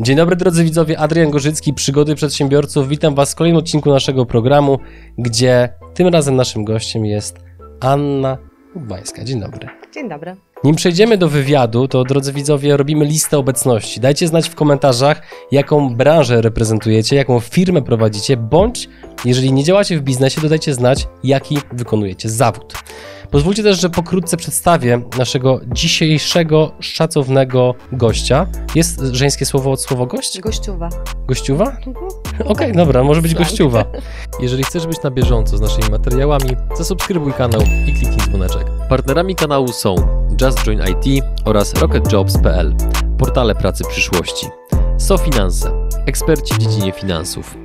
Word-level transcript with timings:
Dzień 0.00 0.16
dobry 0.16 0.36
drodzy 0.36 0.64
widzowie, 0.64 0.98
Adrian 0.98 1.30
Gorzycki, 1.30 1.74
Przygody 1.74 2.14
Przedsiębiorców. 2.14 2.88
Witam 2.88 3.14
Was 3.14 3.32
w 3.32 3.34
kolejnym 3.34 3.58
odcinku 3.58 3.90
naszego 3.90 4.26
programu, 4.26 4.78
gdzie 5.18 5.68
tym 5.94 6.08
razem 6.08 6.36
naszym 6.36 6.64
gościem 6.64 7.04
jest 7.04 7.38
Anna 7.80 8.38
Udbańska. 8.74 9.24
Dzień 9.24 9.40
dobry. 9.40 9.68
Dzień 9.94 10.08
dobry. 10.08 10.36
Nim 10.64 10.76
przejdziemy 10.76 11.18
do 11.18 11.28
wywiadu, 11.28 11.88
to 11.88 12.04
drodzy 12.04 12.32
widzowie, 12.32 12.76
robimy 12.76 13.04
listę 13.04 13.38
obecności. 13.38 14.00
Dajcie 14.00 14.28
znać 14.28 14.48
w 14.48 14.54
komentarzach, 14.54 15.22
jaką 15.50 15.96
branżę 15.96 16.42
reprezentujecie, 16.42 17.16
jaką 17.16 17.40
firmę 17.40 17.82
prowadzicie, 17.82 18.36
bądź 18.36 18.88
jeżeli 19.24 19.52
nie 19.52 19.64
działacie 19.64 19.98
w 19.98 20.02
biznesie, 20.02 20.40
dodajcie 20.40 20.74
znać, 20.74 21.08
jaki 21.24 21.58
wykonujecie 21.72 22.28
zawód. 22.28 22.74
Pozwólcie 23.30 23.62
też, 23.62 23.80
że 23.80 23.90
pokrótce 23.90 24.36
przedstawię 24.36 25.02
naszego 25.18 25.60
dzisiejszego 25.66 26.72
szacownego 26.80 27.74
gościa. 27.92 28.46
Jest 28.74 29.00
żeńskie 29.12 29.46
słowo 29.46 29.72
od 29.72 29.82
słowa 29.82 30.06
gość? 30.06 30.40
Gościuwa. 30.40 30.88
Gościuwa? 31.26 31.64
Mhm. 31.86 31.96
Okej, 32.48 32.72
dobra, 32.72 33.04
może 33.04 33.22
być 33.22 33.32
Slang. 33.32 33.48
gościuwa. 33.48 33.84
Jeżeli 34.40 34.64
chcesz 34.64 34.86
być 34.86 35.02
na 35.02 35.10
bieżąco 35.10 35.56
z 35.56 35.60
naszymi 35.60 35.90
materiałami, 35.90 36.50
zasubskrybuj 36.76 37.32
kanał 37.32 37.60
i 37.86 37.92
kliknij 37.92 38.16
dzwoneczek. 38.16 38.66
Partnerami 38.88 39.34
kanału 39.34 39.68
są 39.68 39.94
Just 40.40 40.58
Join 40.64 40.80
IT 40.80 41.24
oraz 41.44 41.74
RocketJobs.pl, 41.74 42.74
portale 43.18 43.54
pracy 43.54 43.84
przyszłości. 43.88 44.46
SoFinanse, 44.98 45.88
eksperci 46.06 46.54
w 46.54 46.58
dziedzinie 46.58 46.92
finansów. 46.92 47.56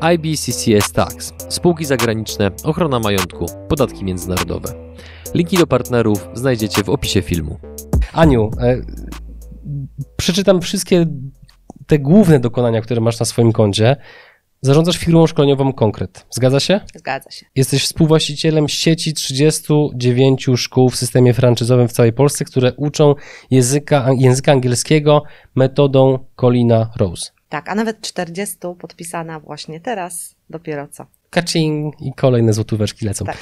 IBCCS 0.00 0.92
Tax, 0.92 1.32
spółki 1.48 1.84
zagraniczne, 1.84 2.50
ochrona 2.64 3.00
majątku, 3.00 3.46
podatki 3.68 4.04
międzynarodowe. 4.04 4.94
Linki 5.34 5.56
do 5.56 5.66
partnerów 5.66 6.28
znajdziecie 6.34 6.84
w 6.84 6.88
opisie 6.88 7.22
filmu. 7.22 7.58
Aniu, 8.12 8.50
e, 8.60 8.76
przeczytam 10.16 10.60
wszystkie 10.60 11.06
te 11.86 11.98
główne 11.98 12.40
dokonania, 12.40 12.80
które 12.80 13.00
masz 13.00 13.20
na 13.20 13.26
swoim 13.26 13.52
koncie. 13.52 13.96
Zarządzasz 14.60 14.96
firmą 14.98 15.26
szkoleniową 15.26 15.72
Konkret. 15.72 16.26
Zgadza 16.30 16.60
się? 16.60 16.80
Zgadza 16.94 17.30
się. 17.30 17.46
Jesteś 17.54 17.84
współwłaścicielem 17.84 18.68
sieci 18.68 19.14
39 19.14 20.56
szkół 20.56 20.90
w 20.90 20.96
systemie 20.96 21.34
franczyzowym 21.34 21.88
w 21.88 21.92
całej 21.92 22.12
Polsce, 22.12 22.44
które 22.44 22.72
uczą 22.76 23.14
języka, 23.50 24.08
języka 24.18 24.52
angielskiego 24.52 25.22
metodą 25.54 26.18
Colina 26.40 26.90
Rose. 26.96 27.37
Tak, 27.48 27.68
a 27.68 27.74
nawet 27.74 28.00
40 28.00 28.56
podpisana 28.78 29.40
właśnie 29.40 29.80
teraz, 29.80 30.34
dopiero 30.50 30.88
co. 30.88 31.06
Kaching 31.30 32.00
i 32.00 32.12
kolejne 32.12 32.52
złotóweczki 32.52 33.06
lecą. 33.06 33.24
Tak. 33.24 33.36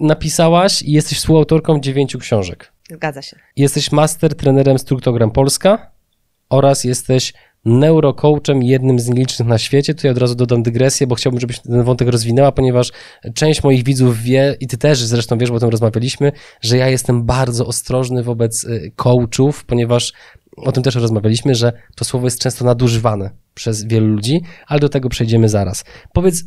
Napisałaś 0.00 0.82
i 0.82 0.92
jesteś 0.92 1.18
współautorką 1.18 1.80
dziewięciu 1.80 2.18
książek. 2.18 2.72
Zgadza 2.90 3.22
się. 3.22 3.36
Jesteś 3.56 3.92
master 3.92 4.34
trenerem 4.34 4.78
Struktogram 4.78 5.30
Polska 5.30 5.90
oraz 6.50 6.84
jesteś 6.84 7.32
neurocoachem, 7.64 8.62
jednym 8.62 8.98
z 8.98 9.08
nielicznych 9.08 9.48
na 9.48 9.58
świecie. 9.58 9.94
Tu 9.94 10.06
ja 10.06 10.10
od 10.10 10.18
razu 10.18 10.34
dodam 10.34 10.62
dygresję, 10.62 11.06
bo 11.06 11.14
chciałbym, 11.14 11.40
żebyś 11.40 11.60
ten 11.60 11.82
wątek 11.82 12.08
rozwinęła, 12.08 12.52
ponieważ 12.52 12.92
część 13.34 13.62
moich 13.62 13.84
widzów 13.84 14.22
wie, 14.22 14.56
i 14.60 14.66
ty 14.66 14.78
też 14.78 15.02
zresztą 15.02 15.38
wiesz, 15.38 15.50
bo 15.50 15.56
o 15.56 15.60
tym 15.60 15.68
rozmawialiśmy, 15.68 16.32
że 16.60 16.76
ja 16.76 16.88
jestem 16.88 17.24
bardzo 17.24 17.66
ostrożny 17.66 18.22
wobec 18.22 18.64
y, 18.64 18.92
coachów, 18.96 19.64
ponieważ 19.64 20.12
o 20.64 20.72
tym 20.72 20.82
też 20.82 20.94
rozmawialiśmy, 20.94 21.54
że 21.54 21.72
to 21.96 22.04
słowo 22.04 22.26
jest 22.26 22.40
często 22.40 22.64
nadużywane 22.64 23.30
przez 23.54 23.84
wielu 23.84 24.06
ludzi, 24.06 24.40
ale 24.66 24.80
do 24.80 24.88
tego 24.88 25.08
przejdziemy 25.08 25.48
zaraz. 25.48 25.84
Powiedz, 26.12 26.44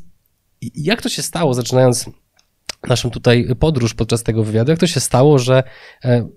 jak 0.62 1.02
to 1.02 1.10
się 1.10 1.22
stało, 1.22 1.54
zaczynając 1.54 2.10
naszą 2.88 3.10
tutaj 3.10 3.48
podróż 3.60 3.94
podczas 3.94 4.24
tego 4.24 4.44
wywiadu, 4.44 4.72
jak 4.72 4.80
to 4.80 4.88
się 4.88 5.00
stało, 5.00 5.40
że 5.40 5.64
e, 6.06 6.30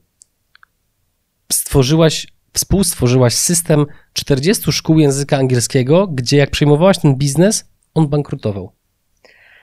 stworzyłaś, 1.52 2.26
współstworzyłaś 2.52 3.34
system 3.34 3.86
40 4.12 4.72
szkół 4.72 4.98
języka 4.98 5.36
angielskiego, 5.36 6.06
gdzie 6.06 6.36
jak 6.36 6.50
przejmowałaś 6.50 6.98
ten 6.98 7.14
biznes, 7.14 7.64
on 7.94 8.08
bankrutował. 8.08 8.72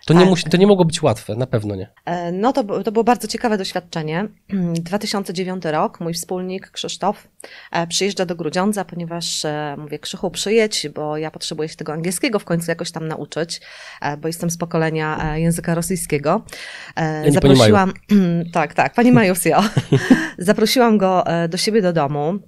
To, 0.06 0.14
nie, 0.14 0.20
Tak. 0.20 0.30
musi, 0.30 0.44
to 0.50 0.58
nie 0.58 0.68
mogło 0.68 0.86
być 0.86 1.02
łatwe, 1.02 1.36
na 1.36 1.48
pewno 1.48 1.76
nie. 1.76 1.90
E, 2.06 2.32
No 2.32 2.54
to, 2.54 2.84
to 2.84 2.92
było 2.92 3.04
bardzo 3.04 3.28
ciekawe 3.28 3.58
doświadczenie. 3.58 4.28
2009 4.74 5.64
rok, 5.66 6.00
mój 6.00 6.14
wspólnik 6.14 6.72
Krzysztof 6.72 7.28
e, 7.72 7.88
przyjeżdża 7.88 8.26
do 8.26 8.36
Grudziądza, 8.36 8.86
ponieważ 8.86 9.46
e, 9.46 9.76
mówię, 9.78 10.00
Krzychu 10.00 10.32
przyjedź, 10.32 10.88
bo 10.96 11.18
ja 11.18 11.32
potrzebuję 11.32 11.70
się 11.70 11.76
tego 11.76 11.94
angielskiego 11.94 12.40
w 12.40 12.46
końcu 12.46 12.72
jakoś 12.72 12.92
tam 12.92 13.08
nauczyć, 13.08 13.62
bo 14.22 14.28
jestem 14.28 14.50
z 14.50 14.58
pokolenia 14.58 15.38
języka 15.38 15.76
rosyjskiego. 15.76 16.42
Nie 17.26 17.32
Zaprosiłam, 17.32 17.94
tak, 18.54 18.74
tak, 18.74 18.94
pani 18.94 19.12
Majusio. 19.12 19.64
Zaprosiłam 20.38 20.98
go 20.98 21.24
do 21.50 21.58
siebie 21.58 21.82
do 21.82 21.94
domu. 21.94 22.40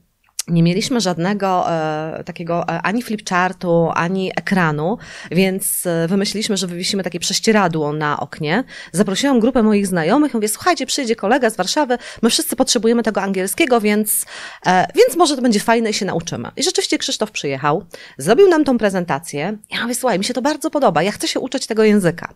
Nie 0.47 0.63
mieliśmy 0.63 1.01
żadnego 1.01 1.71
e, 1.71 2.23
takiego 2.23 2.63
e, 2.63 2.81
ani 2.81 3.03
flipchartu, 3.03 3.89
ani 3.93 4.31
ekranu, 4.35 4.97
więc 5.31 5.85
e, 5.85 6.07
wymyśliliśmy, 6.07 6.57
że 6.57 6.67
wywiesimy 6.67 7.03
takie 7.03 7.19
prześcieradło 7.19 7.93
na 7.93 8.19
oknie. 8.19 8.63
Zaprosiłam 8.91 9.39
grupę 9.39 9.63
moich 9.63 9.87
znajomych, 9.87 10.33
mówię, 10.33 10.47
słuchajcie, 10.47 10.85
przyjdzie 10.85 11.15
kolega 11.15 11.49
z 11.49 11.55
Warszawy, 11.55 11.97
my 12.21 12.29
wszyscy 12.29 12.55
potrzebujemy 12.55 13.03
tego 13.03 13.21
angielskiego, 13.21 13.81
więc, 13.81 14.25
e, 14.65 14.87
więc 14.95 15.15
może 15.17 15.35
to 15.35 15.41
będzie 15.41 15.59
fajne 15.59 15.89
i 15.89 15.93
się 15.93 16.05
nauczymy. 16.05 16.51
I 16.55 16.63
rzeczywiście 16.63 16.97
Krzysztof 16.97 17.31
przyjechał, 17.31 17.85
zrobił 18.17 18.49
nam 18.49 18.63
tą 18.63 18.77
prezentację. 18.77 19.57
Ja 19.71 19.81
mówię, 19.81 19.95
słuchaj, 19.95 20.19
mi 20.19 20.25
się 20.25 20.33
to 20.33 20.41
bardzo 20.41 20.69
podoba, 20.69 21.03
ja 21.03 21.11
chcę 21.11 21.27
się 21.27 21.39
uczyć 21.39 21.67
tego 21.67 21.83
języka. 21.83 22.33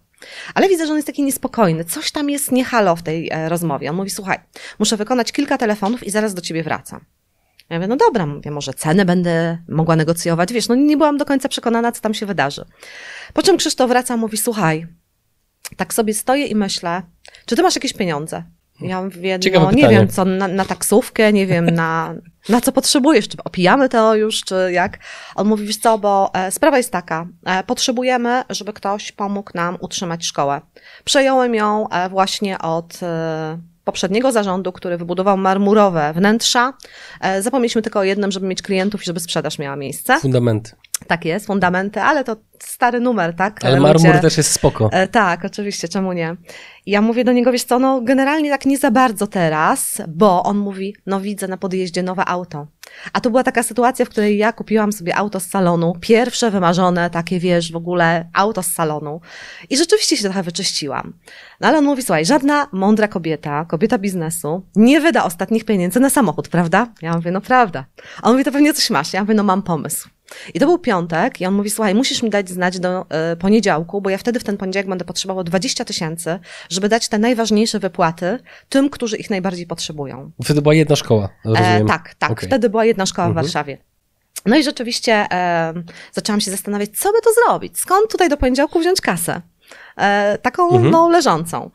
Ale 0.56 0.70
widzę, 0.70 0.86
że 0.86 0.92
on 0.92 0.98
jest 0.98 1.08
taki 1.08 1.24
niespokojny, 1.24 1.86
coś 1.86 2.12
tam 2.12 2.30
jest 2.30 2.52
nie 2.52 2.66
halo 2.66 2.96
w 2.96 3.04
tej 3.04 3.30
e, 3.32 3.50
rozmowie. 3.50 3.90
On 3.90 3.96
mówi, 3.96 4.10
słuchaj, 4.10 4.40
muszę 4.80 4.98
wykonać 4.98 5.32
kilka 5.32 5.58
telefonów 5.58 6.04
i 6.04 6.12
zaraz 6.12 6.34
do 6.34 6.42
ciebie 6.42 6.64
wracam. 6.64 7.17
Ja 7.70 7.78
mówię, 7.78 7.88
no 7.88 7.96
dobra, 7.96 8.26
mówię, 8.26 8.52
może 8.52 8.74
cenę 8.74 9.06
będę 9.06 9.58
mogła 9.70 9.96
negocjować. 9.96 10.54
Wiesz, 10.54 10.68
no 10.68 10.76
nie 10.76 10.98
byłam 10.98 11.18
do 11.18 11.26
końca 11.26 11.50
przekonana, 11.50 11.92
co 11.92 12.02
tam 12.02 12.14
się 12.14 12.26
wydarzy. 12.26 12.66
Po 13.34 13.44
czym 13.44 13.58
Krzysztof 13.58 13.90
wraca, 13.90 14.18
mówi, 14.18 14.38
słuchaj, 14.38 14.88
tak 15.78 15.94
sobie 15.94 16.14
stoję 16.14 16.46
i 16.46 16.56
myślę, 16.56 17.02
czy 17.46 17.56
ty 17.56 17.64
masz 17.64 17.76
jakieś 17.76 17.94
pieniądze? 17.94 18.44
Ja 18.82 19.02
mówię, 19.02 19.40
Ciekawe 19.40 19.66
no 19.66 19.72
nie 19.72 19.78
pytanie. 19.78 19.98
wiem, 19.98 20.08
co, 20.08 20.26
na, 20.26 20.48
na 20.48 20.66
taksówkę, 20.66 21.34
nie 21.34 21.48
wiem, 21.48 21.66
na, 21.66 22.16
na 22.50 22.62
co 22.62 22.72
potrzebujesz, 22.72 23.28
czy 23.28 23.38
opijamy 23.46 23.90
to 23.90 24.16
już, 24.16 24.42
czy 24.44 24.70
jak? 24.72 24.98
On 25.36 25.48
mówi, 25.48 25.66
wiesz 25.68 25.78
co, 25.78 25.98
bo 25.98 26.32
e, 26.34 26.52
sprawa 26.52 26.78
jest 26.78 26.92
taka, 26.92 27.28
e, 27.46 27.64
potrzebujemy, 27.64 28.44
żeby 28.50 28.74
ktoś 28.74 29.12
pomógł 29.12 29.52
nam 29.54 29.78
utrzymać 29.82 30.26
szkołę. 30.26 30.62
Przejąłem 31.04 31.56
ją 31.56 31.90
e, 31.90 32.10
właśnie 32.10 32.60
od 32.60 33.04
e, 33.04 33.58
poprzedniego 33.92 34.32
zarządu, 34.32 34.72
który 34.72 34.98
wybudował 34.98 35.38
marmurowe 35.38 36.14
wnętrza. 36.16 36.74
E, 37.22 37.42
Zapomnieliśmy 37.42 37.82
tylko 37.82 38.00
o 38.00 38.04
jednym, 38.04 38.32
żeby 38.32 38.48
mieć 38.48 38.62
klientów 38.62 39.02
i 39.02 39.06
żeby 39.06 39.20
sprzedaż 39.20 39.60
miała 39.60 39.76
miejsce. 39.76 40.20
Fundamenty. 40.20 40.72
Tak 41.08 41.26
jest, 41.26 41.46
fundamenty, 41.48 42.02
ale 42.02 42.24
to 42.24 42.36
stary 42.64 43.00
numer, 43.00 43.36
tak? 43.36 43.66
Ale 43.66 43.78
E, 43.78 43.80
marmur 43.80 44.08
ludzie- 44.08 44.20
też 44.20 44.38
jest 44.38 44.52
spoko. 44.52 44.90
E, 44.92 45.08
tak, 45.08 45.46
oczywiście, 45.46 45.88
czemu 45.88 46.14
nie? 46.14 46.36
Ja 46.86 47.02
mówię 47.02 47.24
do 47.24 47.32
niego, 47.32 47.52
wiesz 47.52 47.64
co, 47.64 47.80
no 47.80 48.02
generalnie 48.02 48.50
tak 48.50 48.66
nie 48.66 48.78
za 48.78 48.92
bardzo 48.92 49.28
teraz, 49.28 50.02
bo 50.08 50.44
on 50.44 50.58
mówi, 50.58 50.96
no 51.06 51.20
widzę 51.22 51.48
na 51.48 51.58
podjeździe 51.58 52.04
nowe 52.04 52.26
auto. 52.26 52.68
A 53.14 53.22
to 53.22 53.30
była 53.30 53.44
taka 53.44 53.64
sytuacja, 53.64 54.06
w 54.06 54.10
której 54.10 54.38
ja 54.38 54.54
kupiłam 54.54 54.92
sobie 54.92 55.16
auto 55.16 55.40
z 55.40 55.46
salonu, 55.46 55.94
pierwsze 56.02 56.52
wymarzone, 56.52 57.10
takie 57.10 57.40
wiesz, 57.40 57.72
w 57.72 57.76
ogóle 57.76 58.30
auto 58.34 58.64
z 58.64 58.68
salonu. 58.68 59.22
I 59.70 59.78
rzeczywiście 59.78 60.18
się 60.18 60.24
trochę 60.24 60.44
wyczyściłam. 60.44 61.14
No 61.62 61.68
ale 61.68 61.78
on 61.78 61.86
mówi, 61.86 62.02
słuchaj, 62.02 62.26
żadna 62.26 62.68
mądra 62.72 63.08
kobieta, 63.08 63.66
kobieta 63.66 63.98
biznesu, 63.98 64.66
nie 64.76 65.02
wyda 65.02 65.24
ostatnich 65.24 65.66
pieniędzy 65.66 66.00
na 66.00 66.10
samochód, 66.10 66.48
prawda? 66.48 66.88
Ja 67.02 67.14
mówię, 67.14 67.32
no 67.32 67.42
prawda. 67.42 67.86
A 68.22 68.28
on 68.28 68.32
mówi, 68.32 68.46
to 68.46 68.52
pewnie 68.52 68.74
coś 68.74 68.90
masz. 68.90 69.14
Ja 69.14 69.22
mówię, 69.22 69.34
no 69.34 69.44
mam 69.44 69.64
pomysł. 69.64 70.10
I 70.54 70.60
to 70.60 70.66
był 70.66 70.80
piątek 70.80 71.42
i 71.42 71.46
on 71.46 71.54
mówi, 71.54 71.70
słuchaj, 71.70 71.96
musisz 71.96 72.24
mi 72.24 72.30
dać 72.30 72.50
znać 72.50 72.80
do 72.80 73.06
e, 73.10 73.36
poniedziałku, 73.36 74.02
bo 74.02 74.10
ja 74.10 74.18
wtedy 74.18 74.40
w 74.40 74.44
ten 74.44 74.58
poniedziałek 74.58 74.90
będę 74.90 75.06
potrzebował 75.06 75.44
20 75.44 75.86
tysięcy, 75.86 76.40
żeby 76.70 76.90
dać 76.90 77.08
te 77.08 77.20
najważniejsze 77.20 77.80
wypłaty 77.80 78.40
tym, 78.70 78.90
którzy 78.90 79.18
ich 79.18 79.30
najbardziej 79.30 79.68
potrzebują. 79.68 80.32
Wtedy 80.44 80.62
była 80.62 80.74
jedna 80.74 80.96
szkoła, 80.96 81.30
rozumiem. 81.46 81.86
E, 81.86 81.86
tak, 81.86 82.16
tak. 82.16 82.32
Okej. 82.32 82.50
Wtedy 82.50 82.70
była 82.78 82.86
jedna 82.86 83.06
szkoła 83.06 83.28
Mhm. 83.28 83.46
w 83.46 83.48
Warszawie. 83.48 83.78
No 84.46 84.56
i 84.58 84.64
rzeczywiście 84.64 85.14
e, 85.32 85.74
zaczęłam 86.14 86.42
się 86.42 86.52
zastanawiać, 86.52 86.90
co 87.00 87.12
by 87.12 87.22
to 87.22 87.30
zrobić? 87.34 87.80
Skąd 87.80 88.12
tutaj 88.12 88.30
do 88.30 88.38
poniedziałku 88.38 88.80
wziąć 88.80 89.02
kasę? 89.02 89.42
E, 89.98 90.38
taką, 90.42 90.64
Mhm. 90.72 90.92
no, 90.92 91.10
leżącą. 91.10 91.72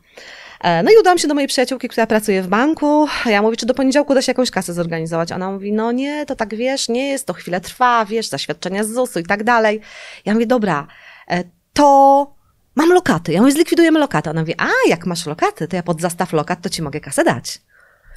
E, 0.61 0.83
No 0.83 0.91
i 0.91 0.97
udałam 0.99 1.17
się 1.17 1.27
do 1.27 1.33
mojej 1.33 1.47
przyjaciółki, 1.47 1.87
która 1.89 2.07
pracuje 2.07 2.41
w 2.41 2.47
banku. 2.47 3.07
Ja 3.25 3.41
mówię, 3.41 3.57
czy 3.57 3.65
do 3.65 3.73
poniedziałku 3.73 4.13
da 4.13 4.21
się 4.21 4.29
jakąś 4.29 4.51
kasę 4.51 4.73
zorganizować? 4.73 5.31
Ona 5.31 5.51
mówi, 5.51 5.73
no 5.73 5.91
nie, 5.91 6.25
to 6.25 6.35
tak 6.35 6.55
wiesz, 6.55 6.89
nie 6.89 7.07
jest, 7.09 7.25
to 7.27 7.33
chwilę 7.33 7.61
trwa, 7.61 8.05
wiesz, 8.05 8.27
zaświadczenia 8.27 8.83
z 8.83 8.89
ZUS-u 8.89 9.19
i 9.19 9.23
tak 9.23 9.43
dalej. 9.43 9.81
Ja 10.25 10.33
mówię, 10.33 10.45
dobra, 10.47 10.87
e, 11.31 11.43
to 11.73 12.35
mam 12.75 12.89
lokaty. 12.93 13.31
Ja 13.33 13.39
mówię, 13.41 13.51
zlikwidujemy 13.53 13.99
lokaty. 13.99 14.29
Ona 14.29 14.39
mówi, 14.41 14.53
a 14.57 14.67
jak 14.89 15.05
masz 15.05 15.25
lokaty, 15.25 15.67
to 15.67 15.75
ja 15.75 15.83
pod 15.83 16.01
zastaw 16.01 16.33
lokat, 16.33 16.61
to 16.61 16.69
ci 16.69 16.81
mogę 16.81 16.99
kasę 16.99 17.23
dać. 17.23 17.61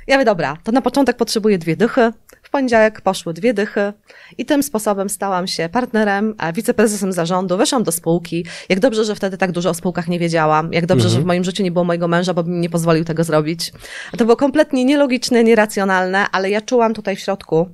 Ja 0.06 0.16
mówię, 0.16 0.24
dobra, 0.24 0.56
to 0.64 0.72
na 0.72 0.80
początek 0.82 1.16
potrzebuję 1.16 1.58
dwie 1.58 1.76
dychy. 1.76 2.12
W 2.46 2.50
poniedziałek 2.50 3.00
poszły 3.00 3.34
dwie 3.34 3.54
dychy 3.54 3.92
i 4.38 4.44
tym 4.44 4.62
sposobem 4.62 5.08
stałam 5.08 5.46
się 5.46 5.68
partnerem, 5.68 6.34
wiceprezesem 6.54 7.12
zarządu. 7.12 7.56
Weszłam 7.56 7.82
do 7.82 7.92
spółki. 7.92 8.46
Jak 8.68 8.80
dobrze, 8.80 9.04
że 9.04 9.14
wtedy 9.14 9.38
tak 9.38 9.52
dużo 9.52 9.70
o 9.70 9.74
spółkach 9.74 10.08
nie 10.08 10.18
wiedziałam. 10.18 10.72
Jak 10.72 10.86
dobrze, 10.86 11.08
że 11.08 11.20
w 11.20 11.24
moim 11.24 11.44
życiu 11.44 11.62
nie 11.62 11.70
było 11.70 11.84
mojego 11.84 12.08
męża, 12.08 12.34
bo 12.34 12.42
mi 12.42 12.58
nie 12.58 12.70
pozwolił 12.70 13.04
tego 13.04 13.24
zrobić. 13.24 13.72
To 14.18 14.24
było 14.24 14.36
kompletnie 14.36 14.84
nielogiczne, 14.84 15.44
nieracjonalne, 15.44 16.26
ale 16.32 16.50
ja 16.50 16.60
czułam 16.60 16.94
tutaj 16.94 17.16
w 17.16 17.20
środku, 17.20 17.68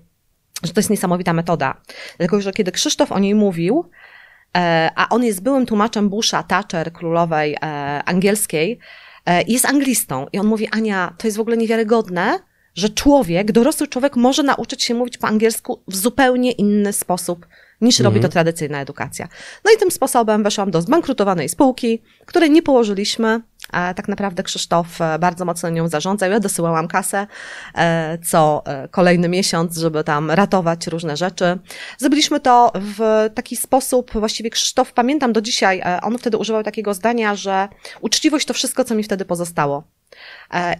że 0.62 0.72
to 0.72 0.80
jest 0.80 0.90
niesamowita 0.90 1.32
metoda. 1.32 1.74
Dlatego, 2.18 2.40
że 2.40 2.52
kiedy 2.52 2.72
Krzysztof 2.72 3.12
o 3.12 3.18
niej 3.18 3.34
mówił, 3.34 3.90
e, 4.56 4.90
a 4.96 5.08
on 5.08 5.24
jest 5.24 5.42
byłym 5.42 5.66
tłumaczem 5.66 6.08
Busha, 6.08 6.42
Thatcher, 6.42 6.92
królowej 6.92 7.54
e, 7.54 7.58
angielskiej, 8.04 8.78
e, 9.26 9.42
jest 9.42 9.64
anglistą. 9.64 10.26
I 10.32 10.38
on 10.38 10.46
mówi, 10.46 10.68
Ania, 10.70 11.14
to 11.18 11.26
jest 11.26 11.36
w 11.36 11.40
ogóle 11.40 11.56
niewiarygodne, 11.56 12.38
że 12.74 12.88
człowiek, 12.88 13.52
dorosły 13.52 13.88
człowiek 13.88 14.16
może 14.16 14.42
nauczyć 14.42 14.82
się 14.82 14.94
mówić 14.94 15.18
po 15.18 15.28
angielsku 15.28 15.82
w 15.88 15.96
zupełnie 15.96 16.52
inny 16.52 16.92
sposób 16.92 17.46
niż 17.82 18.00
robi 18.00 18.20
to 18.20 18.28
tradycyjna 18.28 18.80
edukacja. 18.80 19.28
No 19.64 19.70
i 19.76 19.78
tym 19.78 19.90
sposobem 19.90 20.42
weszłam 20.42 20.70
do 20.70 20.82
zbankrutowanej 20.82 21.48
spółki, 21.48 22.02
której 22.26 22.50
nie 22.50 22.62
położyliśmy. 22.62 23.40
A 23.70 23.94
tak 23.94 24.08
naprawdę 24.08 24.42
Krzysztof 24.42 25.00
e, 25.00 25.18
bardzo 25.18 25.44
mocno 25.44 25.70
nią 25.70 25.88
zarządzał. 25.88 26.30
Ja 26.30 26.40
dosyłałam 26.40 26.88
kasę 26.88 27.26
e, 27.74 28.18
co 28.18 28.62
e, 28.66 28.88
kolejny 28.88 29.28
miesiąc, 29.28 29.76
żeby 29.76 30.04
tam 30.04 30.30
ratować 30.30 30.86
różne 30.86 31.16
rzeczy. 31.16 31.58
Zrobiliśmy 31.98 32.40
to 32.40 32.72
w 32.74 33.30
taki 33.34 33.56
sposób, 33.56 34.10
właściwie 34.12 34.50
Krzysztof, 34.50 34.92
pamiętam 34.92 35.32
do 35.32 35.40
dzisiaj, 35.40 35.82
on 36.02 36.18
wtedy 36.18 36.36
używał 36.36 36.62
takiego 36.62 36.94
zdania, 36.94 37.36
że 37.36 37.68
uczciwość 38.00 38.46
to 38.46 38.54
wszystko, 38.54 38.84
co 38.84 38.94
mi 38.94 39.02
wtedy 39.02 39.24
pozostało. 39.24 39.84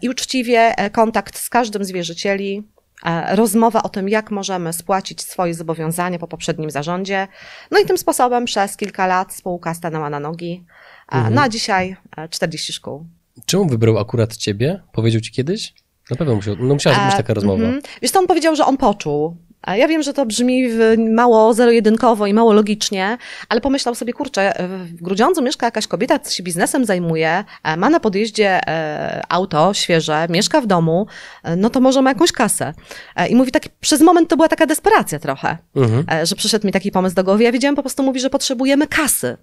I 0.03 0.09
uczciwie 0.09 0.75
kontakt 0.93 1.39
z 1.39 1.49
każdym 1.49 1.85
z 1.85 1.91
wierzycieli, 1.91 2.63
E, 3.05 3.37
rozmowa 3.37 3.83
o 3.83 3.89
tym, 3.89 4.09
jak 4.09 4.31
możemy 4.31 4.73
spłacić 4.73 5.23
swoje 5.23 5.55
zobowiązania 5.55 6.19
po 6.19 6.29
poprzednim 6.29 6.71
zarządzie. 6.71 7.29
No 7.71 7.79
i 7.79 7.85
tym 7.85 7.99
sposobem 7.99 8.45
przez 8.45 8.77
kilka 8.77 9.07
lat 9.07 9.35
spółka 9.35 9.75
stanęła 9.75 10.11
na 10.11 10.21
nogi. 10.21 10.65
E, 11.13 11.17
mhm. 11.17 11.35
No 11.35 11.43
a 11.43 11.49
dzisiaj 11.49 11.97
40 12.31 12.73
e, 12.73 12.75
szkół. 12.75 13.07
Czemu 13.47 13.67
wybrał 13.67 13.99
akurat 13.99 14.37
ciebie? 14.37 14.83
Powiedział 14.93 15.21
ci 15.21 15.33
kiedyś? 15.33 15.75
Na 16.11 16.17
pewno 16.17 16.35
musiał, 16.35 16.57
no 16.59 16.75
musiała 16.75 17.07
być 17.07 17.17
taka 17.17 17.35
rozmowa. 17.35 17.65
Mm 17.65 17.81
-hmm. 17.81 17.85
Wiesz, 18.03 18.11
to 18.11 18.19
on 18.19 18.27
powiedział, 18.27 18.57
że 18.57 18.67
on 18.67 18.77
poczuł, 18.77 19.37
ja 19.67 19.89
wiem, 19.89 20.03
że 20.03 20.13
to 20.13 20.27
brzmi 20.27 20.69
mało 20.99 21.55
zero-jedynkowo 21.55 22.27
i 22.27 22.35
mało 22.35 22.53
logicznie, 22.53 23.19
ale 23.49 23.61
pomyślał 23.61 23.95
sobie, 23.95 24.13
kurczę, 24.13 24.53
w 24.69 25.03
Grudziądzu 25.03 25.43
mieszka 25.43 25.67
jakaś 25.67 25.87
kobieta, 25.87 26.19
która 26.19 26.33
się 26.33 26.43
biznesem 26.43 26.85
zajmuje, 26.85 27.45
e, 27.65 27.77
ma 27.77 27.91
na 27.91 28.01
podjeździe 28.01 28.61
e, 28.69 29.23
auto 29.29 29.75
świeże, 29.75 30.27
mieszka 30.31 30.61
w 30.61 30.67
domu, 30.67 31.07
e, 31.43 31.57
no 31.57 31.71
to 31.71 31.81
może 31.81 32.03
ma 32.03 32.11
jakąś 32.11 32.33
kasę. 32.33 32.75
I 33.29 33.37
mówi 33.37 33.53
tak, 33.53 33.69
przez 33.81 34.01
moment 34.01 34.29
to 34.29 34.37
była 34.37 34.49
taka 34.49 34.67
desperacja 34.67 35.19
trochę, 35.19 35.59
mhm. 35.77 36.27
że 36.27 36.37
przyszedł 36.37 36.67
mi 36.67 36.73
taki 36.73 36.91
pomysł 36.91 37.15
do 37.15 37.25
głowy. 37.25 37.43
Ja 37.43 37.53
wiedziałem 37.53 37.77
po 37.77 37.83
prostu, 37.83 38.03
mówi, 38.03 38.21
że 38.21 38.31
potrzebujemy 38.31 38.87
kasy. 38.87 39.37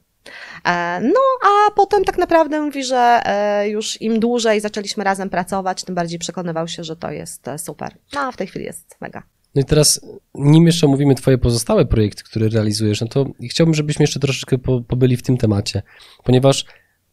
No, 1.02 1.20
a 1.44 1.72
potem 1.72 2.04
tak 2.04 2.18
naprawdę 2.18 2.62
mówi, 2.62 2.84
że 2.84 3.22
już 3.66 4.02
im 4.02 4.20
dłużej 4.20 4.62
zaczęliśmy 4.62 5.04
razem 5.04 5.30
pracować, 5.30 5.84
tym 5.84 5.96
bardziej 5.96 6.20
przekonywał 6.20 6.68
się, 6.68 6.84
że 6.84 6.96
to 6.96 7.12
jest 7.12 7.46
super. 7.58 7.96
No, 8.14 8.22
a 8.22 8.32
w 8.32 8.38
tej 8.38 8.48
chwili 8.48 8.66
jest 8.66 8.96
mega. 9.02 9.24
No 9.56 9.62
i 9.62 9.66
teraz, 9.66 10.02
nim 10.36 10.66
jeszcze 10.66 10.88
omówimy 10.88 11.16
Twoje 11.16 11.38
pozostałe 11.38 11.86
projekty, 11.86 12.24
które 12.24 12.50
realizujesz, 12.50 13.02
no 13.02 13.08
to 13.08 13.26
chciałbym, 13.50 13.74
żebyśmy 13.74 14.04
jeszcze 14.04 14.20
troszeczkę 14.20 14.58
po, 14.58 14.82
pobyli 14.82 15.18
w 15.18 15.24
tym 15.24 15.38
temacie, 15.38 15.82
ponieważ 16.24 16.66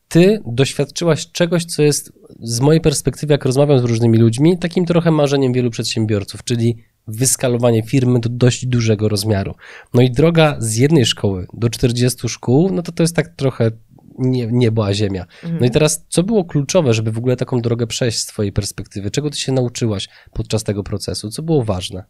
Ty 0.09 0.43
doświadczyłaś 0.47 1.33
czegoś, 1.33 1.65
co 1.65 1.83
jest 1.83 2.13
z 2.41 2.61
mojej 2.61 2.81
perspektywy, 2.81 3.35
jak 3.35 3.45
rozmawiam 3.45 3.79
z 3.79 3.85
różnymi 3.85 4.19
ludźmi, 4.19 4.59
takim 4.59 4.87
trochę 4.87 5.11
marzeniem 5.11 5.53
wielu 5.53 5.71
przedsiębiorców, 5.71 6.45
czyli 6.45 6.77
wyskalowanie 7.07 7.83
firmy 7.83 8.21
do 8.21 8.29
dość 8.29 8.67
dużego 8.67 9.09
rozmiaru. 9.09 9.55
No 9.95 10.03
i 10.03 10.11
droga 10.11 10.57
z 10.59 10.77
jednej 10.77 11.07
szkoły 11.07 11.47
do 11.53 11.71
40 11.71 12.29
szkół, 12.29 12.71
no 12.73 12.83
to 12.83 12.93
to 12.93 13.03
jest 13.03 13.17
tak 13.17 13.29
trochę 13.29 13.71
nie, 14.19 14.49
nie 14.53 14.73
była 14.73 14.95
ziemia. 14.95 15.27
No 15.43 15.49
i 15.49 15.53
mhm. 15.53 15.71
teraz, 15.71 16.07
co 16.09 16.23
było 16.23 16.45
kluczowe, 16.45 16.95
żeby 16.95 17.13
w 17.13 17.19
ogóle 17.19 17.37
taką 17.37 17.61
drogę 17.61 17.87
przejść 17.87 18.19
z 18.19 18.27
twojej 18.27 18.53
perspektywy? 18.53 19.11
Czego 19.11 19.31
ty 19.31 19.39
się 19.39 19.53
nauczyłaś 19.53 20.09
podczas 20.33 20.65
tego 20.65 20.83
procesu? 20.83 21.31
Co 21.31 21.43
było 21.43 21.65
ważne? 21.65 22.05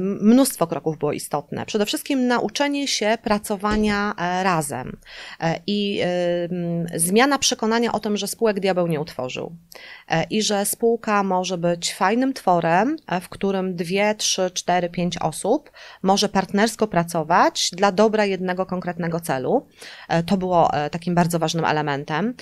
Mnóstwo 0.00 0.66
kroków 0.66 0.98
było 0.98 1.12
istotne. 1.12 1.66
Przede 1.66 1.86
wszystkim 1.86 2.26
nauczenie 2.26 2.88
się 2.88 3.18
pracowania 3.22 4.14
e, 4.18 4.42
razem 4.44 4.96
e, 5.40 5.60
i 5.66 6.00
zmiana 6.94 7.38
przekonania 7.38 7.92
o 7.92 8.00
tym, 8.00 8.16
że 8.16 8.26
spółek 8.26 8.60
diabeł 8.60 8.86
nie 8.86 9.00
utworzył 9.00 9.52
e, 10.08 10.24
i 10.24 10.42
że 10.42 10.64
spółka 10.64 11.22
może 11.22 11.58
być 11.58 11.94
fajnym 11.94 12.32
tworem, 12.32 12.96
w 13.20 13.28
którym 13.28 13.76
dwie, 13.76 14.14
trzy, 14.14 14.50
cztery, 14.50 14.88
pięć 14.88 15.18
osób 15.18 15.70
może 16.02 16.28
partnersko 16.28 16.86
pracować 16.86 17.70
dla 17.72 17.92
dobra 17.92 18.24
jednego 18.24 18.66
konkretnego 18.66 19.20
celu. 19.20 19.66
To 20.26 20.36
było 20.36 20.70
takim 20.90 21.14
bardzo 21.14 21.38
ważnym 21.38 21.64
elementem. 21.64 22.34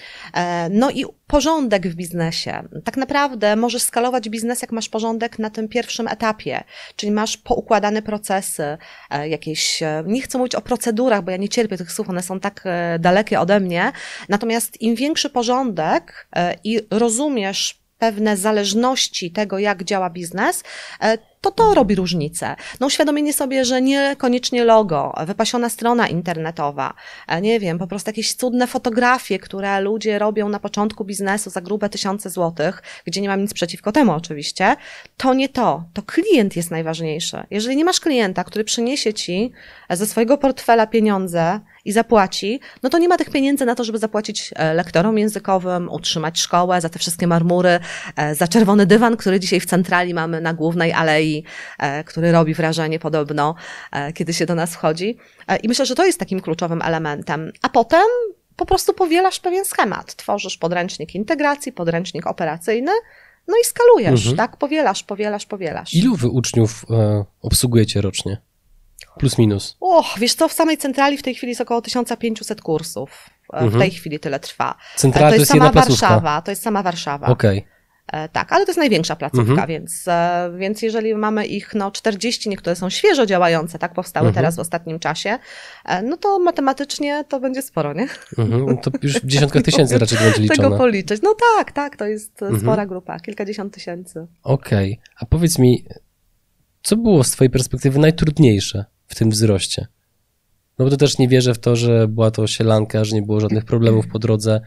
No 0.71 0.91
i 0.91 1.05
porządek 1.27 1.89
w 1.89 1.95
biznesie. 1.95 2.69
Tak 2.85 2.97
naprawdę 2.97 3.57
możesz 3.57 3.83
skalować 3.83 4.29
biznes, 4.29 4.63
jak 4.63 4.73
masz 4.73 4.89
porządek 4.89 5.39
na 5.39 5.51
tym 5.51 5.69
pierwszym 5.69 6.09
etapie, 6.09 6.65
czyli 6.97 7.13
masz 7.19 7.37
poukładane 7.37 8.03
procesy, 8.03 8.79
e, 9.11 9.29
jakieś, 9.29 9.83
e, 9.83 10.05
nie 10.07 10.23
chcę 10.23 10.39
mówić 10.39 10.55
o 10.55 10.61
procedurach, 10.61 11.23
bo 11.23 11.31
ja 11.31 11.37
nie 11.37 11.49
cierpię 11.49 11.77
tych 11.77 11.93
słów, 11.93 12.09
one 12.09 12.23
są 12.23 12.41
tak 12.41 12.63
e, 12.65 12.99
dalekie 12.99 13.41
ode 13.41 13.61
mnie, 13.61 13.93
natomiast 14.29 14.83
im 14.83 14.95
większy 14.95 15.31
porządek 15.31 16.29
i 16.65 16.81
rozumiesz 16.91 17.79
pewne 17.99 18.37
zależności 18.37 19.31
tego, 19.31 19.59
jak 19.59 19.85
działa 19.85 20.11
biznes, 20.11 20.63
to 21.41 21.51
to 21.51 21.75
robi 21.75 21.95
różnicę. 21.95 22.57
No 22.81 22.87
uświadomienie 22.87 23.33
sobie, 23.33 23.65
że 23.65 23.83
niekoniecznie 23.83 24.65
logo, 24.65 25.15
wypasiona 25.27 25.69
strona 25.69 26.09
internetowa, 26.09 26.95
nie 27.43 27.61
wiem, 27.61 27.79
po 27.79 27.87
prostu 27.87 28.09
jakieś 28.09 28.35
cudne 28.35 28.67
fotografie, 28.67 29.39
które 29.39 29.81
ludzie 29.81 30.19
robią 30.19 30.49
na 30.49 30.61
początku 30.61 31.05
biznesu 31.05 31.51
za 31.51 31.61
grube 31.61 31.89
tysiące 31.89 32.31
złotych, 32.31 32.83
gdzie 33.05 33.21
nie 33.21 33.29
mam 33.29 33.41
nic 33.41 33.55
przeciwko 33.55 33.93
temu 33.93 34.13
oczywiście, 34.13 34.77
to 35.17 35.35
nie 35.35 35.49
to. 35.49 35.85
To 35.95 36.03
klient 36.03 36.57
jest 36.57 36.71
najważniejszy. 36.71 37.43
Jeżeli 37.51 37.77
nie 37.77 37.85
masz 37.85 38.01
klienta, 38.01 38.45
który 38.45 38.65
przyniesie 38.65 39.15
ci 39.15 39.53
ze 39.91 40.07
swojego 40.07 40.39
portfela 40.39 40.87
pieniądze 40.87 41.61
i 41.85 41.93
zapłaci, 41.93 42.61
no 42.83 42.91
to 42.91 42.99
nie 42.99 43.09
ma 43.09 43.17
tych 43.17 43.31
pieniędzy 43.31 43.65
na 43.67 43.75
to, 43.75 43.85
żeby 43.85 43.99
zapłacić 43.99 44.51
e, 44.57 44.75
lektorom 44.75 45.19
językowym, 45.19 45.89
utrzymać 45.93 46.41
szkołę, 46.41 46.81
za 46.81 46.89
te 46.89 46.99
wszystkie 46.99 47.27
marmury, 47.27 47.81
e, 48.17 48.35
za 48.35 48.49
czerwony 48.49 48.87
dywan, 48.87 49.17
który 49.17 49.41
dzisiaj 49.41 49.61
w 49.61 49.67
centrali 49.67 50.15
mamy 50.15 50.41
na 50.41 50.55
głównej 50.55 50.93
alei, 50.93 51.28
e, 51.79 52.05
który 52.05 52.33
robi 52.33 52.55
wrażenie 52.55 52.99
podobno, 52.99 53.55
kiedy 54.15 54.35
się 54.35 54.47
do 54.47 54.55
nas 54.55 54.75
wchodzi. 54.75 55.19
I 55.63 55.69
myślę, 55.69 55.87
że 55.87 55.95
to 55.95 56.07
jest 56.07 56.19
takim 56.19 56.41
kluczowym 56.41 56.83
elementem. 56.83 57.53
A 57.63 57.69
potem 57.69 58.07
po 58.57 58.67
prostu 58.67 58.95
powielasz 58.95 59.41
pewien 59.41 59.65
schemat. 59.65 60.17
Tworzysz 60.17 60.57
podręcznik 60.57 61.15
integracji, 61.15 61.73
podręcznik 61.73 62.27
operacyjny, 62.27 62.93
no 63.49 63.55
i 63.63 63.65
skalujesz, 63.65 64.21
mhm. 64.21 64.37
tak? 64.37 64.57
Powielasz, 64.57 65.03
powielasz, 65.03 65.47
powielasz. 65.47 65.95
Ilu 65.95 66.17
wy 66.17 66.29
uczniów 66.29 66.85
e, 66.91 67.25
obsługujecie 67.43 68.01
rocznie? 68.01 68.41
Plus 69.19 69.39
minus. 69.39 69.77
Och, 69.81 70.19
wiesz 70.19 70.35
co, 70.35 70.49
w 70.49 70.53
samej 70.53 70.79
centrali 70.79 71.17
w 71.17 71.23
tej 71.23 71.35
chwili 71.35 71.51
jest 71.51 71.61
około 71.61 71.83
1500 71.83 72.63
kursów. 72.63 73.31
E, 73.53 73.61
w 73.61 73.63
mhm. 73.63 73.83
tej 73.83 73.91
chwili 73.91 74.21
tyle 74.21 74.41
trwa. 74.41 74.75
Centrala 74.97 75.29
e, 75.29 75.31
to, 75.31 75.37
to 75.37 75.41
jest, 75.41 75.53
sama 75.53 75.73
Warszawa, 75.73 76.43
to 76.43 76.51
jest 76.51 76.63
sama 76.63 76.83
Warszawa. 76.83 77.27
Okej. 77.27 77.59
Okay. 77.59 77.78
E, 78.13 78.29
tak, 78.29 78.53
ale 78.53 78.65
to 78.65 78.71
jest 78.71 78.79
największa 78.79 79.17
placówka, 79.17 79.51
mhm. 79.51 79.69
więc, 79.69 80.05
więc 80.59 80.83
jeżeli 80.83 81.15
mamy 81.15 81.47
ich 81.47 81.75
no, 81.75 81.91
40, 81.91 82.49
niektóre 82.49 82.77
są 82.77 82.91
świeżo 82.91 83.27
działające, 83.27 83.79
tak, 83.79 83.95
powstały 83.95 84.27
mhm. 84.27 84.35
teraz 84.35 84.57
w 84.57 84.59
ostatnim 84.59 84.99
czasie, 84.99 85.39
no 86.05 86.17
to 86.17 86.39
matematycznie 86.39 87.25
to 87.29 87.41
będzie 87.41 87.63
sporo, 87.63 87.93
nie? 87.93 88.09
Mhm. 88.39 88.67
No 88.67 88.77
to 88.77 88.91
już 89.03 89.15
w 89.15 89.27
dziesiątkach 89.33 89.63
tysięcy 89.63 89.99
raczej 89.99 90.19
będzie 90.19 90.41
liczone. 90.41 90.69
Tego 90.69 90.79
policzyć. 90.79 91.23
No 91.23 91.35
tak, 91.57 91.73
tak, 91.73 91.97
to 91.97 92.07
jest 92.07 92.43
mhm. 92.43 92.61
spora 92.61 92.87
grupa, 92.87 93.21
kilkadziesiąt 93.21 93.75
tysięcy. 93.75 94.27
Okej, 94.43 94.93
okay. 94.93 95.15
a 95.17 95.27
powiedz 95.27 95.59
mi, 95.59 95.85
co 96.83 96.97
było 96.97 97.25
z 97.25 97.31
twojej 97.31 97.51
perspektywy 97.51 97.99
najtrudniejsze 97.99 98.85
w 99.07 99.15
tym 99.15 99.31
wzroście. 99.31 99.87
No 100.79 100.85
bo 100.85 100.91
to 100.91 100.97
też 100.97 101.19
nie 101.19 101.29
wierzę 101.29 101.55
w 101.55 101.59
to, 101.59 101.77
że 101.77 102.09
była 102.09 102.31
to 102.31 102.47
sielanka, 102.47 103.05
że 103.05 103.15
nie 103.15 103.23
było 103.23 103.41
żadnych 103.41 103.65
problemów 103.65 104.07
po 104.07 104.19
drodze 104.19 104.61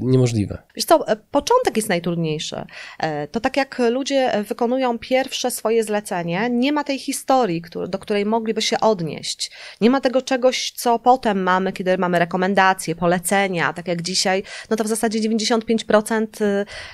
niemożliwe. 0.00 0.62
Wiesz 0.76 0.84
co, 0.84 1.08
e, 1.08 1.16
początek 1.16 1.76
jest 1.76 1.88
najtrudniejszy. 1.88 2.64
E, 2.98 3.28
to 3.28 3.40
tak 3.40 3.56
jak 3.56 3.78
ludzie 3.90 4.44
wykonują 4.48 4.98
pierwsze 4.98 5.50
swoje 5.50 5.84
zlecenie, 5.84 6.50
nie 6.50 6.72
ma 6.72 6.84
tej 6.84 6.98
historii, 6.98 7.62
do 7.88 7.98
której 7.98 8.26
mogliby 8.26 8.62
się 8.62 8.80
odnieść. 8.80 9.50
Nie 9.80 9.90
ma 9.90 10.00
tego 10.00 10.22
czegoś, 10.22 10.70
co 10.70 10.98
potem 10.98 11.42
mamy, 11.42 11.72
kiedy 11.72 11.98
mamy 11.98 12.18
rekomendacje, 12.18 12.94
polecenia, 12.94 13.72
tak 13.72 13.88
jak 13.88 14.02
dzisiaj, 14.02 14.42
no 14.70 14.76
to 14.76 14.84
w 14.84 14.88
zasadzie 14.88 15.20
95% 15.20 16.26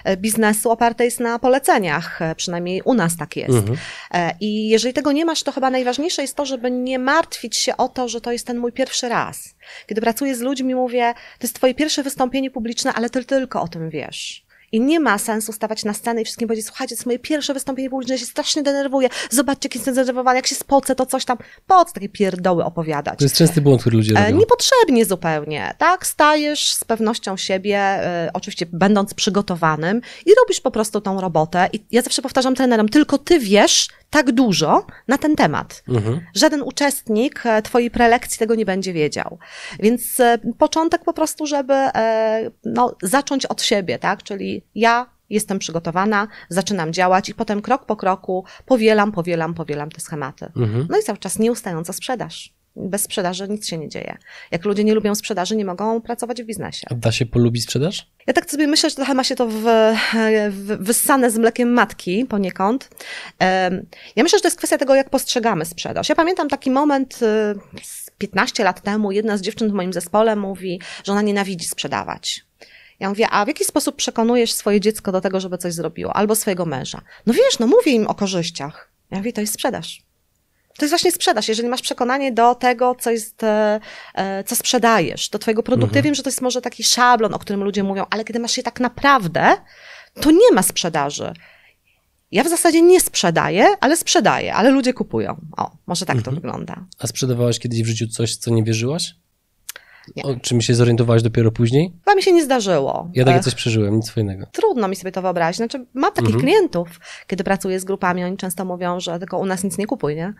e, 0.04 0.16
biznesu 0.16 0.70
oparte 0.70 1.04
jest 1.04 1.20
na 1.20 1.38
poleceniach, 1.38 2.20
przynajmniej 2.36 2.82
u 2.84 2.94
nas 2.94 3.16
tak 3.16 3.36
jest. 3.36 3.54
Mhm. 3.54 3.78
I 4.40 4.68
jeżeli 4.68 4.94
tego 4.94 5.12
nie 5.12 5.24
masz, 5.24 5.42
to 5.42 5.52
chyba 5.52 5.70
najważniejsze 5.70 6.22
jest 6.22 6.36
to, 6.36 6.46
żeby 6.46 6.70
nie 6.70 6.98
martwić 6.98 7.56
się 7.56 7.76
o 7.76 7.88
to, 7.88 8.08
że 8.08 8.20
to 8.20 8.32
jest 8.32 8.46
ten 8.46 8.58
mój 8.58 8.72
pierwszy 8.72 9.08
raz. 9.08 9.54
Kiedy 9.86 10.00
pracuję 10.00 10.36
z 10.36 10.40
ludźmi, 10.40 10.74
mówię, 10.74 11.14
to 11.38 11.44
jest 11.44 11.54
twoje 11.54 11.74
pierwsze 11.74 12.02
wystąpienie 12.02 12.43
publiczne, 12.50 12.92
ale 12.92 13.10
ty 13.10 13.24
tylko 13.24 13.62
o 13.62 13.68
tym 13.68 13.90
wiesz. 13.90 14.44
I 14.74 14.80
nie 14.80 15.00
ma 15.00 15.18
sensu 15.18 15.52
stawać 15.52 15.84
na 15.84 15.94
scenę 15.94 16.20
i 16.22 16.24
wszystkim 16.24 16.48
powiedzieć, 16.48 16.66
słuchajcie, 16.66 16.94
to 16.94 16.98
jest 16.98 17.06
moje 17.06 17.18
pierwsze 17.18 17.54
wystąpienie 17.54 17.90
publiczne, 17.90 18.14
ja 18.14 18.18
się 18.18 18.26
strasznie 18.26 18.62
denerwuję, 18.62 19.08
zobaczcie, 19.30 19.66
jak 19.66 19.74
jestem 19.74 19.94
zdenerwowany, 19.94 20.36
jak 20.36 20.46
się 20.46 20.54
spocę, 20.54 20.94
to 20.94 21.06
coś 21.06 21.24
tam. 21.24 21.38
Po 21.66 21.84
co 21.84 21.92
takie 21.92 22.08
pierdoły 22.08 22.64
opowiadać? 22.64 23.18
To 23.18 23.24
jest 23.24 23.36
częsty 23.36 23.60
błąd, 23.60 23.80
który 23.80 23.96
ludzie 23.96 24.14
e, 24.16 24.24
robią. 24.24 24.38
Niepotrzebnie 24.38 25.04
zupełnie, 25.04 25.74
tak? 25.78 26.06
Stajesz 26.06 26.72
z 26.72 26.84
pewnością 26.84 27.36
siebie, 27.36 27.78
e, 27.78 28.30
oczywiście 28.32 28.66
będąc 28.72 29.14
przygotowanym 29.14 30.00
i 30.26 30.30
robisz 30.40 30.60
po 30.60 30.70
prostu 30.70 31.00
tą 31.00 31.20
robotę. 31.20 31.68
I 31.72 31.84
ja 31.90 32.02
zawsze 32.02 32.22
powtarzam 32.22 32.54
trenerom, 32.54 32.88
tylko 32.88 33.18
ty 33.18 33.38
wiesz, 33.38 33.88
tak 34.14 34.32
dużo 34.32 34.86
na 35.08 35.18
ten 35.18 35.36
temat. 35.36 35.82
Mhm. 35.88 36.20
Żaden 36.34 36.62
uczestnik 36.62 37.46
e, 37.46 37.62
Twojej 37.62 37.90
prelekcji 37.90 38.38
tego 38.38 38.54
nie 38.54 38.64
będzie 38.64 38.92
wiedział. 38.92 39.38
Więc 39.80 40.20
e, 40.20 40.38
początek 40.58 41.04
po 41.04 41.12
prostu, 41.12 41.46
żeby 41.46 41.74
e, 41.74 42.50
no, 42.64 42.96
zacząć 43.02 43.46
od 43.46 43.62
siebie, 43.62 43.98
tak? 43.98 44.22
Czyli 44.22 44.62
ja 44.74 45.06
jestem 45.30 45.58
przygotowana, 45.58 46.28
zaczynam 46.48 46.92
działać 46.92 47.28
i 47.28 47.34
potem 47.34 47.62
krok 47.62 47.86
po 47.86 47.96
kroku 47.96 48.44
powielam, 48.66 49.12
powielam, 49.12 49.54
powielam 49.54 49.90
te 49.90 50.00
schematy. 50.00 50.46
Mhm. 50.56 50.86
No 50.90 50.98
i 50.98 51.02
cały 51.02 51.18
czas 51.18 51.38
nieustająca 51.38 51.92
sprzedaż. 51.92 52.54
Bez 52.76 53.02
sprzedaży 53.02 53.48
nic 53.48 53.68
się 53.68 53.78
nie 53.78 53.88
dzieje. 53.88 54.16
Jak 54.50 54.64
ludzie 54.64 54.84
nie 54.84 54.94
lubią 54.94 55.14
sprzedaży, 55.14 55.56
nie 55.56 55.64
mogą 55.64 56.00
pracować 56.00 56.42
w 56.42 56.46
biznesie. 56.46 56.86
A 56.90 56.94
da 56.94 57.12
się 57.12 57.26
polubić 57.26 57.62
sprzedaż? 57.62 58.06
Ja 58.26 58.32
tak 58.32 58.50
sobie 58.50 58.66
myślę, 58.66 58.90
że 58.90 58.96
trochę 58.96 59.14
ma 59.14 59.24
się 59.24 59.36
to 59.36 59.46
w, 59.48 59.62
w, 60.50 60.76
wyssane 60.80 61.30
z 61.30 61.38
mlekiem 61.38 61.72
matki 61.72 62.24
poniekąd. 62.24 62.88
Ja 64.16 64.22
myślę, 64.22 64.38
że 64.38 64.42
to 64.42 64.48
jest 64.48 64.58
kwestia 64.58 64.78
tego, 64.78 64.94
jak 64.94 65.10
postrzegamy 65.10 65.64
sprzedaż. 65.64 66.08
Ja 66.08 66.14
pamiętam 66.14 66.48
taki 66.48 66.70
moment 66.70 67.14
y, 67.14 67.16
z 67.82 68.10
15 68.18 68.64
lat 68.64 68.80
temu, 68.82 69.12
jedna 69.12 69.36
z 69.36 69.40
dziewczyn 69.40 69.70
w 69.70 69.72
moim 69.72 69.92
zespole 69.92 70.36
mówi, 70.36 70.80
że 71.04 71.12
ona 71.12 71.22
nienawidzi 71.22 71.66
sprzedawać. 71.66 72.44
Ja 73.00 73.08
mówię, 73.08 73.28
a 73.30 73.44
w 73.44 73.48
jaki 73.48 73.64
sposób 73.64 73.96
przekonujesz 73.96 74.52
swoje 74.52 74.80
dziecko 74.80 75.12
do 75.12 75.20
tego, 75.20 75.40
żeby 75.40 75.58
coś 75.58 75.72
zrobiło? 75.72 76.16
Albo 76.16 76.34
swojego 76.34 76.66
męża? 76.66 77.00
No 77.26 77.34
wiesz, 77.34 77.58
no 77.58 77.66
mówię 77.66 77.92
im 77.92 78.06
o 78.06 78.14
korzyściach. 78.14 78.90
Ja 79.10 79.18
mówię, 79.18 79.32
to 79.32 79.40
jest 79.40 79.52
sprzedaż. 79.52 80.02
To 80.78 80.84
jest 80.84 80.92
właśnie 80.92 81.12
sprzedaż. 81.12 81.48
Jeżeli 81.48 81.68
masz 81.68 81.82
przekonanie 81.82 82.32
do 82.32 82.54
tego, 82.54 82.94
co 82.94 83.10
jest, 83.10 83.42
e, 83.42 83.80
e, 84.14 84.44
co 84.44 84.56
sprzedajesz, 84.56 85.28
do 85.28 85.38
twojego 85.38 85.62
produktu. 85.62 85.96
Ja 85.96 86.02
wiem, 86.02 86.14
że 86.14 86.22
to 86.22 86.28
jest 86.28 86.40
może 86.40 86.60
taki 86.60 86.84
szablon, 86.84 87.34
o 87.34 87.38
którym 87.38 87.64
ludzie 87.64 87.82
mówią, 87.82 88.04
ale 88.10 88.24
kiedy 88.24 88.38
masz 88.38 88.56
je 88.56 88.62
tak 88.62 88.80
naprawdę, 88.80 89.56
to 90.20 90.30
nie 90.30 90.52
ma 90.54 90.62
sprzedaży. 90.62 91.32
Ja 92.30 92.44
w 92.44 92.48
zasadzie 92.48 92.82
nie 92.82 93.00
sprzedaję, 93.00 93.66
ale 93.80 93.96
sprzedaję, 93.96 94.54
ale 94.54 94.70
ludzie 94.70 94.92
kupują. 94.92 95.40
O, 95.56 95.70
może 95.86 96.06
tak 96.06 96.22
to 96.22 96.30
wygląda. 96.32 96.84
A 96.98 97.06
sprzedawałaś 97.06 97.58
kiedyś 97.58 97.82
w 97.82 97.86
życiu 97.86 98.08
coś, 98.08 98.36
co 98.36 98.50
nie 98.50 98.64
wierzyłaś? 98.64 99.14
Nie. 100.16 100.22
O 100.22 100.36
czym 100.36 100.60
się 100.60 100.74
zorientowałaś 100.74 101.22
dopiero 101.22 101.52
później? 101.52 101.92
Chyba 102.04 102.14
mi 102.14 102.22
się 102.22 102.32
nie 102.32 102.44
zdarzyło. 102.44 103.10
Ja 103.14 103.24
takie 103.24 103.38
E, 103.38 103.42
coś 103.42 103.54
przeżyłem, 103.54 103.96
nic 103.96 104.10
fajnego. 104.10 104.46
Trudno 104.52 104.88
mi 104.88 104.96
sobie 104.96 105.12
to 105.12 105.22
wyobrazić. 105.22 105.56
Znaczy, 105.56 105.86
mam 105.94 106.12
takich 106.12 106.36
klientów, 106.36 106.88
kiedy 107.26 107.44
pracuję 107.44 107.80
z 107.80 107.84
grupami, 107.84 108.24
oni 108.24 108.36
często 108.36 108.64
mówią, 108.64 109.00
że 109.00 109.18
tylko 109.18 109.38
u 109.38 109.46
nas 109.46 109.64
nic 109.64 109.78
nie 109.78 109.86
kupuj, 109.86 110.16
nie? 110.16 110.34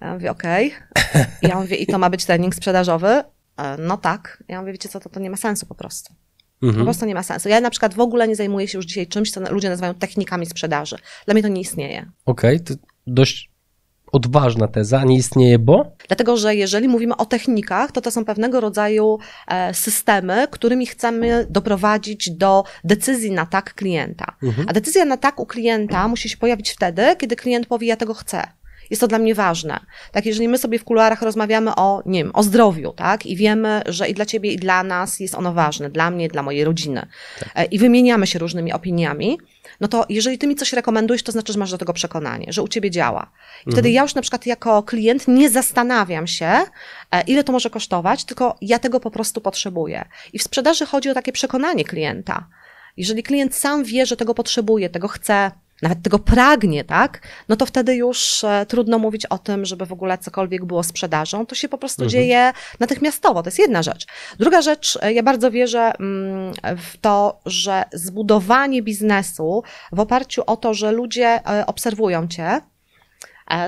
Ja 0.00 0.14
mówię, 0.14 0.30
okej. 0.30 0.74
Ja 1.42 1.60
mówię, 1.60 1.76
i 1.76 1.86
to 1.86 1.98
ma 1.98 2.10
być 2.10 2.24
trening 2.24 2.54
sprzedażowy? 2.54 3.08
E, 3.56 3.76
No 3.78 3.96
tak. 3.96 4.42
Ja 4.48 4.60
mówię, 4.60 4.72
wiecie 4.72 4.88
co, 4.88 5.00
to, 5.00 5.08
to 5.08 5.20
nie 5.20 5.30
ma 5.30 5.36
sensu 5.36 5.66
po 5.66 5.74
prostu. 5.74 6.14
Po 6.60 6.66
Mhm. 6.66 6.84
prostu 6.84 7.06
nie 7.06 7.14
ma 7.14 7.22
sensu. 7.22 7.48
Ja 7.48 7.60
na 7.60 7.70
przykład 7.70 7.94
w 7.94 8.00
ogóle 8.00 8.28
nie 8.28 8.36
zajmuję 8.36 8.68
się 8.68 8.78
już 8.78 8.86
dzisiaj 8.86 9.06
czymś, 9.06 9.30
co 9.30 9.52
ludzie 9.52 9.68
nazywają 9.68 9.94
technikami 9.94 10.46
sprzedaży. 10.46 10.96
Dla 11.24 11.34
mnie 11.34 11.42
to 11.42 11.48
nie 11.48 11.60
istnieje. 11.60 12.10
Okej, 12.26 12.60
to 12.60 12.74
dość 13.06 13.50
odważna 14.12 14.68
teza, 14.68 15.04
nie 15.04 15.16
istnieje, 15.16 15.58
bo? 15.58 15.92
Dlatego, 16.08 16.36
że 16.36 16.54
jeżeli 16.54 16.88
mówimy 16.88 17.16
o 17.16 17.26
technikach, 17.26 17.92
to 17.92 18.00
to 18.00 18.10
są 18.10 18.24
pewnego 18.24 18.60
rodzaju 18.60 19.18
e, 19.48 19.74
systemy, 19.74 20.46
którymi 20.50 20.86
chcemy 20.86 21.46
doprowadzić 21.50 22.30
do 22.30 22.64
decyzji 22.84 23.30
na 23.30 23.46
tak 23.46 23.74
klienta. 23.74 24.36
A 24.66 24.72
decyzja 24.72 25.04
na 25.04 25.16
tak 25.16 25.40
u 25.40 25.46
klienta 25.46 26.08
musi 26.08 26.28
się 26.28 26.36
pojawić 26.36 26.70
wtedy, 26.70 27.16
kiedy 27.18 27.36
klient 27.36 27.66
powie, 27.66 27.86
ja 27.86 27.96
tego 27.96 28.14
chcę. 28.14 28.42
Jest 28.90 29.00
to 29.00 29.08
dla 29.08 29.18
mnie 29.18 29.34
ważne. 29.34 29.80
Tak, 30.12 30.26
jeżeli 30.26 30.48
my 30.48 30.58
sobie 30.58 30.78
w 30.78 30.84
kuluarach 30.84 31.22
rozmawiamy 31.22 31.74
o, 31.74 32.02
nie 32.06 32.24
wiem, 32.24 32.30
o 32.34 32.42
zdrowiu, 32.42 32.92
tak, 32.92 33.26
i 33.26 33.36
wiemy, 33.36 33.82
że 33.86 34.08
i 34.08 34.14
dla 34.14 34.26
ciebie, 34.26 34.52
i 34.52 34.56
dla 34.56 34.82
nas 34.82 35.20
jest 35.20 35.34
ono 35.34 35.52
ważne, 35.52 35.90
dla 35.90 36.10
mnie, 36.10 36.28
dla 36.28 36.42
mojej 36.42 36.64
rodziny, 36.64 37.06
e, 37.54 37.64
i 37.64 37.78
wymieniamy 37.78 38.26
się 38.26 38.38
różnymi 38.38 38.72
opiniami, 38.72 39.38
no 39.80 39.88
to 39.88 40.06
jeżeli 40.08 40.38
ty 40.38 40.46
mi 40.46 40.54
coś 40.54 40.72
rekomendujesz, 40.72 41.22
to 41.22 41.32
znaczy, 41.32 41.52
że 41.52 41.58
masz 41.58 41.70
do 41.70 41.78
tego 41.78 41.92
przekonanie, 41.92 42.46
że 42.52 42.62
u 42.62 42.68
ciebie 42.68 42.90
działa. 42.90 43.30
I 43.66 43.72
wtedy 43.72 43.90
ja 43.90 44.02
już 44.02 44.14
na 44.14 44.22
przykład 44.22 44.46
jako 44.46 44.82
klient 44.82 45.28
nie 45.28 45.50
zastanawiam 45.50 46.26
się, 46.26 46.46
e, 47.10 47.22
ile 47.26 47.44
to 47.44 47.52
może 47.52 47.70
kosztować, 47.70 48.24
tylko 48.24 48.56
ja 48.60 48.78
tego 48.78 49.00
po 49.00 49.10
prostu 49.10 49.40
potrzebuję. 49.40 50.04
I 50.32 50.38
w 50.38 50.42
sprzedaży 50.42 50.86
chodzi 50.86 51.10
o 51.10 51.14
takie 51.14 51.32
przekonanie 51.32 51.84
klienta. 51.84 52.46
Jeżeli 52.96 53.22
klient 53.22 53.54
sam 53.54 53.84
wie, 53.84 54.06
że 54.06 54.16
tego 54.16 54.34
potrzebuje, 54.34 54.90
tego 54.90 55.08
chce, 55.08 55.50
nawet 55.82 56.02
tego 56.02 56.18
pragnie, 56.18 56.84
tak, 56.84 57.20
no 57.48 57.56
to 57.56 57.66
wtedy 57.66 57.94
już 57.94 58.44
e, 58.44 58.66
trudno 58.66 58.98
mówić 58.98 59.26
o 59.26 59.38
tym, 59.38 59.64
żeby 59.64 59.86
w 59.86 59.92
ogóle 59.92 60.18
cokolwiek 60.18 60.64
było 60.64 60.82
sprzedażą. 60.82 61.46
To 61.46 61.54
się 61.54 61.68
po 61.68 61.78
prostu 61.78 62.06
dzieje 62.06 62.52
natychmiastowo. 62.80 63.42
To 63.42 63.48
jest 63.48 63.58
jedna 63.58 63.82
rzecz. 63.82 64.06
Druga 64.38 64.62
rzecz, 64.62 64.98
e, 65.02 65.12
ja 65.12 65.22
bardzo 65.22 65.50
wierzę 65.50 65.92
mm, 65.98 66.52
w 66.76 66.96
to, 66.96 67.40
że 67.46 67.84
zbudowanie 67.92 68.82
biznesu 68.82 69.62
w 69.92 70.00
oparciu 70.00 70.42
o 70.46 70.56
to, 70.56 70.74
że 70.74 70.92
ludzie 70.92 71.40
e, 71.46 71.66
obserwują 71.66 72.28
cię, 72.28 72.60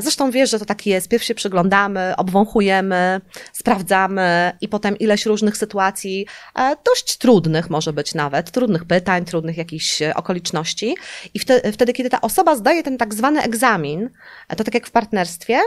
Zresztą 0.00 0.30
wiesz, 0.30 0.50
że 0.50 0.58
to 0.58 0.64
tak 0.64 0.86
jest. 0.86 1.08
Pierw 1.08 1.24
się 1.24 1.34
przyglądamy, 1.34 2.16
obwąchujemy, 2.16 3.20
sprawdzamy 3.52 4.52
i 4.60 4.68
potem 4.68 4.98
ileś 4.98 5.26
różnych 5.26 5.56
sytuacji, 5.56 6.26
e, 6.54 6.76
dość 6.84 7.16
trudnych 7.18 7.70
może 7.70 7.92
być 7.92 8.14
nawet, 8.14 8.50
trudnych 8.50 8.84
pytań, 8.84 9.24
trudnych 9.24 9.56
jakichś 9.56 10.02
e, 10.02 10.14
okoliczności. 10.14 10.96
I 11.34 11.38
wtedy, 11.38 11.72
wtedy 11.72 11.92
kiedy 11.92 12.10
ta 12.10 12.20
osoba 12.20 12.56
zdaje 12.56 12.82
ten 12.82 12.98
tak 12.98 13.14
zwany 13.14 13.42
egzamin, 13.42 14.10
e, 14.48 14.56
to 14.56 14.64
tak 14.64 14.74
jak 14.74 14.86
w 14.86 14.90
partnerstwie, 14.90 15.60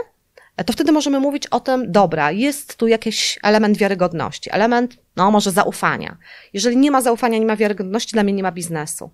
e, 0.56 0.64
to 0.64 0.72
wtedy 0.72 0.92
możemy 0.92 1.20
mówić 1.20 1.46
o 1.46 1.60
tym, 1.60 1.92
dobra, 1.92 2.30
jest 2.30 2.76
tu 2.76 2.86
jakiś 2.86 3.38
element 3.42 3.78
wiarygodności, 3.78 4.50
element, 4.52 4.96
no 5.16 5.30
może 5.30 5.50
zaufania. 5.50 6.16
Jeżeli 6.52 6.76
nie 6.76 6.90
ma 6.90 7.00
zaufania, 7.00 7.38
nie 7.38 7.46
ma 7.46 7.56
wiarygodności, 7.56 8.12
dla 8.12 8.22
mnie 8.22 8.32
nie 8.32 8.42
ma 8.42 8.52
biznesu. 8.52 9.10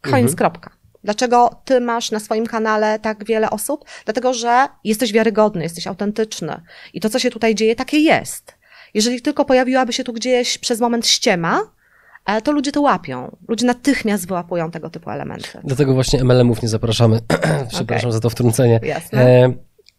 Koniec, 0.00 0.34
kropka. 0.34 0.79
Dlaczego 1.04 1.50
ty 1.64 1.80
masz 1.80 2.10
na 2.10 2.20
swoim 2.20 2.46
kanale 2.46 2.98
tak 2.98 3.24
wiele 3.24 3.50
osób? 3.50 3.84
Dlatego, 4.04 4.34
że 4.34 4.68
jesteś 4.84 5.12
wiarygodny, 5.12 5.62
jesteś 5.62 5.86
autentyczny. 5.86 6.60
I 6.94 7.00
to, 7.00 7.10
co 7.10 7.18
się 7.18 7.30
tutaj 7.30 7.54
dzieje, 7.54 7.76
takie 7.76 7.98
jest. 7.98 8.54
Jeżeli 8.94 9.22
tylko 9.22 9.44
pojawiłaby 9.44 9.92
się 9.92 10.04
tu 10.04 10.12
gdzieś 10.12 10.58
przez 10.58 10.80
moment 10.80 11.06
ściema, 11.06 11.60
e, 12.26 12.42
to 12.42 12.52
ludzie 12.52 12.72
to 12.72 12.80
łapią. 12.80 13.36
Ludzie 13.48 13.66
natychmiast 13.66 14.28
wyłapują 14.28 14.70
tego 14.70 14.90
typu 14.90 15.10
elementy. 15.10 15.58
Dlatego 15.64 15.94
właśnie 15.94 16.24
MLM-ów 16.24 16.62
nie 16.62 16.68
zapraszamy. 16.68 17.20
Przepraszam 17.74 18.12
za 18.12 18.20
to 18.20 18.30
wtrącenie. 18.30 18.80
Jasne. 18.82 19.22
E, 19.22 19.52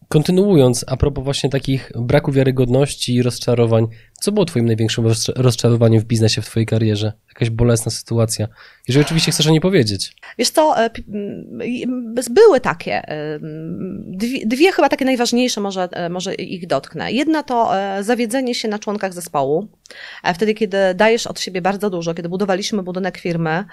kontynuując, 0.08 0.86
a 0.88 0.98
propos 0.98 1.24
właśnie 1.24 1.50
takich 1.50 1.92
braku 1.96 2.32
wiarygodności 2.32 3.16
i 3.16 3.22
rozczarowań, 3.22 3.88
co 4.22 4.32
było 4.32 4.46
twoim 4.46 4.66
największym 4.66 5.06
rozcza- 5.06 5.34
rozczarowaniem 5.36 6.02
w 6.02 6.06
biznesie, 6.06 6.42
w 6.42 6.46
twojej 6.46 6.68
karierze? 6.68 7.14
Jakaś 7.28 7.50
bolesna 7.50 7.92
sytuacja? 7.92 8.48
Jeżeli 8.88 9.06
oczywiście 9.06 9.32
chcesz 9.32 9.48
o 9.48 9.52
niej 9.52 9.62
powiedzieć. 9.62 10.16
Wiesz 10.38 10.50
co, 10.50 10.86
e, 10.86 10.90
były 12.30 12.60
takie, 12.60 13.10
e, 13.10 13.40
dwie, 14.08 14.46
dwie 14.46 14.72
chyba 14.72 14.90
takie 14.90 15.06
najważniejsze, 15.06 15.62
może, 15.62 15.84
e, 15.92 16.10
może 16.10 16.34
ich 16.34 16.68
dotknę. 16.68 17.12
Jedna 17.12 17.44
to 17.44 17.72
zawiedzenie 18.02 18.56
się 18.56 18.68
na 18.68 18.80
członkach 18.80 19.14
zespołu. 19.14 19.68
Wtedy, 20.36 20.54
kiedy 20.54 20.78
dajesz 20.96 21.28
od 21.28 21.40
siebie 21.40 21.62
bardzo 21.62 21.90
dużo, 21.90 22.14
kiedy 22.14 22.30
budowaliśmy 22.30 22.84
budynek 22.84 23.18
firmy 23.18 23.66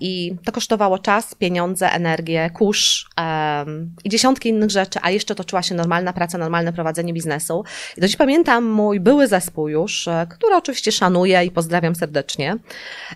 i 0.00 0.34
to 0.44 0.52
kosztowało 0.52 0.98
czas, 0.98 1.34
pieniądze, 1.34 1.92
energię, 1.92 2.50
kurz 2.54 3.08
i 4.04 4.08
dziesiątki 4.08 4.48
innych 4.48 4.70
rzeczy, 4.70 4.98
a 5.02 5.10
jeszcze 5.10 5.34
toczyła 5.34 5.62
się 5.62 5.74
normalna 5.74 6.12
praca, 6.12 6.38
normalne 6.38 6.72
prowadzenie 6.72 7.12
biznesu. 7.12 7.64
I 7.96 8.00
do 8.00 8.06
dziś 8.06 8.16
pamiętam 8.16 8.64
mój 8.64 9.00
były 9.00 9.26
zespół 9.26 9.68
już, 9.82 10.08
e, 10.08 10.26
który 10.30 10.54
oczywiście 10.56 10.92
szanuję 10.92 11.44
i 11.44 11.50
pozdrawiam 11.50 11.94
serdecznie. 11.94 12.56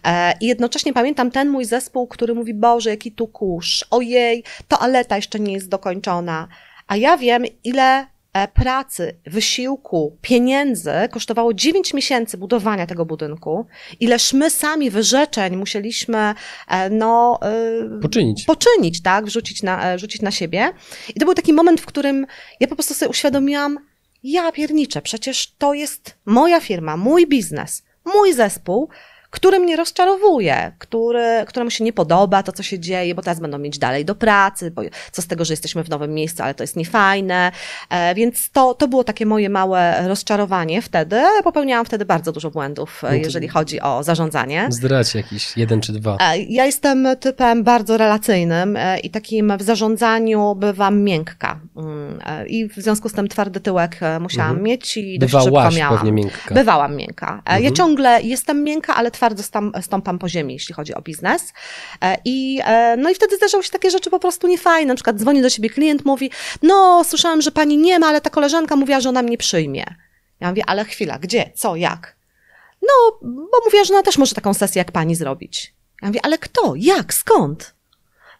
E, 0.04 0.34
I 0.40 0.46
jednocześnie 0.46 0.92
pamiętam 0.92 1.30
ten 1.30 1.48
mój 1.48 1.64
zespół, 1.64 2.06
który 2.06 2.34
mówi, 2.34 2.54
Boże, 2.54 2.90
jaki 2.90 3.12
tu 3.12 3.28
kurz, 3.28 3.84
ojej, 3.90 4.44
toaleta 4.68 5.16
jeszcze 5.16 5.40
nie 5.40 5.52
jest 5.52 5.68
dokończona. 5.68 6.48
A 6.86 6.96
ja 6.96 7.16
wiem, 7.16 7.44
ile 7.64 8.06
e, 8.32 8.48
pracy, 8.48 9.16
wysiłku, 9.26 10.16
pieniędzy 10.20 10.92
kosztowało 11.10 11.54
9 11.54 11.94
miesięcy 11.94 12.38
budowania 12.38 12.86
tego 12.86 13.06
budynku, 13.06 13.66
ileż 14.00 14.32
my 14.32 14.50
sami 14.50 14.90
wyrzeczeń 14.90 15.56
musieliśmy, 15.56 16.34
no, 16.90 17.40
Poczynić. 18.02 18.44
poczynić, 18.44 19.02
tak, 19.02 19.24
wrzucić 19.24 19.62
na, 19.62 19.98
rzucić 19.98 20.22
na 20.22 20.30
siebie. 20.30 20.72
I 21.16 21.20
to 21.20 21.24
był 21.24 21.34
taki 21.34 21.52
moment, 21.52 21.80
w 21.80 21.86
którym 21.86 22.26
ja 22.60 22.68
po 22.68 22.74
prostu 22.76 22.94
sobie 22.94 23.08
uświadomiłam, 23.08 23.78
ja 24.22 24.52
pierniczę, 24.52 25.02
przecież 25.02 25.54
to 25.58 25.74
jest 25.74 26.14
moja 26.24 26.60
firma, 26.60 26.96
mój 26.96 27.26
biznes, 27.26 27.82
mój 28.04 28.32
zespół, 28.32 28.88
który 29.32 29.58
mnie 29.60 29.76
rozczarowuje, 29.76 30.72
który, 30.78 31.44
któremu 31.46 31.70
się 31.70 31.84
nie 31.84 31.92
podoba 31.92 32.42
to, 32.42 32.52
co 32.52 32.62
się 32.62 32.78
dzieje, 32.78 33.14
bo 33.14 33.22
teraz 33.22 33.40
będą 33.40 33.58
mieć 33.58 33.78
dalej 33.78 34.04
do 34.04 34.14
pracy, 34.14 34.70
bo 34.70 34.82
co 35.12 35.22
z 35.22 35.26
tego, 35.26 35.44
że 35.44 35.52
jesteśmy 35.52 35.84
w 35.84 35.88
nowym 35.88 36.14
miejscu, 36.14 36.42
ale 36.42 36.54
to 36.54 36.62
jest 36.62 36.76
niefajne. 36.76 37.52
E, 37.90 38.14
więc 38.14 38.50
to, 38.50 38.74
to 38.74 38.88
było 38.88 39.04
takie 39.04 39.26
moje 39.26 39.48
małe 39.50 40.08
rozczarowanie 40.08 40.82
wtedy. 40.82 41.20
Popełniałam 41.44 41.86
wtedy 41.86 42.04
bardzo 42.04 42.32
dużo 42.32 42.50
błędów, 42.50 43.02
e, 43.04 43.18
jeżeli 43.18 43.48
chodzi 43.48 43.80
o 43.80 44.02
zarządzanie. 44.02 44.66
Zdrać 44.70 45.14
jakiś 45.14 45.56
jeden 45.56 45.80
czy 45.80 45.92
dwa. 45.92 46.16
E, 46.20 46.38
Ja 46.38 46.66
jestem 46.66 47.06
typem 47.20 47.64
bardzo 47.64 47.96
relacyjnym 47.96 48.78
i 49.02 49.10
takim 49.10 49.52
w 49.58 49.62
zarządzaniu 49.62 50.54
bywam 50.54 51.00
miękka. 51.02 51.60
Mm, 51.76 52.18
I 52.46 52.68
w 52.68 52.74
związku 52.74 53.08
z 53.08 53.12
tym 53.12 53.28
twardy 53.28 53.60
tyłek 53.60 54.00
musiałam 54.20 54.62
mieć 54.62 54.96
i 54.96 55.18
dość 55.18 55.32
szybko 55.32 55.44
Bywałaś 55.46 55.76
miałam. 55.76 55.96
pewnie 55.98 56.12
miękka. 56.12 56.54
Bywałam 56.54 56.96
miękka. 56.96 57.42
E, 57.46 57.60
Ja 57.60 57.70
ciągle 57.70 58.22
jestem 58.22 58.64
miękka, 58.64 58.94
ale 58.96 59.10
twarda 59.10 59.21
twardo 59.22 59.42
stąpam 59.82 60.18
po 60.18 60.28
ziemi, 60.28 60.54
jeśli 60.54 60.74
chodzi 60.74 60.94
o 60.94 61.02
biznes. 61.02 61.52
E, 62.02 62.16
I, 62.24 62.60
e, 62.64 62.96
no 62.96 63.10
i 63.10 63.14
wtedy 63.14 63.36
zdarzały 63.36 63.62
się 63.62 63.70
takie 63.70 63.90
rzeczy 63.90 64.10
po 64.10 64.18
prostu 64.18 64.46
niefajne. 64.48 64.88
Na 64.88 64.94
przykład 64.94 65.16
dzwoni 65.16 65.42
do 65.42 65.50
siebie 65.50 65.70
klient, 65.70 66.04
mówi, 66.04 66.30
no 66.62 67.04
słyszałem, 67.04 67.42
że 67.42 67.50
pani 67.50 67.78
nie 67.78 67.98
ma, 67.98 68.06
ale 68.06 68.20
ta 68.20 68.30
koleżanka 68.30 68.76
mówiła, 68.76 69.00
że 69.00 69.08
ona 69.08 69.22
mnie 69.22 69.38
przyjmie. 69.38 69.84
Ja 70.40 70.48
mówię, 70.48 70.62
ale 70.66 70.84
chwila, 70.84 71.18
gdzie, 71.18 71.50
co, 71.54 71.76
jak? 71.76 72.16
No, 72.82 73.18
bo 73.22 73.64
mówiła, 73.64 73.84
że 73.84 73.94
ona 73.94 74.02
też 74.02 74.18
może 74.18 74.34
taką 74.34 74.54
sesję 74.54 74.80
jak 74.80 74.92
pani 74.92 75.14
zrobić. 75.14 75.74
Ja 76.02 76.08
mówię, 76.08 76.20
ale 76.22 76.38
kto, 76.38 76.74
jak, 76.76 77.14
skąd? 77.14 77.74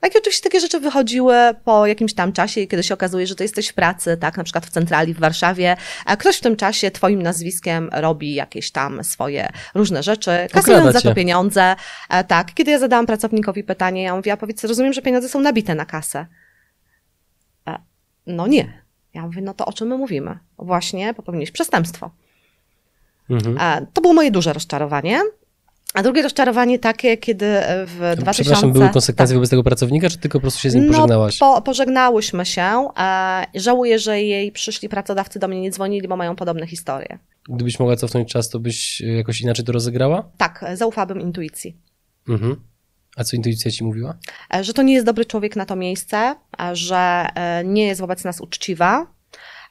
Tak, 0.03 0.15
i 0.15 0.19
oczywiście 0.19 0.43
takie 0.45 0.61
rzeczy 0.61 0.81
wychodziły 0.81 1.35
po 1.65 1.87
jakimś 1.87 2.15
tam 2.15 2.33
czasie, 2.33 2.67
kiedy 2.67 2.83
się 2.83 2.95
okazuje, 2.95 3.27
że 3.27 3.35
to 3.35 3.45
jesteś 3.45 3.69
w 3.69 3.75
pracy, 3.75 4.17
tak, 4.17 4.37
na 4.37 4.45
przykład 4.45 4.67
w 4.67 4.71
centrali 4.71 5.15
w 5.15 5.19
Warszawie, 5.21 5.77
a 6.07 6.17
ktoś 6.17 6.37
w 6.37 6.41
tym 6.41 6.57
czasie 6.57 6.91
twoim 6.91 7.23
nazwiskiem 7.23 7.89
robi 7.93 8.35
jakieś 8.35 8.71
tam 8.71 9.05
swoje 9.05 9.49
różne 9.75 10.03
rzeczy, 10.03 10.31
kasując 10.53 10.83
za 10.93 11.01
to 11.01 11.15
pieniądze. 11.15 11.77
E, 12.11 12.25
Tak, 12.25 12.55
kiedy 12.55 12.71
ja 12.71 12.79
zadałam 12.79 13.07
pracownikowi 13.07 13.65
pytanie, 13.65 14.03
ja 14.03 14.17
mówię, 14.17 14.33
a 14.33 14.37
powiedz, 14.37 14.65
rozumiem, 14.65 14.93
że 14.93 15.03
pieniądze 15.03 15.29
są 15.29 15.41
nabite 15.41 15.75
na 15.75 15.85
kasę. 15.87 16.27
E, 17.69 17.79
No 18.27 18.47
nie. 18.47 18.83
Ja 19.15 19.23
mówię, 19.23 19.43
no 19.43 19.55
to 19.55 19.67
o 19.67 19.73
czym 19.73 19.89
my 19.89 19.99
mówimy? 19.99 20.39
Właśnie 20.59 21.15
popełniłeś 21.15 21.51
przestępstwo. 21.51 22.11
Mhm. 23.31 23.59
E, 23.61 23.87
To 23.93 24.01
było 24.01 24.15
moje 24.15 24.31
duże 24.31 24.53
rozczarowanie. 24.53 25.21
A 25.95 26.03
drugie 26.03 26.23
rozczarowanie 26.23 26.79
takie, 26.79 27.17
kiedy 27.17 27.47
w 27.87 27.97
2000... 28.17 28.33
Przepraszam, 28.43 28.73
były 28.73 28.89
konsekwencje 28.89 29.33
Tak. 29.35 29.37
wobec 29.39 29.51
tego 29.51 29.63
pracownika, 29.63 30.11
czy 30.11 30.19
tylko 30.19 30.39
po 30.39 30.41
prostu 30.43 30.61
się 30.61 30.71
z 30.71 30.75
nim 30.75 30.87
No, 30.87 30.93
pożegnałaś? 30.93 31.39
po, 31.39 31.63
pożegnałyśmy 31.63 32.47
się. 32.47 32.89
E, 32.99 33.45
żałuję, 33.55 33.99
że 33.99 34.23
jej 34.23 34.53
przyszli 34.53 34.89
pracodawcy 34.89 35.39
do 35.39 35.49
mnie 35.49 35.61
nie 35.61 35.71
dzwonili, 35.71 36.09
bo 36.09 36.17
mają 36.17 36.37
podobne 36.37 36.67
historie. 36.67 37.19
Gdybyś 37.49 37.79
mogła 37.81 37.97
cofnąć 37.97 38.33
czas, 38.33 38.49
to 38.49 38.59
byś 38.61 39.03
e, 39.03 39.07
jakoś 39.07 39.41
inaczej 39.41 39.65
to 39.65 39.73
rozegrała? 39.73 40.29
Tak, 40.37 40.65
e, 40.69 40.77
zaufałabym 40.77 41.21
intuicji. 41.21 41.77
Mhm. 42.29 42.57
A 43.17 43.25
co 43.25 43.37
intuicja 43.37 43.71
ci 43.71 43.85
mówiła? 43.85 44.15
E, 44.55 44.65
Że 44.65 44.73
to 44.73 44.83
nie 44.83 44.95
jest 44.95 45.07
dobry 45.07 45.25
człowiek 45.25 45.57
na 45.57 45.67
to 45.67 45.77
miejsce, 45.77 46.35
e, 46.61 46.77
że 46.77 47.27
e, 47.35 47.63
nie 47.65 47.87
jest 47.87 48.01
wobec 48.01 48.25
nas 48.25 48.41
uczciwa. 48.41 49.07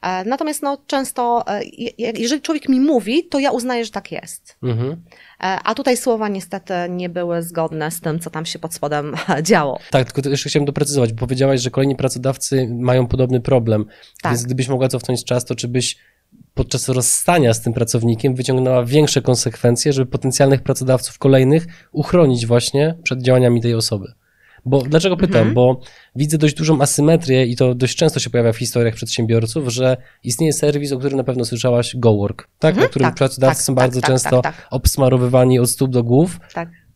E, 0.02 0.26
Natomiast 0.26 0.62
no, 0.64 0.78
często, 0.88 1.44
e, 1.48 1.64
je- 1.64 1.92
jeżeli 1.98 2.42
człowiek 2.42 2.70
mi 2.70 2.80
mówi, 2.80 3.28
to 3.28 3.40
ja 3.40 3.52
uznaję, 3.52 3.86
że 3.86 3.92
tak 3.92 4.12
jest. 4.12 4.58
Mhm. 4.64 4.92
E, 4.92 5.44
A 5.44 5.76
tutaj 5.76 5.98
słowa 5.98 6.28
niestety 6.28 6.74
nie 6.90 7.10
były 7.10 7.44
zgodne 7.44 7.92
z 7.92 8.02
tym, 8.02 8.20
co 8.20 8.30
tam 8.30 8.46
się 8.46 8.60
pod 8.60 8.74
spodem 8.74 9.16
działo. 9.44 9.80
Tak, 9.92 10.12
tylko 10.12 10.30
jeszcze 10.30 10.50
chciałem 10.50 10.66
doprecyzować, 10.66 11.14
bo 11.14 11.20
powiedziałaś, 11.20 11.62
że 11.62 11.72
kolejni 11.72 11.96
pracodawcy 11.96 12.68
mają 12.80 13.08
podobny 13.08 13.42
problem. 13.42 13.86
Tak. 14.22 14.32
Więc 14.32 14.44
gdybyś 14.46 14.68
mogła 14.68 14.88
cofnąć 14.88 15.24
czas, 15.26 15.46
to 15.46 15.56
czy 15.56 15.68
byś 15.68 15.98
podczas 16.54 16.90
rozstania 16.90 17.54
z 17.54 17.62
tym 17.62 17.74
pracownikiem 17.74 18.36
wyciągnęła 18.36 18.86
większe 18.86 19.22
konsekwencje, 19.22 19.94
żeby 19.94 20.12
potencjalnych 20.12 20.62
pracodawców 20.62 21.18
kolejnych 21.18 21.66
uchronić 21.92 22.46
właśnie 22.46 22.98
przed 23.04 23.22
działaniami 23.22 23.62
tej 23.62 23.74
osoby? 23.74 24.14
Bo 24.66 24.82
dlaczego 24.82 25.18
pytam? 25.18 25.38
Mhm. 25.38 25.54
Bo 25.54 25.82
widzę 26.16 26.38
dość 26.38 26.56
dużą 26.56 26.82
asymetrię 26.82 27.46
i 27.46 27.56
to 27.56 27.76
dość 27.76 27.96
często 27.96 28.20
się 28.20 28.30
pojawia 28.30 28.54
w 28.54 28.58
historiach 28.58 28.96
przedsiębiorców, 28.96 29.68
że 29.68 29.98
istnieje 30.24 30.54
serwis, 30.54 30.92
o 30.92 30.98
którym 30.98 31.18
na 31.18 31.24
pewno 31.24 31.46
słyszałaś, 31.46 31.96
GoWork, 31.96 32.48
tak? 32.60 32.70
Mhm, 32.70 32.84
na 32.84 32.90
którym 32.90 33.08
tak, 33.08 33.16
pracodawcy 33.16 33.58
tak, 33.58 33.66
są 33.66 33.76
tak, 33.76 33.84
bardzo 33.84 34.02
tak, 34.02 34.10
często 34.10 34.42
tak, 34.42 34.56
tak. 34.56 34.68
obsmarowywani 34.72 35.60
od 35.60 35.70
stóp 35.70 35.92
do 35.92 36.04
głów. 36.04 36.40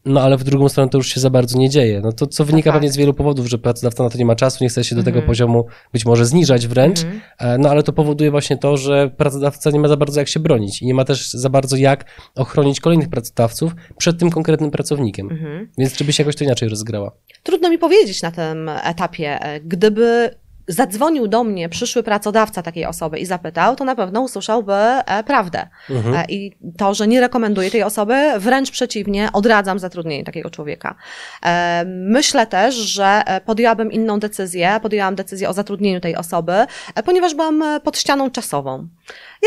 Tak. 0.06 0.14
No 0.14 0.22
ale 0.22 0.38
w 0.38 0.44
drugą 0.44 0.70
stronę 0.70 0.90
to 0.90 0.98
już 0.98 1.08
się 1.14 1.20
za 1.20 1.30
bardzo 1.30 1.58
nie 1.60 1.70
dzieje. 1.70 2.02
No 2.02 2.12
to 2.12 2.28
co 2.28 2.46
wynika 2.46 2.70
fakt. 2.72 2.76
pewnie 2.76 2.92
z 2.92 2.98
wielu 2.98 3.14
powodów, 3.14 3.48
że 3.48 3.58
pracodawca 3.58 4.04
na 4.04 4.10
to 4.10 4.18
nie 4.18 4.26
ma 4.26 4.36
czasu, 4.36 4.64
nie 4.64 4.70
chce 4.70 4.84
się 4.84 4.96
do 4.96 5.04
tego 5.04 5.18
Mhm. 5.18 5.28
poziomu 5.28 5.66
być 5.94 6.06
może 6.06 6.26
zniżać 6.26 6.68
wręcz, 6.68 7.00
e, 7.40 7.58
no 7.58 7.70
ale 7.70 7.84
to 7.84 7.94
powoduje 7.94 8.32
właśnie 8.32 8.58
to, 8.58 8.78
że 8.78 9.10
pracodawca 9.18 9.70
nie 9.72 9.80
ma 9.80 9.88
za 9.88 9.98
bardzo 9.98 10.20
jak 10.22 10.28
się 10.28 10.40
bronić 10.40 10.82
i 10.82 10.86
nie 10.86 10.94
ma 10.94 11.06
też 11.06 11.30
za 11.32 11.50
bardzo 11.50 11.76
jak 11.78 12.06
ochronić 12.36 12.80
kolejnych 12.80 13.10
pracodawców 13.10 13.76
przed 13.98 14.20
tym 14.20 14.30
konkretnym 14.32 14.72
pracownikiem. 14.72 15.32
Mhm. 15.32 15.70
Więc 15.78 15.94
czy 15.94 16.06
byś 16.06 16.20
jakoś 16.20 16.36
to 16.36 16.44
inaczej 16.44 16.70
rozgrała? 16.70 17.12
Trudno 17.44 17.70
mi 17.70 17.78
powiedzieć 17.78 18.22
na 18.22 18.32
tym 18.32 18.70
etapie. 18.84 19.40
E, 19.42 19.60
Gdyby 19.62 20.30
zadzwonił 20.68 21.28
do 21.28 21.44
mnie 21.44 21.70
przyszły 21.70 22.04
pracodawca 22.04 22.62
takiej 22.62 22.86
osoby 22.86 23.20
i 23.20 23.26
zapytał, 23.26 23.76
to 23.76 23.86
na 23.86 23.96
pewno 23.96 24.22
usłyszałby 24.22 24.74
e, 24.74 25.24
prawdę. 25.24 25.68
Mhm. 25.90 26.16
E, 26.16 26.26
I 26.30 26.58
to, 26.78 26.94
że 26.94 27.08
nie 27.08 27.22
rekomenduję 27.22 27.72
tej 27.72 27.84
osoby, 27.84 28.16
wręcz 28.38 28.72
przeciwnie, 28.72 29.30
odradzam 29.34 29.80
zatrudnienie 29.80 30.24
takiego 30.24 30.50
człowieka. 30.50 30.96
E, 31.46 31.86
Myślę 31.88 32.48
też, 32.48 32.76
że 32.76 33.24
podjęłabym 33.46 33.92
inną 33.92 34.20
decyzję, 34.20 34.80
podjęłam 34.82 35.16
decyzję 35.16 35.50
o 35.50 35.54
zatrudnieniu 35.54 36.00
tej 36.00 36.16
osoby, 36.16 36.54
ponieważ 37.06 37.34
byłam 37.36 37.64
pod 37.84 37.98
ścianą 37.98 38.32
czasową. 38.32 38.88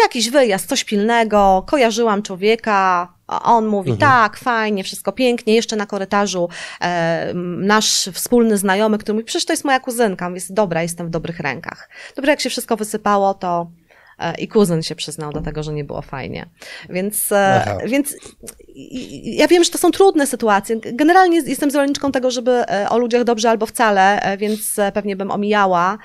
Jakiś 0.03 0.31
wyjazd, 0.31 0.69
coś 0.69 0.85
pilnego, 0.85 1.65
kojarzyłam 1.67 2.23
człowieka, 2.23 3.09
a 3.29 3.43
on 3.43 3.67
mówi, 3.67 3.91
Mhm. 3.91 4.11
tak, 4.11 4.37
fajnie, 4.37 4.85
wszystko 4.85 5.13
pięknie. 5.13 5.55
Jeszcze 5.55 5.77
na 5.77 5.87
korytarzu 5.87 6.49
e, 6.81 7.33
nasz 7.59 8.09
wspólny 8.13 8.59
znajomy, 8.59 8.99
który 8.99 9.15
mówi, 9.15 9.25
przecież 9.25 9.45
to 9.45 9.53
jest 9.53 9.65
moja 9.65 9.81
kuzynka. 9.81 10.29
Mówię, 10.31 10.41
dobra, 10.51 10.83
jestem 10.83 11.07
w 11.07 11.11
dobrych 11.11 11.41
rękach. 11.41 11.89
Dobra, 12.17 12.31
jak 12.33 12.41
się 12.41 12.51
wszystko 12.51 12.77
wysypało, 12.77 13.35
to 13.35 13.71
e, 14.19 14.35
i 14.39 14.49
kuzyn 14.49 14.83
się 14.83 14.95
przyznał 14.95 15.33
do 15.33 15.41
tego, 15.41 15.63
że 15.63 15.73
nie 15.73 15.85
było 15.85 16.03
fajnie. 16.03 16.47
Więc, 16.91 17.33
e, 17.33 17.79
więc 17.87 18.15
i- 18.69 19.37
ja 19.37 19.49
wiem, 19.49 19.65
że 19.65 19.71
to 19.71 19.79
są 19.79 19.91
trudne 19.91 20.27
sytuacje. 20.27 20.77
Generalnie 20.93 21.41
jestem 21.47 21.71
zwolenniczką 21.71 22.13
tego, 22.13 22.31
żeby 22.31 22.51
e, 22.51 22.89
o 22.89 22.99
ludziach 22.99 23.25
dobrze 23.25 23.51
albo 23.51 23.67
wcale, 23.67 24.21
e, 24.23 24.37
więc 24.37 24.79
e, 24.79 24.93
pewnie 24.93 25.17
bym 25.17 25.31
omijała 25.31 25.99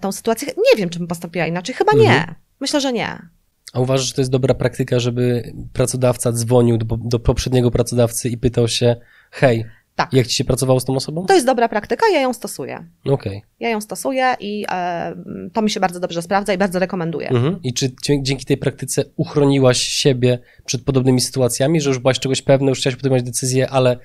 tą 0.00 0.12
sytuację. 0.12 0.48
Nie 0.48 0.76
wiem, 0.78 0.90
czy 0.90 0.98
bym 0.98 1.08
postąpiła 1.08 1.46
inaczej. 1.46 1.74
Chyba 1.74 1.92
nie. 1.92 2.10
Mhm. 2.16 2.34
Myślę, 2.60 2.80
że 2.80 2.92
nie. 2.92 3.18
A 3.76 3.80
uważasz, 3.80 4.06
że 4.06 4.14
to 4.14 4.20
jest 4.20 4.30
dobra 4.30 4.54
praktyka, 4.54 4.98
żeby 4.98 5.52
pracodawca 5.72 6.32
dzwonił 6.32 6.78
do, 6.78 6.96
do 6.96 7.18
poprzedniego 7.18 7.70
pracodawcy 7.70 8.28
i 8.28 8.38
pytał 8.38 8.68
się, 8.68 8.96
hej, 9.30 9.64
Tak. 9.94 10.12
jak 10.12 10.26
ci 10.26 10.36
się 10.36 10.44
pracowało 10.44 10.80
z 10.80 10.84
tą 10.84 10.96
osobą? 10.96 11.26
To 11.26 11.34
jest 11.34 11.46
dobra 11.46 11.68
praktyka, 11.68 12.06
ja 12.12 12.20
ją 12.20 12.32
stosuję. 12.32 12.86
Okej. 13.06 13.42
Ja 13.60 13.68
ją 13.68 13.80
stosuję 13.80 14.34
i 14.40 14.64
e, 14.70 15.14
to 15.52 15.62
mi 15.62 15.70
się 15.70 15.80
bardzo 15.80 16.00
dobrze 16.00 16.22
sprawdza 16.22 16.52
i 16.54 16.58
bardzo 16.58 16.78
rekomenduję. 16.78 17.28
Mhm. 17.28 17.62
I 17.62 17.74
czy 17.74 17.92
dzięki 18.22 18.44
tej 18.44 18.56
praktyce 18.56 19.04
uchroniłaś 19.16 19.78
siebie 19.78 20.38
przed 20.64 20.84
podobnymi 20.84 21.20
sytuacjami, 21.20 21.80
że 21.80 21.90
już 21.90 21.98
byłaś 21.98 22.18
czegoś 22.18 22.42
pewna, 22.42 22.68
już 22.68 22.78
chciałaś 22.78 22.96
podejmować 22.96 23.22
decyzję, 23.22 23.70
ale 23.70 23.96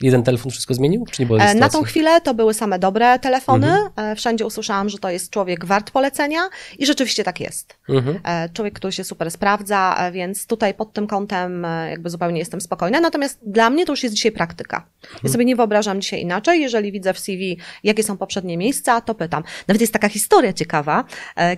jeden 0.00 0.22
telefon 0.22 0.50
wszystko 0.50 0.74
zmienił? 0.74 1.04
Czy 1.10 1.22
nie 1.22 1.26
było 1.26 1.38
E, 1.40 1.54
Na 1.54 1.68
tą 1.68 1.82
chwilę 1.82 2.20
to 2.20 2.34
były 2.34 2.54
same 2.54 2.78
dobre 2.78 3.18
telefony. 3.18 3.66
Mhm. 3.66 4.12
E, 4.12 4.16
Wszędzie 4.16 4.46
usłyszałam, 4.46 4.88
że 4.88 4.98
to 4.98 5.10
jest 5.10 5.30
człowiek 5.30 5.64
wart 5.64 5.90
polecenia 5.90 6.40
i 6.78 6.86
rzeczywiście 6.86 7.24
tak 7.24 7.40
jest. 7.40 7.76
Mhm. 7.88 8.20
E, 8.24 8.48
Człowiek, 8.48 8.74
który 8.74 8.92
się 8.92 9.04
super 9.04 9.30
sprawdza, 9.30 10.10
więc 10.12 10.46
tutaj 10.46 10.74
pod 10.74 10.92
tym 10.92 11.06
kątem 11.06 11.66
jakby 11.90 12.10
zupełnie 12.10 12.38
jestem 12.38 12.60
spokojna. 12.60 13.00
Natomiast 13.00 13.38
dla 13.46 13.70
mnie 13.70 13.86
to 13.86 13.92
już 13.92 14.02
jest 14.02 14.14
dzisiaj 14.14 14.32
praktyka. 14.32 14.86
Ja 15.24 15.30
sobie 15.30 15.44
nie 15.44 15.56
wyobrażam 15.56 16.00
dzisiaj 16.00 16.20
inaczej. 16.20 16.60
Jeżeli 16.60 16.92
widzę 16.92 17.14
w 17.14 17.18
CV, 17.18 17.58
jakie 17.84 18.02
są 18.02 18.16
poprzednie 18.16 18.56
miejsca, 18.58 19.00
to 19.00 19.14
pytam. 19.14 19.42
Nawet 19.68 19.80
jest 19.80 19.92
taka 19.92 20.08
historia 20.08 20.52
ciekawa. 20.52 21.04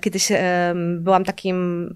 Kiedyś 0.00 0.28
byłam 0.98 1.24
takim 1.24 1.88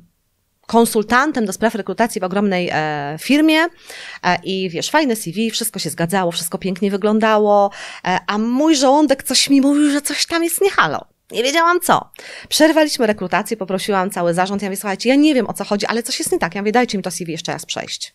konsultantem 0.67 1.47
do 1.47 1.53
spraw 1.53 1.75
rekrutacji 1.75 2.21
w 2.21 2.25
ogromnej 2.25 2.71
e, 2.73 3.17
firmie 3.21 3.59
e, 3.59 4.39
i 4.45 4.71
wiesz, 4.71 4.91
fajne 4.91 5.17
CV, 5.17 5.51
wszystko 5.51 5.79
się 5.79 5.91
zgadzało, 5.91 6.33
wszystko 6.33 6.59
pięknie 6.59 6.91
wyglądało, 6.91 7.71
e, 8.05 8.19
a 8.27 8.39
mój 8.39 8.77
żołądek 8.77 9.23
coś 9.23 9.51
mi 9.51 9.61
mówił, 9.61 9.91
że 9.91 10.03
coś 10.03 10.27
tam 10.27 10.45
jest 10.45 10.61
nie 10.61 10.71
halo. 10.71 11.07
Nie 11.31 11.43
wiedziałam 11.43 11.81
co. 11.81 12.11
Przerwaliśmy 12.49 13.07
rekrutację, 13.07 13.57
poprosiłam 13.57 14.11
cały 14.11 14.35
zarząd. 14.35 14.63
Ja 14.63 14.69
mówię, 14.69 14.77
słuchajcie, 14.77 15.09
ja 15.09 15.15
nie 15.15 15.35
wiem 15.35 15.47
o 15.47 15.53
co 15.53 15.65
chodzi, 15.65 15.87
ale 15.87 16.03
coś 16.03 16.19
jest 16.19 16.33
nie 16.33 16.39
tak. 16.39 16.55
Ja 16.55 16.63
mówię, 16.63 16.73
dajcie 16.73 16.99
mi 16.99 17.05
to 17.05 17.11
CV 17.11 17.33
jeszcze 17.33 17.53
raz 17.53 17.67
przejść. 17.67 18.15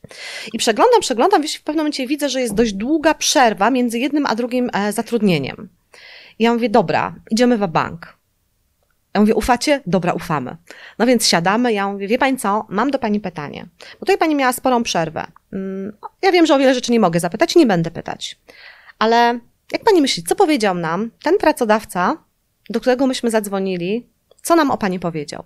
I 0.54 0.58
przeglądam, 0.58 1.02
przeglądam, 1.02 1.42
wiesz, 1.42 1.56
w 1.56 1.64
pewnym 1.64 1.84
momencie 1.84 2.08
widzę, 2.08 2.30
że 2.30 2.42
jest 2.42 2.54
dość 2.54 2.74
długa 2.74 3.14
przerwa 3.14 3.72
między 3.72 4.00
jednym 4.00 4.26
a 4.26 4.36
drugim 4.36 4.70
e, 4.74 4.94
zatrudnieniem. 4.94 5.70
I 6.40 6.44
ja 6.44 6.54
mówię, 6.54 6.70
dobra, 6.70 7.16
idziemy 7.32 7.58
w 7.58 7.68
bank. 7.68 8.21
Ja 9.14 9.22
mówię, 9.22 9.36
ufacie? 9.36 9.82
Dobra, 9.86 10.14
ufamy. 10.14 10.58
No 11.00 11.06
więc 11.06 11.28
siadamy, 11.28 11.74
ja 11.74 11.88
mówię, 11.88 12.08
wie 12.08 12.18
pani 12.18 12.38
co, 12.38 12.66
mam 12.70 12.92
do 12.92 13.00
pani 13.00 13.20
pytanie. 13.20 13.66
Bo 13.94 14.00
tutaj 14.00 14.18
pani 14.18 14.36
miała 14.36 14.54
sporą 14.54 14.84
przerwę. 14.84 15.28
Mm, 15.54 15.98
Ja 16.22 16.32
wiem, 16.32 16.46
że 16.46 16.56
o 16.56 16.60
wiele 16.60 16.74
rzeczy 16.74 16.92
nie 16.92 17.00
mogę 17.00 17.20
zapytać 17.20 17.56
i 17.56 17.60
nie 17.60 17.66
będę 17.66 17.92
pytać. 17.92 18.40
Ale 19.00 19.40
jak 19.72 19.84
pani 19.84 20.02
myśli, 20.02 20.24
co 20.24 20.36
powiedział 20.36 20.76
nam 20.76 21.12
ten 21.24 21.38
pracodawca, 21.38 22.18
do 22.70 22.80
którego 22.80 23.08
myśmy 23.08 23.32
zadzwonili, 23.32 24.10
co 24.42 24.56
nam 24.56 24.72
o 24.72 24.78
pani 24.78 25.00
powiedział? 25.00 25.44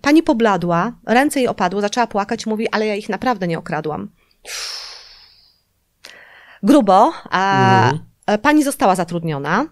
Pani 0.00 0.22
pobladła, 0.22 0.92
ręce 1.06 1.40
jej 1.40 1.48
opadły, 1.48 1.80
zaczęła 1.80 2.06
płakać, 2.06 2.46
mówi, 2.46 2.68
ale 2.68 2.86
ja 2.86 2.94
ich 2.94 3.08
naprawdę 3.08 3.46
nie 3.48 3.58
okradłam. 3.58 4.10
Grubo, 6.62 7.12
a 7.30 7.64
Mhm. 8.26 8.38
pani 8.42 8.62
została 8.64 8.94
zatrudniona, 8.94 9.66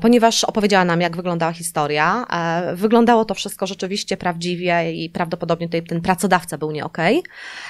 ponieważ 0.00 0.44
opowiedziała 0.44 0.84
nam, 0.84 1.00
jak 1.00 1.16
wyglądała 1.16 1.52
historia. 1.52 2.26
E, 2.30 2.76
Wyglądało 2.76 3.24
to 3.24 3.34
wszystko 3.34 3.66
rzeczywiście 3.66 4.16
prawdziwie 4.16 4.92
i 4.92 5.10
prawdopodobnie 5.10 5.66
tutaj 5.68 5.82
ten 5.82 6.00
pracodawca 6.00 6.58
był 6.58 6.70
nie 6.70 6.84
okej. 6.84 7.22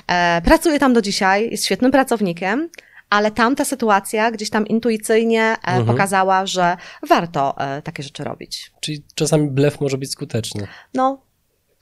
E, 0.07 0.43
Pracuje 0.45 0.79
tam 0.79 0.93
do 0.93 1.03
dzisiaj, 1.03 1.51
jest 1.51 1.65
świetnym 1.65 1.91
pracownikiem, 1.91 2.69
ale 3.11 3.31
tamta 3.31 3.65
sytuacja 3.65 4.31
gdzieś 4.31 4.51
tam 4.51 4.67
intuicyjnie 4.67 5.43
e, 5.43 5.57
Mhm. 5.65 5.87
pokazała, 5.87 6.47
że 6.47 6.77
warto 7.09 7.55
e, 7.59 7.83
takie 7.83 8.03
rzeczy 8.03 8.25
robić. 8.25 8.73
Czyli 8.81 9.03
czasami 9.15 9.51
blef 9.51 9.81
może 9.81 9.99
być 9.99 10.11
skuteczny. 10.13 10.67
No, 10.95 11.23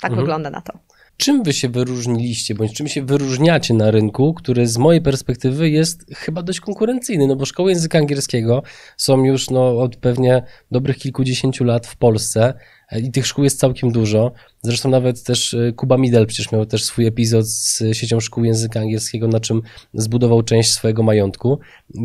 tak 0.00 0.10
Mhm. 0.10 0.20
wygląda 0.26 0.50
na 0.50 0.60
to. 0.60 0.72
Czym 1.20 1.42
wy 1.42 1.52
się 1.52 1.68
wyróżniliście, 1.68 2.54
bądź 2.54 2.72
czym 2.72 2.88
się 2.88 3.02
wyróżniacie 3.02 3.74
na 3.74 3.90
rynku, 3.90 4.34
który 4.34 4.66
z 4.66 4.78
mojej 4.78 5.02
perspektywy 5.02 5.70
jest 5.70 6.04
chyba 6.14 6.42
dość 6.42 6.60
konkurencyjny, 6.60 7.26
no 7.26 7.36
bo 7.36 7.44
szkoły 7.44 7.70
języka 7.70 7.98
angielskiego 7.98 8.62
są 8.96 9.24
już 9.24 9.50
no, 9.50 9.78
od 9.78 9.96
pewnie 9.96 10.42
dobrych 10.70 10.96
kilkudziesięciu 10.96 11.64
lat 11.64 11.86
w 11.86 11.96
Polsce 11.96 12.54
i 13.02 13.10
tych 13.10 13.26
szkół 13.26 13.44
jest 13.44 13.58
całkiem 13.58 13.92
dużo. 13.92 14.32
Zresztą 14.62 14.90
nawet 14.90 15.22
też 15.22 15.54
e, 15.54 15.72
Kuba 15.72 15.96
Midel 15.96 16.26
przecież 16.26 16.52
miał 16.52 16.66
też 16.66 16.84
swój 16.84 17.06
epizod 17.06 17.48
z 17.48 17.82
siecią 17.92 18.20
szkół 18.20 18.44
języka 18.44 18.80
angielskiego, 18.80 19.28
na 19.28 19.40
czym 19.40 19.62
zbudował 19.94 20.42
część 20.42 20.70
swojego 20.70 21.02
majątku. 21.02 21.58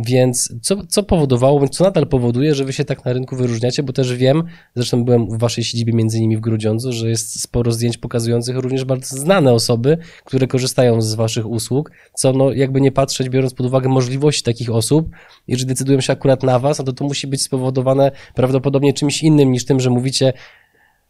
Więc 0.06 0.54
co, 0.62 0.86
co 0.88 1.04
powodowało, 1.04 1.68
co 1.68 1.84
nadal 1.84 2.08
powoduje, 2.08 2.56
że 2.56 2.66
wy 2.66 2.74
się 2.74 2.86
tak 2.86 3.06
na 3.06 3.14
rynku 3.14 3.36
wyróżniacie, 3.36 3.84
bo 3.84 3.94
też 3.94 4.16
wiem, 4.16 4.44
zresztą 4.76 5.06
byłem 5.06 5.30
w 5.30 5.40
waszej 5.40 5.64
siedzibie 5.64 5.94
między 5.94 6.18
innymi 6.18 6.38
w 6.38 6.40
Grudziądzu, 6.40 6.94
że 6.94 7.10
jest 7.10 7.42
sporo 7.42 7.72
zdjęć 7.72 7.98
pokazujących 7.98 8.58
również 8.58 8.86
bardzo 8.86 9.18
znane 9.18 9.54
osoby, 9.54 9.98
które 10.26 10.48
korzystają 10.48 11.02
z 11.02 11.14
waszych 11.16 11.50
usług, 11.50 11.92
co 12.14 12.34
no 12.34 12.54
jakby 12.54 12.82
nie 12.82 12.92
patrzeć, 12.92 13.30
biorąc 13.30 13.54
pod 13.54 13.66
uwagę 13.66 13.90
możliwości 13.90 14.44
takich 14.44 14.70
osób, 14.70 15.10
jeżeli 15.48 15.68
decydują 15.68 16.02
się 16.02 16.14
akurat 16.14 16.44
na 16.44 16.60
was, 16.60 16.80
no 16.80 16.86
to 16.86 16.94
to 16.94 17.06
musi 17.06 17.28
być 17.28 17.42
spowodowane 17.42 18.12
prawdopodobnie 18.36 18.94
czymś 18.94 19.24
innym 19.24 19.52
niż 19.52 19.66
tym, 19.66 19.80
że 19.80 19.90
mówicie 19.90 20.34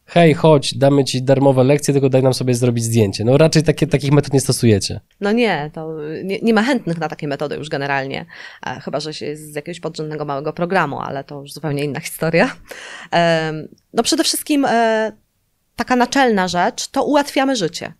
hej, 0.06 0.34
chodź, 0.34 0.78
damy 0.78 1.06
ci 1.06 1.24
darmowe 1.24 1.64
lekcje, 1.64 1.94
tylko 1.94 2.10
daj 2.10 2.24
nam 2.24 2.34
sobie 2.34 2.54
zrobić 2.56 2.84
zdjęcie. 2.84 3.24
No 3.24 3.38
raczej 3.38 3.64
takie, 3.64 3.88
takich 3.88 4.12
metod 4.12 4.34
nie 4.34 4.40
stosujecie. 4.40 5.00
No 5.22 5.32
nie, 5.32 5.72
to 5.74 5.98
nie, 6.24 6.40
nie 6.40 6.54
ma 6.54 6.64
chętnych 6.64 6.98
na 6.98 7.08
takie 7.08 7.28
metody 7.28 7.56
już 7.56 7.70
generalnie, 7.70 8.26
e, 8.66 8.80
chyba 8.80 9.00
że 9.00 9.14
się 9.14 9.26
jest 9.26 9.52
z 9.52 9.56
jakiegoś 9.56 9.80
podrzędnego 9.80 10.26
małego 10.26 10.54
programu, 10.54 11.00
ale 11.00 11.24
to 11.24 11.42
już 11.42 11.54
zupełnie 11.54 11.84
inna 11.84 12.00
historia. 12.00 12.56
E, 13.14 13.54
no 13.94 14.04
przede 14.04 14.24
wszystkim 14.24 14.66
e, 14.66 15.12
taka 15.76 15.96
naczelna 15.96 16.48
rzecz 16.48 16.88
to 16.88 17.04
ułatwiamy 17.04 17.56
życie. 17.56 17.94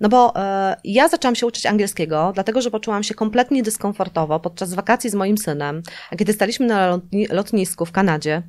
No 0.00 0.08
bo 0.08 0.36
e, 0.36 0.76
ja 0.84 1.08
zaczęłam 1.08 1.34
się 1.34 1.46
uczyć 1.46 1.66
angielskiego, 1.66 2.30
dlatego 2.34 2.60
że 2.60 2.70
poczułam 2.70 3.02
się 3.02 3.14
kompletnie 3.14 3.62
dyskomfortowo 3.62 4.40
podczas 4.40 4.74
wakacji 4.74 5.10
z 5.10 5.14
moim 5.14 5.38
synem, 5.38 5.82
kiedy 6.18 6.32
staliśmy 6.32 6.66
na 6.66 6.86
lotni 6.86 7.26
lotnisku 7.26 7.86
w 7.86 7.92
Kanadzie. 7.92 8.42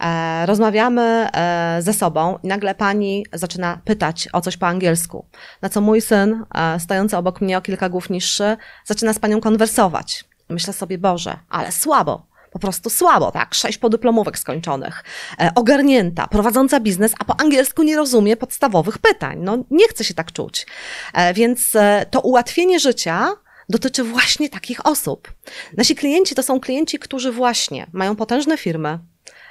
E, 0.00 0.46
rozmawiamy 0.46 1.28
e, 1.32 1.78
ze 1.82 1.92
sobą 1.92 2.38
i 2.42 2.46
nagle 2.46 2.74
pani 2.74 3.26
zaczyna 3.32 3.80
pytać 3.84 4.28
o 4.32 4.40
coś 4.40 4.56
po 4.56 4.66
angielsku. 4.66 5.26
Na 5.62 5.68
co 5.68 5.80
mój 5.80 6.00
syn, 6.00 6.44
e, 6.54 6.80
stojący 6.80 7.16
obok 7.16 7.40
mnie 7.40 7.58
o 7.58 7.60
kilka 7.60 7.88
głów 7.88 8.10
niższy, 8.10 8.56
zaczyna 8.84 9.12
z 9.12 9.18
panią 9.18 9.40
konwersować. 9.40 10.24
Myślę 10.48 10.72
sobie, 10.72 10.98
Boże, 10.98 11.36
ale 11.48 11.72
słabo 11.72 12.27
po 12.58 12.62
prostu 12.62 12.90
słabo, 12.90 13.30
tak? 13.30 13.54
Sześć 13.54 13.78
podyplomówek 13.78 14.38
skończonych, 14.38 15.04
e, 15.40 15.50
ogarnięta, 15.54 16.26
prowadząca 16.26 16.80
biznes, 16.80 17.12
a 17.18 17.24
po 17.24 17.40
angielsku 17.40 17.82
nie 17.82 17.96
rozumie 17.96 18.36
podstawowych 18.36 18.98
pytań. 18.98 19.38
No 19.40 19.64
nie 19.70 19.88
chce 19.88 20.04
się 20.04 20.14
tak 20.14 20.32
czuć. 20.32 20.66
E, 21.14 21.34
więc 21.34 21.76
e, 21.76 22.06
to 22.10 22.20
ułatwienie 22.20 22.80
życia 22.80 23.32
dotyczy 23.68 24.04
właśnie 24.04 24.48
takich 24.48 24.86
osób. 24.86 25.32
Nasi 25.76 25.94
klienci 25.94 26.34
to 26.34 26.42
są 26.42 26.60
klienci, 26.60 26.98
którzy 26.98 27.32
właśnie 27.32 27.86
mają 27.92 28.16
potężne 28.16 28.58
firmy, 28.58 28.98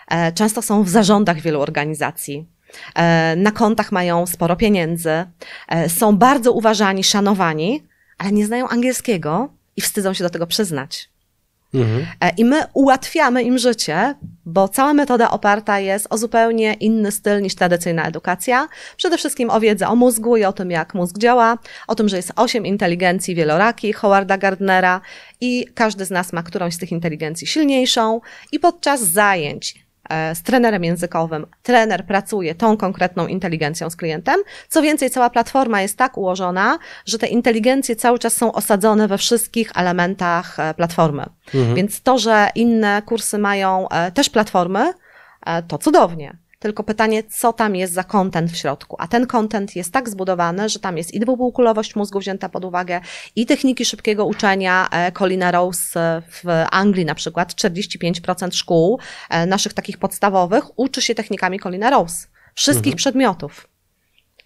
e, 0.08 0.32
często 0.32 0.62
są 0.62 0.84
w 0.84 0.89
zarządach 0.89 1.41
wielu 1.41 1.62
organizacji, 1.62 2.48
e, 2.96 3.36
na 3.36 3.52
kontach 3.52 3.91
mają 3.91 4.26
sporo 4.26 4.56
pieniędzy, 4.56 5.26
e, 5.67 5.89
są 5.89 6.17
bardzo 6.17 6.52
uważani, 6.52 7.04
szanowani, 7.04 7.84
ale 8.17 8.32
nie 8.32 8.46
znają 8.46 8.67
angielskiego 8.67 9.50
i 9.76 9.82
wstydzą 9.82 10.13
się 10.13 10.24
do 10.24 10.30
tego 10.30 10.48
przyznać. 10.48 11.10
Mhm. 11.73 12.06
E, 12.21 12.30
I 12.38 12.45
my 12.45 12.63
ułatwiamy 12.73 13.43
im 13.43 13.58
życie, 13.58 14.15
bo 14.45 14.67
cała 14.67 14.93
metoda 14.93 15.32
oparta 15.32 15.80
jest 15.80 16.08
o 16.10 16.17
zupełnie 16.17 16.73
inny 16.73 17.12
styl 17.12 17.41
niż 17.41 17.56
tradycyjna 17.56 18.08
edukacja. 18.08 18.67
Przede 18.97 19.17
wszystkim 19.17 19.49
o 19.49 19.60
wiedzę 19.60 19.88
o 19.88 19.95
mózgu 19.95 20.38
i 20.38 20.43
o 20.43 20.53
tym, 20.53 20.71
jak 20.71 20.93
mózg 20.93 21.17
działa, 21.17 21.58
o 21.88 21.95
tym, 21.95 22.10
że 22.10 22.17
jest 22.17 22.32
osiem 22.36 22.65
inteligencji 22.65 23.36
wieloraki 23.36 23.93
Howarda 23.93 24.38
Gardnera 24.38 25.01
i 25.41 25.65
każdy 25.73 26.06
z 26.06 26.12
nas 26.12 26.34
ma 26.34 26.43
którąś 26.43 26.73
z 26.73 26.77
tych 26.77 26.91
inteligencji 26.91 27.47
silniejszą 27.47 28.21
i 28.51 28.60
podczas 28.60 29.01
zajęć 29.01 29.87
z 30.34 30.43
trenerem 30.43 30.84
językowym, 30.84 31.48
trener 31.63 32.06
pracuje 32.06 32.56
tą 32.56 32.78
konkretną 32.78 33.28
inteligencją 33.28 33.89
z 33.89 33.96
klientem. 33.96 34.36
Co 34.67 34.82
więcej, 34.82 35.10
cała 35.10 35.30
platforma 35.30 35.82
jest 35.82 35.98
tak 35.98 36.17
ułożona, 36.17 36.80
że 37.06 37.17
te 37.17 37.28
inteligencje 37.28 37.96
cały 37.96 38.20
czas 38.20 38.34
są 38.34 38.52
osadzone 38.52 39.08
we 39.08 39.17
wszystkich 39.17 39.72
elementach 39.76 40.60
e, 40.60 40.74
platformy. 40.74 41.26
Mhm. 41.56 41.76
Więc 41.76 42.02
to, 42.02 42.17
że 42.17 42.50
inne 42.56 43.02
kursy 43.06 43.38
mają 43.38 43.89
e, 43.89 44.12
też 44.12 44.30
platformy, 44.30 44.93
to 45.67 45.78
cudownie. 45.78 46.38
Tylko 46.60 46.84
pytanie, 46.84 47.24
co 47.24 47.54
tam 47.54 47.76
jest 47.76 47.93
za 47.93 48.04
content 48.04 48.52
w 48.52 48.56
środku. 48.56 48.96
A 49.00 49.08
ten 49.08 49.28
content 49.28 49.76
jest 49.76 49.93
tak 49.93 50.10
zbudowany, 50.10 50.70
że 50.70 50.80
tam 50.80 50.98
jest 50.98 51.13
i 51.13 51.20
dwupółkulowość 51.20 51.96
mózgu 51.96 52.20
wzięta 52.20 52.50
pod 52.50 52.65
uwagę, 52.65 53.02
i 53.36 53.46
techniki 53.46 53.86
szybkiego 53.86 54.26
uczenia. 54.26 54.88
E, 54.91 55.12
Colina 55.12 55.52
Rose 55.52 56.00
e, 56.00 56.22
w 56.22 56.65
Anglii 56.72 57.06
na 57.06 57.15
przykład 57.15 57.54
45% 57.54 58.54
szkół 58.54 59.00
e, 59.30 59.46
naszych 59.46 59.74
takich 59.74 59.98
podstawowych 59.98 60.80
uczy 60.80 61.02
się 61.02 61.15
technikami 61.15 61.60
Colina 61.60 61.89
Rose. 61.89 62.28
Wszystkich 62.56 62.93
mhm. 62.93 62.98
przedmiotów. 62.98 63.67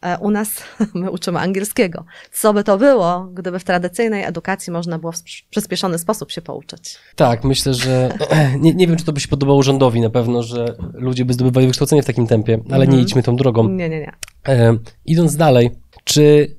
E, 0.02 0.18
u 0.18 0.32
nas 0.32 0.64
my 0.94 1.12
uczymy 1.12 1.40
angielskiego. 1.40 2.06
Co 2.32 2.54
by 2.54 2.64
to 2.64 2.78
było, 2.78 3.30
gdyby 3.34 3.60
w 3.60 3.64
tradycyjnej 3.64 4.24
edukacji 4.24 4.74
można 4.74 5.00
było 5.00 5.12
w 5.12 5.24
przyspieszony 5.50 6.00
sposób 6.00 6.32
się 6.32 6.42
pouczyć? 6.42 6.98
Tak, 7.16 7.44
myślę, 7.44 7.74
że 7.74 8.18
nie, 8.60 8.74
nie 8.74 8.88
wiem, 8.88 8.98
czy 8.98 9.06
to 9.06 9.14
by 9.14 9.20
się 9.20 9.28
podobało 9.28 9.64
rządowi 9.64 10.02
na 10.02 10.10
pewno, 10.10 10.44
że 10.44 10.76
ludzie 10.94 11.26
by 11.26 11.34
zdobywali 11.34 11.68
wykształcenie 11.68 12.04
w 12.04 12.06
takim 12.06 12.28
tempie, 12.28 12.60
ale 12.70 12.80
nie 12.80 12.94
mhm. 12.94 13.04
idźmy 13.04 13.24
tą 13.24 13.36
drogą. 13.36 13.70
Nie, 13.70 13.90
nie, 13.90 14.00
nie. 14.00 14.12
E, 14.48 14.78
idąc 15.06 15.36
dalej, 15.36 15.72
czy 16.04 16.56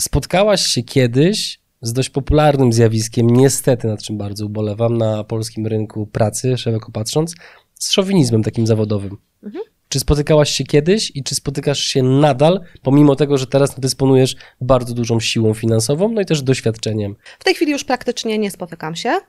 spotkałaś 0.00 0.60
się 0.60 0.82
kiedyś 0.82 1.60
z 1.82 1.92
dość 1.92 2.10
popularnym 2.10 2.72
zjawiskiem, 2.72 3.30
niestety 3.30 3.88
nad 3.88 4.02
czym 4.02 4.18
bardzo 4.18 4.46
ubolewam, 4.46 4.98
na 4.98 5.24
polskim 5.24 5.66
rynku 5.66 6.06
pracy, 6.06 6.58
szeroko 6.58 6.92
patrząc, 6.92 7.34
z 7.74 7.90
szowinizmem 7.90 8.42
takim 8.42 8.66
zawodowym? 8.66 9.16
Mhm. 9.42 9.64
Czy 9.94 10.00
spotykałaś 10.00 10.50
się 10.50 10.64
kiedyś 10.64 11.12
i 11.14 11.22
czy 11.22 11.34
spotykasz 11.34 11.78
się 11.78 12.02
nadal, 12.02 12.60
pomimo 12.82 13.16
tego, 13.16 13.38
że 13.38 13.46
teraz 13.46 13.80
dysponujesz 13.80 14.36
bardzo 14.60 14.94
dużą 14.94 15.20
siłą 15.20 15.54
finansową, 15.54 16.08
no 16.08 16.20
i 16.20 16.26
też 16.26 16.42
doświadczeniem? 16.42 17.16
W 17.38 17.44
tej 17.44 17.54
chwili 17.54 17.72
już 17.72 17.84
praktycznie 17.84 18.38
nie 18.38 18.50
spotykam 18.50 18.96
się, 18.96 19.08
e, 19.08 19.20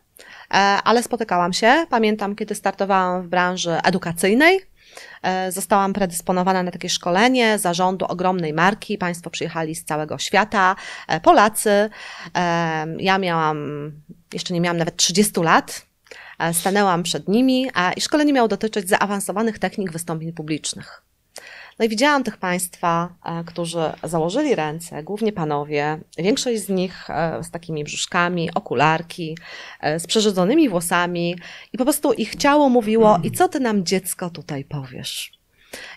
ale 0.58 1.04
spotykałam 1.04 1.54
się. 1.54 1.86
Pamiętam, 1.90 2.36
kiedy 2.36 2.56
startowałam 2.56 3.24
w 3.24 3.28
branży 3.28 3.72
edukacyjnej. 3.72 4.60
E, 5.24 5.52
zostałam 5.52 5.94
predysponowana 5.94 6.64
na 6.64 6.72
takie 6.72 6.90
szkolenie 6.90 7.60
zarządu 7.60 8.06
ogromnej 8.06 8.54
marki. 8.54 8.98
Państwo 8.98 9.30
przyjechali 9.30 9.76
z 9.76 9.86
całego 9.86 10.18
świata, 10.18 10.76
e, 11.08 11.20
Polacy. 11.20 11.90
Ja 12.98 13.18
miałam, 13.18 13.92
jeszcze 14.34 14.54
nie 14.54 14.62
miałam 14.62 14.78
nawet 14.78 14.96
30 14.96 15.42
lat, 15.42 15.86
stanęłam 16.54 17.04
przed 17.04 17.28
nimi 17.28 17.68
i 17.98 18.02
szkolenie 18.02 18.34
miało 18.34 18.48
dotyczyć 18.48 18.90
zaawansowanych 18.90 19.60
technik 19.60 19.92
wystąpień 19.92 20.34
publicznych. 20.34 21.06
No 21.80 21.86
i 21.86 21.90
widziałam 21.90 22.24
tych 22.24 22.38
Państwa, 22.38 23.16
e, 23.26 23.44
którzy 23.44 23.92
założyli 24.04 24.56
ręce, 24.56 25.04
głównie 25.04 25.34
panowie, 25.34 26.00
większość 26.18 26.62
z 26.62 26.70
nich 26.70 27.10
e, 27.10 27.44
z 27.44 27.52
takimi 27.52 27.84
brzuszkami, 27.84 28.54
okularki, 28.54 29.38
z 29.98 30.08
przerzedzonymi 30.08 30.70
włosami 30.70 31.36
i 31.74 31.78
po 31.78 31.84
prostu 31.84 32.14
ich 32.14 32.36
ciało 32.36 32.70
mówiło 32.70 33.20
i 33.24 33.32
co 33.32 33.50
ty 33.50 33.60
nam 33.60 33.86
dziecko 33.86 34.30
tutaj 34.30 34.64
powiesz? 34.64 35.40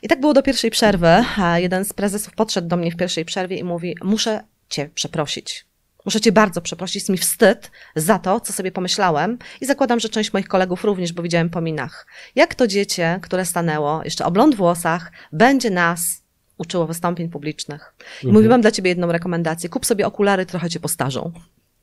I 0.02 0.08
tak 0.08 0.20
było 0.20 0.34
do 0.34 0.42
pierwszej 0.42 0.70
przerwy. 0.70 1.24
Jeden 1.56 1.84
z 1.84 1.92
prezesów 1.92 2.34
podszedł 2.34 2.68
do 2.68 2.76
mnie 2.76 2.90
w 2.90 2.96
pierwszej 2.96 3.24
przerwie 3.24 3.56
i 3.56 3.64
mówi, 3.64 3.96
muszę 4.02 4.44
cię 4.68 4.90
przeprosić. 4.94 5.67
Muszę 6.08 6.20
Cię 6.20 6.32
bardzo 6.32 6.60
przeprosić, 6.60 6.94
jest 6.94 7.08
mi 7.08 7.18
wstyd 7.18 7.70
za 7.96 8.18
to, 8.18 8.40
co 8.40 8.52
sobie 8.52 8.72
pomyślałem 8.72 9.38
i 9.60 9.66
zakładam, 9.66 10.00
że 10.00 10.08
część 10.08 10.32
moich 10.32 10.48
kolegów 10.48 10.84
również, 10.84 11.12
bo 11.12 11.22
widziałem 11.22 11.50
po 11.50 11.60
minach. 11.60 12.06
Jak 12.34 12.54
to 12.54 12.66
dziecię, 12.66 13.18
które 13.22 13.44
stanęło, 13.44 14.00
jeszcze 14.04 14.24
o 14.24 14.30
blond 14.30 14.54
włosach, 14.54 15.12
będzie 15.32 15.70
nas 15.70 16.22
uczyło 16.58 16.86
wystąpień 16.86 17.28
publicznych. 17.28 17.94
I 18.00 18.26
mhm. 18.26 18.34
mówi, 18.34 18.48
mam 18.48 18.60
dla 18.60 18.70
Ciebie 18.70 18.90
jedną 18.90 19.12
rekomendację, 19.12 19.68
kup 19.68 19.86
sobie 19.86 20.06
okulary, 20.06 20.46
trochę 20.46 20.70
Cię 20.70 20.80
postarzą. 20.80 21.32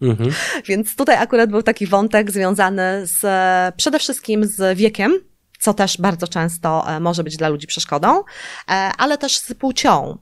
Mhm. 0.01 0.29
Więc 0.67 0.95
tutaj 0.95 1.15
akurat 1.15 1.49
był 1.49 1.63
taki 1.63 1.87
wątek 1.87 2.31
związany 2.31 3.01
z, 3.03 3.25
przede 3.75 3.99
wszystkim 3.99 4.45
z 4.45 4.77
wiekiem, 4.77 5.13
co 5.59 5.73
też 5.73 5.97
bardzo 5.97 6.27
często 6.27 6.85
e, 6.87 6.99
może 6.99 7.23
być 7.23 7.37
dla 7.37 7.49
ludzi 7.49 7.67
przeszkodą, 7.67 8.19
e, 8.19 8.71
ale 8.97 9.17
też 9.17 9.37
z 9.37 9.53
płcią. 9.53 10.17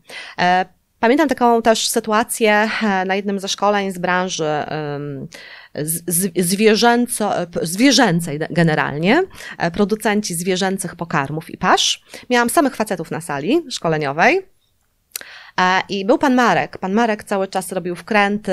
Pamiętam 1.04 1.30
taką 1.30 1.62
też 1.62 1.88
sytuację 1.88 2.70
e, 2.84 3.06
na 3.06 3.16
jednym 3.16 3.39
ze 3.39 3.48
szkoleń 3.48 3.92
z 3.92 3.98
branży 3.98 4.50
zwierzęco, 6.36 7.32
zwierzęcej 7.62 8.39
generalnie, 8.50 9.24
e, 9.58 9.72
producenci 9.72 10.36
zwierzęcych 10.36 10.96
pokarmów 10.96 11.50
i 11.50 11.58
pasz. 11.58 12.04
Miałam 12.30 12.50
samych 12.50 12.76
facetów 12.76 13.12
na 13.12 13.22
sali 13.22 13.66
szkoleniowej. 13.70 14.42
E, 15.62 15.82
I 15.89 16.06
był 16.06 16.18
pan 16.18 16.36
Marek. 16.36 16.78
Pan 16.78 16.94
Marek 16.94 17.24
cały 17.24 17.48
czas 17.48 17.72
robił 17.72 17.96
wkręty. 17.96 18.52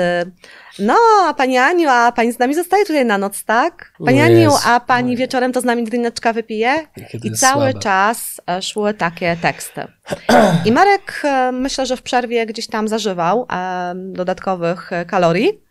No, 0.79 0.95
a 1.27 1.33
pani 1.33 1.57
Aniu, 1.57 1.89
a 1.89 2.11
pani 2.11 2.31
z 2.31 2.39
nami 2.39 2.53
zostaje 2.55 2.85
tutaj 2.85 3.05
na 3.05 3.17
noc, 3.17 3.43
tak? 3.43 3.93
Pani 4.05 4.21
O 4.21 4.23
Aniu, 4.23 4.51
a 4.65 4.79
pani 4.79 5.03
Maria. 5.03 5.17
wieczorem 5.17 5.51
to 5.53 5.61
z 5.61 5.63
nami 5.63 5.83
drineczka 5.83 6.33
wypije? 6.33 6.87
I 7.23 7.31
cały 7.31 7.63
słabe. 7.63 7.79
czas 7.79 8.41
e, 8.49 8.61
szły 8.61 8.93
takie 8.93 9.37
teksty. 9.41 9.81
I 10.65 10.71
Marek 10.71 11.21
e, 11.23 11.51
myślę, 11.51 11.85
że 11.85 11.97
w 11.97 12.01
przerwie 12.01 12.45
gdzieś 12.45 12.67
tam 12.67 12.87
zażywał 12.87 13.47
dodatkowych 13.95 14.89
kalorii. 15.07 15.61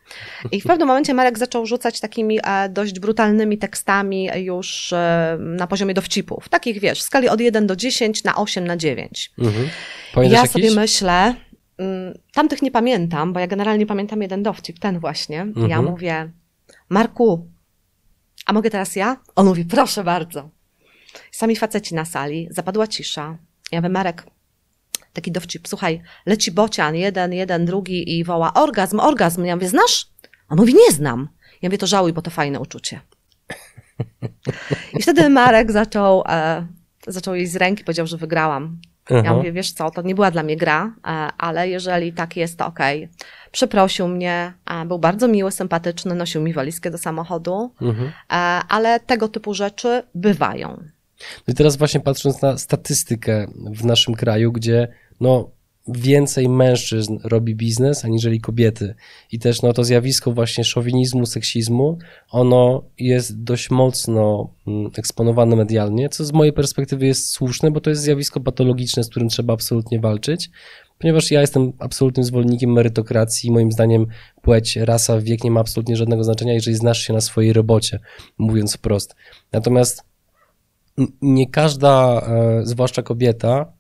I 0.53 0.61
w 0.61 0.65
pewnym 0.65 0.89
momencie 0.89 1.15
Marek 1.15 1.39
zaczął 1.39 1.67
rzucać 1.67 2.01
takimi 2.01 2.39
e, 2.45 2.69
dość 2.69 3.01
brutalnymi 3.01 3.59
tekstami 3.59 4.29
już 4.35 4.93
e, 4.93 5.37
na 5.41 5.67
poziomie 5.67 5.95
dowcipów. 5.95 6.49
Takich, 6.49 6.81
wiesz, 6.81 6.99
w 6.99 7.03
skali 7.03 7.29
od 7.29 7.41
1 7.41 7.67
do 7.67 7.77
10 7.77 8.25
na 8.25 8.37
8 8.37 8.67
na 8.67 8.77
9. 8.77 9.33
Mhm. 9.39 9.69
Pamiętasz 10.15 10.35
ja 10.35 10.41
jakiś? 10.43 10.53
sobie 10.53 10.81
myślę, 10.81 11.35
mm, 11.79 12.19
tamtych 12.35 12.63
nie 12.63 12.71
pamiętam, 12.71 13.33
bo 13.33 13.41
ja 13.41 13.47
generalnie 13.47 13.87
pamiętam 13.87 14.23
jeden 14.23 14.43
dowcip, 14.43 14.79
ten 14.79 14.99
właśnie. 14.99 15.37
Ja 15.57 15.79
Mhm. 15.79 15.85
mówię, 15.85 16.31
Marku, 16.89 17.49
a 18.47 18.53
mogę 18.53 18.71
teraz 18.71 18.97
ja? 18.97 19.17
On 19.37 19.47
mówi, 19.47 19.65
proszę 19.65 20.05
bardzo. 20.05 20.51
Sami 21.31 21.57
faceci 21.57 21.95
na 21.95 22.05
sali, 22.05 22.49
zapadła 22.51 22.87
cisza. 22.87 23.39
Ja 23.73 23.81
mówię, 23.81 23.89
Marek, 23.89 24.27
taki 25.13 25.33
dowcip, 25.33 25.69
słuchaj, 25.69 26.03
leci 26.27 26.53
bocian, 26.53 26.95
jeden, 26.95 27.33
jeden, 27.33 27.67
drugi 27.67 28.19
i 28.19 28.25
woła, 28.25 28.55
orgazm, 28.55 29.01
orgazm. 29.01 29.45
Ja 29.45 29.57
mówię, 29.57 29.69
znasz? 29.69 30.07
On 30.49 30.59
mówi, 30.59 30.75
nie 30.75 30.93
znam. 30.93 31.29
Ja 31.63 31.69
mówię, 31.69 31.79
to 31.79 31.87
żałuj, 31.87 32.13
bo 32.13 32.23
to 32.23 32.31
fajne 32.31 32.61
uczucie. 32.61 33.01
I 34.99 35.03
wtedy 35.03 35.31
Marek 35.31 35.73
zaczął, 35.73 36.23
e, 36.29 36.67
zaczął 37.07 37.35
jej 37.35 37.47
z 37.47 37.57
ręki, 37.57 37.85
powiedział, 37.85 38.07
że 38.07 38.17
wygrałam. 38.17 38.81
Ja 39.11 39.19
Aha. 39.21 39.35
mówię, 39.35 39.53
wiesz 39.53 39.73
co, 39.73 39.91
to 39.91 40.03
nie 40.03 40.15
była 40.15 40.31
dla 40.31 40.43
mnie 40.43 40.57
gra, 40.57 40.95
e, 41.07 41.09
ale 41.39 41.69
jeżeli 41.69 42.13
tak 42.13 42.37
jest, 42.37 42.59
to 42.59 42.67
okej. 42.67 43.09
Przeprosił 43.53 44.09
mnie, 44.09 44.53
e, 44.71 44.85
był 44.85 44.99
bardzo 44.99 45.29
miły, 45.29 45.53
sympatyczny, 45.53 46.15
nosił 46.15 46.43
mi 46.43 46.53
walizkę 46.53 46.91
do 46.91 46.99
samochodu, 46.99 47.75
Mhm. 47.81 48.09
e, 48.09 48.33
ale 48.69 49.01
tego 49.01 49.29
typu 49.29 49.55
rzeczy 49.55 50.03
bywają. 50.15 50.83
No 51.49 51.53
i 51.53 51.55
teraz 51.55 51.77
właśnie 51.77 52.01
patrząc 52.01 52.43
na 52.43 52.59
statystykę 52.59 53.47
w 53.75 53.85
naszym 53.85 54.15
kraju, 54.15 54.53
gdzie 54.53 54.89
no 55.21 55.51
więcej 55.89 56.49
mężczyzn 56.49 57.19
robi 57.25 57.55
biznes 57.55 58.05
aniżeli 58.05 58.41
kobiety 58.41 58.95
i 59.33 59.39
też 59.39 59.63
no 59.63 59.73
to 59.73 59.85
zjawisko 59.85 60.33
właśnie 60.33 60.65
szowinizmu, 60.65 61.27
seksizmu, 61.27 61.99
ono 62.31 62.85
jest 62.99 63.43
dość 63.43 63.71
mocno 63.71 64.55
mm, 64.67 64.91
eksponowane 64.99 65.57
medialnie, 65.57 66.09
co 66.09 66.25
z 66.25 66.33
mojej 66.33 66.53
perspektywy 66.53 67.07
jest 67.07 67.29
słuszne, 67.29 67.71
bo 67.71 67.81
to 67.81 67.91
jest 67.91 68.03
zjawisko 68.03 68.41
patologiczne, 68.41 69.05
z 69.05 69.09
którym 69.09 69.29
trzeba 69.29 69.53
absolutnie 69.53 70.01
walczyć, 70.01 70.51
ponieważ 70.99 71.31
ja 71.31 71.41
jestem 71.41 71.73
absolutnym 71.79 72.25
zwolennikiem 72.25 72.73
merytokracji 72.73 73.49
i 73.49 73.53
moim 73.53 73.73
zdaniem 73.73 74.07
płeć, 74.43 74.77
rasa, 74.77 75.21
wiek 75.21 75.45
nie 75.45 75.51
ma 75.51 75.61
absolutnie 75.61 75.97
żadnego 75.97 76.25
znaczenia, 76.25 76.53
jeżeli 76.53 76.77
znasz 76.77 77.03
się 77.03 77.13
na 77.13 77.21
swojej 77.21 77.53
robocie, 77.53 77.99
mówiąc 78.39 78.77
wprost. 78.77 79.15
Natomiast 79.53 80.10
nie 81.23 81.51
każda, 81.51 82.23
e, 82.29 82.61
zwłaszcza 82.67 83.03
kobieta, 83.03 83.73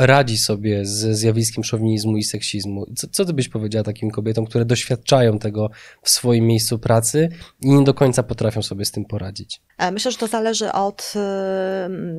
radzi 0.00 0.38
sobie 0.38 0.86
z 0.86 1.18
zjawiskiem 1.18 1.64
szowinizmu 1.64 2.16
i 2.16 2.22
seksizmu. 2.22 2.86
Co, 2.96 3.06
co 3.08 3.24
ty 3.24 3.32
byś 3.32 3.48
powiedziała 3.48 3.84
takim 3.84 4.10
kobietom, 4.10 4.46
które 4.46 4.64
doświadczają 4.64 5.38
tego 5.38 5.70
w 6.02 6.10
swoim 6.10 6.46
miejscu 6.46 6.78
pracy 6.78 7.28
i 7.60 7.70
nie 7.70 7.84
do 7.84 7.94
końca 7.94 8.22
potrafią 8.22 8.62
sobie 8.62 8.84
z 8.84 8.90
tym 8.90 9.04
poradzić? 9.04 9.60
E, 9.78 9.90
Myślę, 9.92 10.10
że 10.10 10.18
to 10.18 10.26
zależy 10.26 10.72
od 10.72 11.12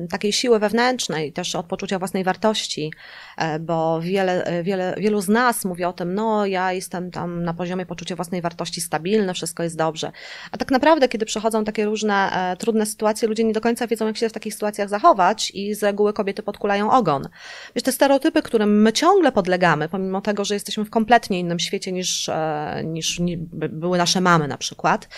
y, 0.04 0.08
takiej 0.08 0.32
siły 0.32 0.58
wewnętrznej, 0.58 1.32
też 1.32 1.54
od 1.54 1.66
poczucia 1.66 1.98
własnej 1.98 2.24
wartości, 2.24 2.92
e, 3.38 3.58
bo 3.58 4.00
wiele, 4.00 4.44
e, 4.44 4.62
wiele, 4.62 4.94
wielu 4.98 5.20
z 5.20 5.28
nas 5.28 5.64
mówi 5.64 5.84
o 5.84 5.92
tym, 5.92 6.14
no 6.14 6.46
ja 6.46 6.72
jestem 6.72 7.10
tam 7.10 7.44
na 7.44 7.54
poziomie 7.54 7.86
poczucia 7.86 8.16
własnej 8.16 8.42
wartości 8.42 8.80
stabilne, 8.80 9.34
wszystko 9.34 9.62
jest 9.62 9.76
dobrze. 9.76 10.12
A 10.52 10.56
tak 10.56 10.70
naprawdę, 10.70 11.08
kiedy 11.08 11.26
przychodzą 11.26 11.64
takie 11.64 11.84
różne 11.84 12.30
e, 12.32 12.56
trudne 12.56 12.86
sytuacje, 12.86 13.28
ludzie 13.28 13.44
nie 13.44 13.52
do 13.52 13.60
końca 13.60 13.86
wiedzą, 13.86 14.06
jak 14.06 14.16
się 14.16 14.28
w 14.28 14.32
takich 14.32 14.54
sytuacjach 14.54 14.88
zachować 14.88 15.50
i 15.54 15.74
z 15.74 15.82
reguły 15.82 16.12
kobiety 16.12 16.42
podkulają 16.42 16.90
ogon. 16.90 17.28
Wiesz, 17.74 17.82
te 17.82 17.92
stereotypy, 17.92 18.42
którym 18.42 18.82
my 18.82 18.92
ciągle 18.92 19.32
podlegamy, 19.32 19.88
pomimo 19.88 20.20
tego, 20.20 20.44
że 20.44 20.54
jesteśmy 20.54 20.84
w 20.84 20.90
kompletnie 20.90 21.40
innym 21.40 21.58
świecie 21.58 21.92
niż, 21.92 22.28
e, 22.28 22.82
niż 22.84 23.18
ni- 23.18 23.36
by- 23.36 23.68
były 23.68 23.98
nasze 23.98 24.20
mamy 24.20 24.48
na 24.48 24.58
przykład, 24.58 25.08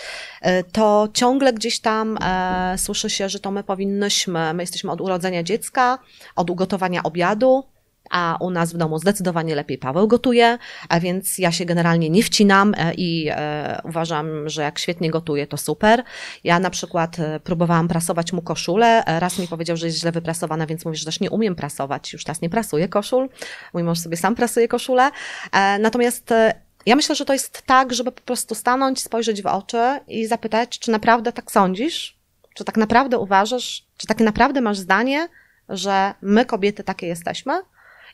e, 0.43 0.65
to 0.65 1.09
ciągle 1.15 1.53
gdzieś 1.53 1.81
tam 1.81 2.19
e, 2.23 2.75
słyszy 2.79 3.11
się, 3.11 3.29
że 3.29 3.41
to 3.41 3.51
my 3.51 3.65
powinnyśmy, 3.65 4.55
my 4.55 4.63
jesteśmy 4.63 4.93
od 4.93 5.01
urodzenia 5.01 5.43
dziecka, 5.43 5.99
od 6.37 6.51
ugotowania 6.51 7.03
obiadu, 7.03 7.65
a 8.11 8.37
u 8.41 8.51
nas 8.51 8.73
w 8.73 8.77
domu 8.77 8.99
zdecydowanie 8.99 9.55
lepiej 9.55 9.79
Paweł 9.79 10.09
gotuje, 10.09 10.59
a 10.89 11.01
więc 11.01 11.39
ja 11.39 11.53
się 11.53 11.65
generalnie 11.65 12.11
nie 12.11 12.23
wcinam 12.23 12.75
e, 12.77 12.95
i 12.95 13.29
e, 13.31 13.81
uważam, 13.85 14.49
że 14.49 14.63
jak 14.63 14.79
świetnie 14.79 15.11
gotuje, 15.11 15.47
to 15.47 15.57
super. 15.57 16.03
Ja 16.45 16.59
na 16.59 16.71
przykład 16.71 17.19
e, 17.19 17.41
próbowałam 17.41 17.89
prasować 17.89 18.33
mu 18.33 18.43
koszulę, 18.43 19.03
raz 19.07 19.39
mi 19.39 19.49
powiedział, 19.49 19.77
że 19.77 19.87
jest 19.87 19.99
źle 19.99 20.13
wyprasowana, 20.13 20.67
więc 20.67 20.85
mówię, 20.85 20.97
że 20.97 21.05
też 21.05 21.21
nie 21.21 21.31
umiem 21.31 21.55
prasować, 21.55 22.13
już 22.13 22.25
teraz 22.25 22.41
nie 22.41 22.51
prasuję 22.51 22.89
koszul, 22.89 23.29
mój 23.75 23.83
mąż 23.83 23.99
sobie 23.99 24.17
sam 24.17 24.35
prasuje 24.35 24.69
koszulę, 24.69 25.11
natomiast 25.81 26.31
ja 26.87 26.97
myślę, 26.97 27.15
że 27.15 27.25
to 27.25 27.33
jest 27.33 27.63
tak, 27.63 27.95
żeby 27.95 28.13
po 28.13 28.23
prostu 28.23 28.55
stanąć, 28.55 29.03
spojrzeć 29.03 29.43
w 29.43 29.47
oczy 29.47 30.01
i 30.09 30.27
zapytać, 30.27 30.79
czy 30.79 30.91
naprawdę 30.91 31.33
tak 31.33 31.53
sądzisz? 31.53 32.19
Czy 32.55 32.65
tak 32.65 32.77
naprawdę 32.77 33.19
uważasz, 33.19 33.87
czy 33.97 34.07
tak 34.07 34.21
naprawdę 34.21 34.61
masz 34.61 34.79
zdanie, 34.79 35.29
że 35.69 36.15
my 36.23 36.45
kobiety 36.45 36.85
takie 36.85 37.07
jesteśmy? 37.07 37.63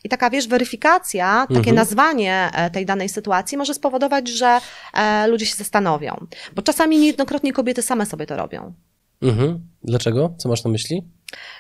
I 0.05 0.09
taka, 0.09 0.31
wiesz, 0.31 0.49
weryfikacja, 0.49 1.47
takie 1.49 1.59
Mhm. 1.59 1.77
nazwanie 1.77 2.51
e, 2.55 2.71
tej 2.71 2.87
danej 2.87 3.09
sytuacji 3.09 3.59
może 3.59 3.75
spowodować, 3.75 4.29
że 4.29 4.59
e, 4.95 5.27
ludzie 5.29 5.47
się 5.47 5.55
zastanowią. 5.55 6.27
Bo 6.55 6.63
czasami 6.63 6.99
niejednokrotnie 6.99 7.53
kobiety 7.53 7.83
same 7.83 8.07
sobie 8.07 8.27
to 8.27 8.37
robią. 8.37 8.75
Mhm. 9.23 9.61
Dlaczego? 9.85 10.35
Co 10.39 10.49
masz 10.49 10.65
na 10.65 10.71
myśli? 10.71 11.03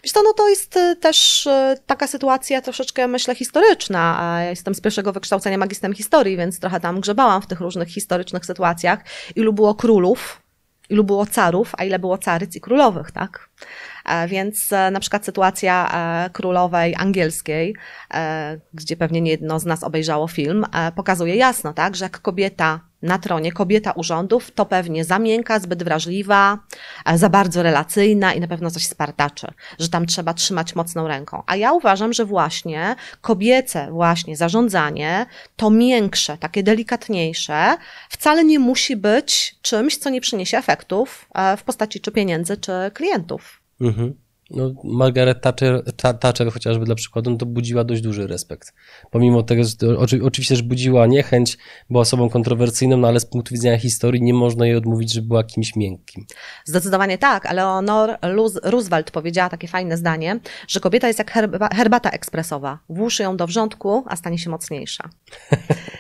Wiesz 0.04 0.12
co, 0.12 0.22
no 0.22 0.32
to 0.32 0.48
jest 0.48 0.76
y, 0.76 0.96
też 0.96 1.48
taka 1.86 2.06
sytuacja 2.06 2.60
troszeczkę, 2.62 3.08
myślę, 3.08 3.34
historyczna. 3.34 4.18
Ja 4.42 4.50
jestem 4.50 4.74
z 4.74 4.80
pierwszego 4.80 5.12
wykształcenia 5.12 5.58
magistrem 5.58 5.94
historii, 5.94 6.36
więc 6.36 6.60
trochę 6.60 6.80
tam 6.80 7.00
grzebałam 7.00 7.42
w 7.42 7.46
tych 7.46 7.60
różnych 7.60 7.88
historycznych 7.88 8.46
sytuacjach. 8.46 9.04
Ilu 9.36 9.52
było 9.52 9.74
królów, 9.74 10.42
ilu 10.88 11.04
było 11.04 11.26
carów, 11.26 11.72
a 11.78 11.84
ile 11.84 11.98
było 11.98 12.18
caryc 12.18 12.56
i 12.56 12.60
królowych, 12.60 13.10
tak? 13.12 13.48
E, 14.04 14.28
Więc 14.28 14.72
e, 14.72 14.90
na 14.90 15.00
przykład 15.00 15.24
sytuacja 15.24 15.90
e, 16.26 16.30
królowej 16.30 16.94
angielskiej, 16.94 17.76
gdzie 18.74 18.96
pewnie 18.96 19.20
nie 19.20 19.30
jedno 19.30 19.60
z 19.60 19.64
nas 19.64 19.84
obejrzało 19.84 20.28
film, 20.28 20.66
pokazuje 20.96 21.36
jasno, 21.36 21.72
tak, 21.72 21.96
że 21.96 22.04
jak 22.04 22.20
kobieta 22.20 22.80
na 23.02 23.18
tronie, 23.18 23.52
kobieta 23.52 23.92
urządów, 23.92 24.50
to 24.50 24.66
pewnie 24.66 25.04
za 25.04 25.18
miękka, 25.18 25.58
zbyt 25.58 25.82
wrażliwa, 25.82 26.58
za 27.14 27.28
bardzo 27.28 27.62
relacyjna 27.62 28.34
i 28.34 28.40
na 28.40 28.48
pewno 28.48 28.70
coś 28.70 28.86
spartaczy, 28.86 29.46
że 29.78 29.88
tam 29.88 30.06
trzeba 30.06 30.34
trzymać 30.34 30.74
mocną 30.74 31.08
ręką. 31.08 31.42
A 31.46 31.56
ja 31.56 31.72
uważam, 31.72 32.12
że 32.12 32.24
właśnie 32.24 32.96
kobiece 33.20 33.90
właśnie 33.90 34.36
zarządzanie, 34.36 35.26
to 35.56 35.70
miększe, 35.70 36.38
takie 36.38 36.62
delikatniejsze, 36.62 37.76
wcale 38.08 38.44
nie 38.44 38.58
musi 38.58 38.96
być 38.96 39.56
czymś, 39.62 39.96
co 39.96 40.10
nie 40.10 40.20
przyniesie 40.20 40.58
efektów 40.58 41.28
w 41.56 41.62
postaci 41.62 42.00
czy 42.00 42.12
pieniędzy, 42.12 42.56
czy 42.56 42.72
klientów. 42.94 43.59
Mhm. 43.80 44.14
No, 44.50 44.72
Margaret 44.84 45.40
Thatcher, 45.40 45.82
Ta- 45.96 46.14
Thatcher 46.14 46.52
chociażby 46.52 46.84
dla 46.84 46.94
przykładu, 46.94 47.30
no 47.30 47.36
to 47.36 47.46
budziła 47.46 47.84
dość 47.84 48.02
duży 48.02 48.26
respekt. 48.26 48.72
Pomimo 49.10 49.42
tego, 49.42 49.62
że 49.64 49.98
oczy, 49.98 50.20
oczywiście, 50.24 50.56
że 50.56 50.62
budziła 50.62 51.06
niechęć, 51.06 51.58
była 51.90 52.00
osobą 52.00 52.30
kontrowersyjną, 52.30 52.96
no 52.96 53.08
ale 53.08 53.20
z 53.20 53.26
punktu 53.26 53.54
widzenia 53.54 53.78
historii 53.78 54.22
nie 54.22 54.34
można 54.34 54.66
jej 54.66 54.76
odmówić, 54.76 55.12
że 55.12 55.22
była 55.22 55.44
kimś 55.44 55.76
miękkim. 55.76 56.26
Zdecydowanie 56.64 57.18
tak. 57.18 57.46
Eleanor 57.46 58.18
Luz- 58.22 58.60
Roosevelt 58.62 59.10
powiedziała 59.10 59.48
takie 59.48 59.68
fajne 59.68 59.96
zdanie, 59.96 60.40
że 60.68 60.80
kobieta 60.80 61.06
jest 61.06 61.18
jak 61.18 61.30
herba, 61.30 61.68
herbata 61.68 62.10
ekspresowa. 62.10 62.78
Włóż 62.88 63.18
ją 63.18 63.36
do 63.36 63.46
wrzątku, 63.46 64.04
a 64.06 64.16
stanie 64.16 64.38
się 64.38 64.50
mocniejsza. 64.50 65.08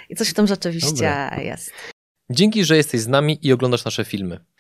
I 0.08 0.16
coś 0.16 0.28
w 0.28 0.34
tym 0.34 0.46
rzeczywiście 0.46 1.14
Dobre. 1.30 1.44
jest. 1.44 1.70
Dzięki, 2.30 2.64
że 2.64 2.76
jesteś 2.76 3.00
z 3.00 3.08
nami 3.08 3.38
i 3.42 3.52
oglądasz 3.52 3.84
nasze 3.84 4.04
filmy. 4.04 4.40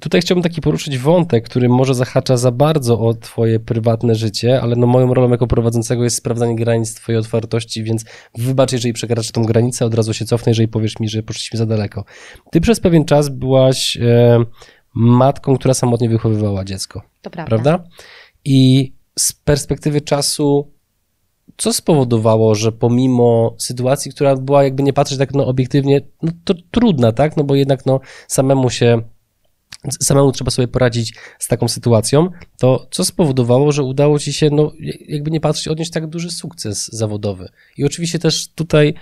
Tutaj 0.00 0.20
chciałbym 0.20 0.42
taki 0.42 0.60
poruszyć 0.60 0.98
wątek, 0.98 1.44
który 1.44 1.68
może 1.68 1.94
zahacza 1.94 2.36
za 2.36 2.50
bardzo 2.50 3.00
o 3.00 3.14
twoje 3.14 3.60
prywatne 3.60 4.14
życie, 4.14 4.60
ale 4.62 4.76
no 4.76 4.86
moją 4.86 5.14
rolą 5.14 5.30
jako 5.30 5.46
prowadzącego 5.46 6.04
jest 6.04 6.16
sprawdzanie 6.16 6.56
granic 6.56 6.94
twojej 6.94 7.18
otwartości, 7.18 7.84
więc 7.84 8.04
wybacz, 8.34 8.72
jeżeli 8.72 8.92
przekraczasz 8.92 9.30
tą 9.30 9.44
granicę, 9.44 9.84
od 9.84 9.94
razu 9.94 10.14
się 10.14 10.24
cofnę, 10.24 10.50
jeżeli 10.50 10.68
powiesz 10.68 11.00
mi, 11.00 11.08
że 11.08 11.22
poszliśmy 11.22 11.58
za 11.58 11.66
daleko. 11.66 12.04
Ty 12.50 12.60
przez 12.60 12.80
pewien 12.80 13.04
czas 13.04 13.28
byłaś 13.28 13.96
e, 13.96 14.44
matką, 14.94 15.56
która 15.56 15.74
samotnie 15.74 16.08
wychowywała 16.08 16.64
dziecko. 16.64 17.02
To 17.22 17.30
prawda. 17.30 17.48
Prawda? 17.48 17.84
I 18.44 18.92
z 19.18 19.32
perspektywy 19.32 20.00
czasu, 20.00 20.72
co 21.56 21.72
spowodowało, 21.72 22.54
że 22.54 22.72
pomimo 22.72 23.54
sytuacji, 23.58 24.12
która 24.12 24.36
była, 24.36 24.64
jakby 24.64 24.82
nie 24.82 24.92
patrzeć 24.92 25.18
tak 25.18 25.34
no, 25.34 25.46
obiektywnie, 25.46 26.00
no 26.22 26.32
to 26.44 26.54
trudna, 26.70 27.12
tak? 27.12 27.36
No 27.36 27.44
bo 27.44 27.54
jednak 27.54 27.86
no, 27.86 28.00
samemu 28.28 28.70
się 28.70 29.02
samemu 30.00 30.32
trzeba 30.32 30.50
sobie 30.50 30.68
poradzić 30.68 31.14
z 31.38 31.48
taką 31.48 31.68
sytuacją, 31.68 32.28
to 32.58 32.86
co 32.90 33.04
spowodowało, 33.04 33.72
że 33.72 33.82
udało 33.82 34.18
ci 34.18 34.32
się, 34.32 34.50
no 34.52 34.72
jakby 35.08 35.30
nie 35.30 35.40
patrzeć, 35.40 35.68
odnieść 35.68 35.90
tak 35.90 36.06
duży 36.06 36.30
sukces 36.30 36.88
zawodowy. 36.92 37.48
I 37.76 37.84
oczywiście 37.84 38.18
też 38.18 38.48
tutaj 38.48 38.94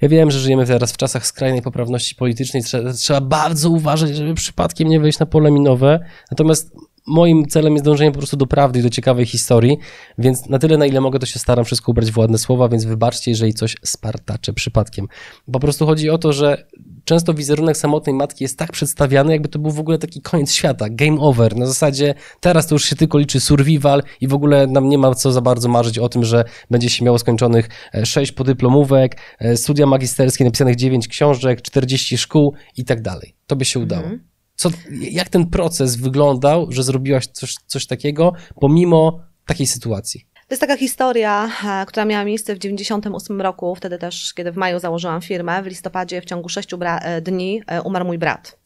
ja 0.00 0.08
wiem, 0.08 0.30
że 0.30 0.38
żyjemy 0.38 0.66
teraz 0.66 0.92
w 0.92 0.96
czasach 0.96 1.26
skrajnej 1.26 1.62
poprawności 1.62 2.14
politycznej, 2.14 2.62
trzeba, 2.62 2.92
trzeba 2.92 3.20
bardzo 3.20 3.70
uważać, 3.70 4.16
żeby 4.16 4.34
przypadkiem 4.34 4.88
nie 4.88 5.00
wejść 5.00 5.18
na 5.18 5.26
pole 5.26 5.50
minowe, 5.50 6.00
natomiast 6.30 6.72
moim 7.06 7.46
celem 7.46 7.72
jest 7.72 7.84
dążenie 7.84 8.10
po 8.10 8.18
prostu 8.18 8.36
do 8.36 8.46
prawdy 8.46 8.78
i 8.78 8.82
do 8.82 8.90
ciekawej 8.90 9.26
historii, 9.26 9.78
więc 10.18 10.48
na 10.48 10.58
tyle, 10.58 10.78
na 10.78 10.86
ile 10.86 11.00
mogę, 11.00 11.18
to 11.18 11.26
się 11.26 11.38
staram 11.38 11.64
wszystko 11.64 11.92
ubrać 11.92 12.10
w 12.10 12.18
ładne 12.18 12.38
słowa, 12.38 12.68
więc 12.68 12.84
wybaczcie, 12.84 13.30
jeżeli 13.30 13.54
coś 13.54 13.76
spartaczę 13.84 14.52
przypadkiem. 14.52 15.08
Po 15.52 15.60
prostu 15.60 15.86
chodzi 15.86 16.10
o 16.10 16.18
to, 16.18 16.32
że 16.32 16.66
często 17.04 17.34
wizerunek 17.34 17.76
samotnej 17.76 18.14
matki 18.14 18.44
jest 18.44 18.58
tak 18.58 18.72
przedstawiany, 18.72 19.32
jakby 19.32 19.48
to 19.48 19.58
był 19.58 19.70
w 19.70 19.80
ogóle 19.80 19.98
taki 19.98 20.20
koniec 20.20 20.52
świata, 20.52 20.86
game 20.90 21.20
over. 21.20 21.56
Na 21.56 21.66
zasadzie 21.66 22.14
teraz 22.40 22.66
to 22.66 22.74
już 22.74 22.84
się 22.84 22.96
tylko 22.96 23.18
liczy 23.18 23.40
survival 23.40 24.02
i 24.20 24.28
w 24.28 24.34
ogóle 24.34 24.66
nam 24.66 24.88
nie 24.88 24.98
ma 24.98 25.14
co 25.14 25.32
za 25.32 25.40
bardzo 25.40 25.68
marzyć 25.68 25.98
o 25.98 26.08
tym, 26.08 26.24
że 26.24 26.44
będzie 26.70 26.90
się 26.90 27.04
miało 27.04 27.18
skończonych 27.18 27.68
6 28.04 28.32
e, 28.32 28.34
podyplomówek, 28.34 29.16
e, 29.38 29.56
studia 29.56 29.86
magisterskie, 29.86 30.44
napisanych 30.44 30.76
9 30.76 31.08
książek, 31.08 31.62
40 31.62 32.18
szkół 32.18 32.54
i 32.76 32.84
tak 32.84 33.02
dalej. 33.02 33.34
To 33.46 33.56
by 33.56 33.64
się 33.64 33.80
udało. 33.80 34.02
Mhm. 34.02 34.24
Co, 34.54 34.70
jak 35.00 35.28
ten 35.28 35.46
proces 35.46 35.96
wyglądał, 35.96 36.72
że 36.72 36.82
zrobiłaś 36.82 37.26
coś, 37.26 37.54
coś 37.66 37.86
takiego, 37.86 38.32
pomimo 38.60 39.20
takiej 39.46 39.66
sytuacji? 39.66 40.31
Jest 40.52 40.60
taka 40.60 40.76
historia, 40.76 41.50
e, 41.64 41.86
która 41.86 42.04
miała 42.04 42.24
miejsce 42.24 42.54
w 42.54 42.58
98 42.58 43.40
roku, 43.40 43.74
wtedy 43.74 43.98
też, 43.98 44.34
kiedy 44.34 44.52
w 44.52 44.56
maju 44.56 44.78
założyłam 44.78 45.22
firmę. 45.22 45.62
W 45.62 45.66
listopadzie 45.66 46.20
w 46.20 46.24
ciągu 46.24 46.48
6 46.48 46.68
e, 46.82 47.20
dni 47.20 47.62
e, 47.66 47.82
umarł 47.82 48.04
mój 48.04 48.18
brat. 48.18 48.58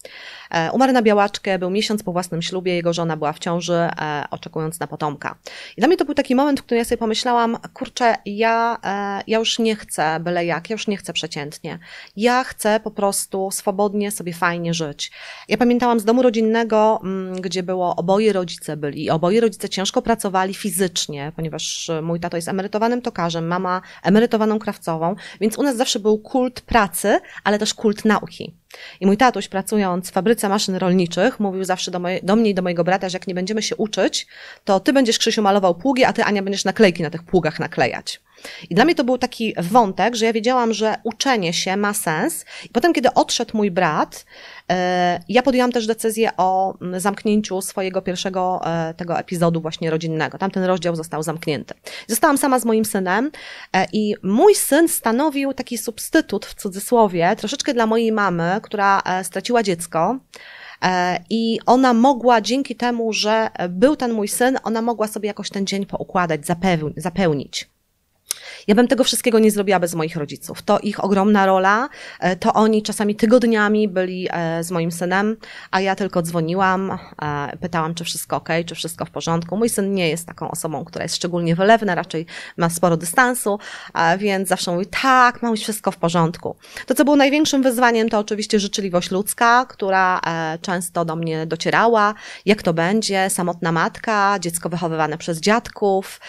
E, 0.50 0.72
umarł 0.72 0.92
na 0.92 1.02
białaczkę, 1.02 1.58
był 1.58 1.70
miesiąc 1.70 2.02
po 2.02 2.12
własnym 2.12 2.42
ślubie, 2.42 2.74
jego 2.74 2.92
żona 2.92 3.16
była 3.16 3.32
w 3.32 3.38
ciąży, 3.38 3.74
e, 3.74 4.24
oczekując 4.30 4.80
na 4.80 4.86
potomka. 4.86 5.36
I 5.76 5.80
dla 5.80 5.88
mnie 5.88 5.96
to 5.96 6.04
był 6.04 6.14
taki 6.14 6.34
moment, 6.34 6.60
w 6.60 6.62
którym 6.62 6.78
ja 6.78 6.84
sobie 6.84 6.98
pomyślałam, 6.98 7.56
kurczę, 7.74 8.14
ja, 8.26 8.78
e, 8.84 9.22
ja 9.26 9.38
już 9.38 9.58
nie 9.58 9.76
chcę 9.76 10.20
byle 10.20 10.44
jak, 10.44 10.70
ja 10.70 10.74
już 10.74 10.86
nie 10.86 10.96
chcę 10.96 11.12
przeciętnie. 11.12 11.78
Ja 12.16 12.44
chcę 12.44 12.80
po 12.80 12.90
prostu 12.90 13.50
swobodnie 13.50 14.10
sobie 14.10 14.32
fajnie 14.32 14.74
żyć. 14.74 15.10
Ja 15.48 15.56
pamiętałam 15.56 16.00
z 16.00 16.04
domu 16.04 16.22
rodzinnego, 16.22 17.00
mm, 17.02 17.40
gdzie 17.40 17.62
było 17.62 17.96
oboje 17.96 18.32
rodzice 18.32 18.76
byli 18.76 19.10
oboje 19.10 19.40
rodzice 19.40 19.68
ciężko 19.68 20.02
pracowali 20.02 20.54
fizycznie, 20.54 21.32
ponieważ 21.36 21.90
mój 22.02 22.20
tato 22.20 22.36
jest 22.36 22.48
emerytowanym 22.48 23.02
tokarzem, 23.02 23.46
mama 23.46 23.82
emerytowaną 24.02 24.58
krawcową, 24.58 25.14
więc 25.40 25.58
u 25.58 25.62
nas 25.62 25.76
zawsze 25.76 26.00
był 26.00 26.18
kult 26.18 26.60
pracy, 26.60 27.20
ale 27.44 27.58
też 27.58 27.74
kult 27.74 28.04
nauki. 28.04 28.54
I 29.00 29.06
mój 29.06 29.16
tatuś, 29.16 29.48
pracując 29.48 30.10
w 30.10 30.12
fabryce 30.12 30.48
maszyn 30.48 30.76
rolniczych, 30.76 31.40
mówił 31.40 31.64
zawsze 31.64 31.90
do, 31.90 31.98
moje, 31.98 32.20
do 32.22 32.36
mnie 32.36 32.50
i 32.50 32.54
do 32.54 32.62
mojego 32.62 32.84
brata, 32.84 33.08
że 33.08 33.16
jak 33.16 33.26
nie 33.26 33.34
będziemy 33.34 33.62
się 33.62 33.76
uczyć, 33.76 34.26
to 34.64 34.80
ty 34.80 34.92
będziesz, 34.92 35.18
Krzysiu, 35.18 35.42
malował 35.42 35.74
pługi, 35.74 36.04
a 36.04 36.12
ty, 36.12 36.24
Ania, 36.24 36.42
będziesz 36.42 36.64
naklejki 36.64 37.02
na 37.02 37.10
tych 37.10 37.22
pługach 37.22 37.60
naklejać. 37.60 38.20
I 38.70 38.74
dla 38.74 38.84
mnie 38.84 38.94
to 38.94 39.04
był 39.04 39.18
taki 39.18 39.54
wątek, 39.58 40.16
że 40.16 40.24
ja 40.26 40.32
wiedziałam, 40.32 40.74
że 40.74 40.94
uczenie 41.04 41.52
się 41.52 41.76
ma 41.76 41.94
sens. 41.94 42.44
I 42.64 42.68
potem, 42.68 42.92
kiedy 42.92 43.14
odszedł 43.14 43.56
mój 43.56 43.70
brat, 43.70 44.24
e, 44.70 45.20
ja 45.28 45.42
podjęłam 45.42 45.72
też 45.72 45.86
decyzję 45.86 46.30
o 46.36 46.74
zamknięciu 46.96 47.60
swojego 47.60 48.02
pierwszego 48.02 48.60
e, 48.64 48.94
tego 48.94 49.18
epizodu 49.18 49.60
właśnie 49.60 49.90
rodzinnego. 49.90 50.38
Tamten 50.38 50.64
rozdział 50.64 50.96
został 50.96 51.22
zamknięty. 51.22 51.74
Zostałam 52.06 52.38
sama 52.38 52.58
z 52.58 52.64
moim 52.64 52.84
synem 52.84 53.30
e, 53.72 53.86
i 53.92 54.14
mój 54.22 54.54
syn 54.54 54.88
stanowił 54.88 55.52
taki 55.52 55.78
substytut 55.78 56.46
w 56.46 56.54
cudzysłowie 56.54 57.36
troszeczkę 57.36 57.74
dla 57.74 57.86
mojej 57.86 58.12
mamy, 58.12 58.60
która 58.62 59.02
straciła 59.22 59.62
dziecko. 59.62 60.18
I 61.30 61.58
ona 61.66 61.94
mogła 61.94 62.40
dzięki 62.40 62.76
temu, 62.76 63.12
że 63.12 63.48
był 63.68 63.96
ten 63.96 64.12
mój 64.12 64.28
syn, 64.28 64.58
ona 64.64 64.82
mogła 64.82 65.08
sobie 65.08 65.26
jakoś 65.26 65.50
ten 65.50 65.66
dzień 65.66 65.86
poukładać, 65.86 66.40
zapełnić. 66.96 67.75
Ja 68.66 68.74
bym 68.74 68.88
tego 68.88 69.04
wszystkiego 69.04 69.38
nie 69.38 69.50
zrobiła 69.50 69.80
bez 69.80 69.94
moich 69.94 70.16
rodziców. 70.16 70.62
To 70.62 70.78
ich 70.78 71.04
ogromna 71.04 71.46
rola. 71.46 71.88
E, 72.20 72.36
to 72.36 72.52
oni 72.52 72.82
czasami 72.82 73.16
tygodniami 73.16 73.88
byli 73.88 74.28
e, 74.30 74.64
z 74.64 74.70
moim 74.70 74.92
synem, 74.92 75.36
a 75.70 75.80
ja 75.80 75.94
tylko 75.94 76.22
dzwoniłam, 76.22 76.98
e, 77.22 77.56
pytałam, 77.60 77.94
czy 77.94 78.04
wszystko 78.04 78.36
ok, 78.36 78.48
czy 78.66 78.74
wszystko 78.74 79.04
w 79.04 79.10
porządku. 79.10 79.56
Mój 79.56 79.68
syn 79.68 79.94
nie 79.94 80.08
jest 80.08 80.26
taką 80.26 80.50
osobą, 80.50 80.84
która 80.84 81.02
jest 81.02 81.16
szczególnie 81.16 81.56
wylewna, 81.56 81.94
raczej 81.94 82.26
ma 82.56 82.70
sporo 82.70 82.96
dystansu, 82.96 83.58
więc 84.18 84.48
zawsze 84.48 84.72
mówi, 84.72 84.86
tak, 84.86 85.42
mam 85.42 85.56
wszystko 85.56 85.90
w 85.90 85.96
porządku. 85.96 86.56
To, 86.86 86.94
co 86.94 87.04
było 87.04 87.16
największym 87.16 87.62
wyzwaniem, 87.62 88.08
to 88.08 88.18
oczywiście 88.18 88.60
życzliwość 88.60 89.10
ludzka, 89.10 89.66
która 89.68 90.20
często 90.60 91.04
do 91.04 91.16
mnie 91.16 91.46
docierała. 91.46 92.14
Jak 92.46 92.62
to 92.62 92.74
będzie? 92.74 93.30
Samotna 93.30 93.72
matka, 93.72 94.38
dziecko 94.40 94.68
wychowywane 94.68 95.18
przez 95.18 95.40
dziadków, 95.40 96.20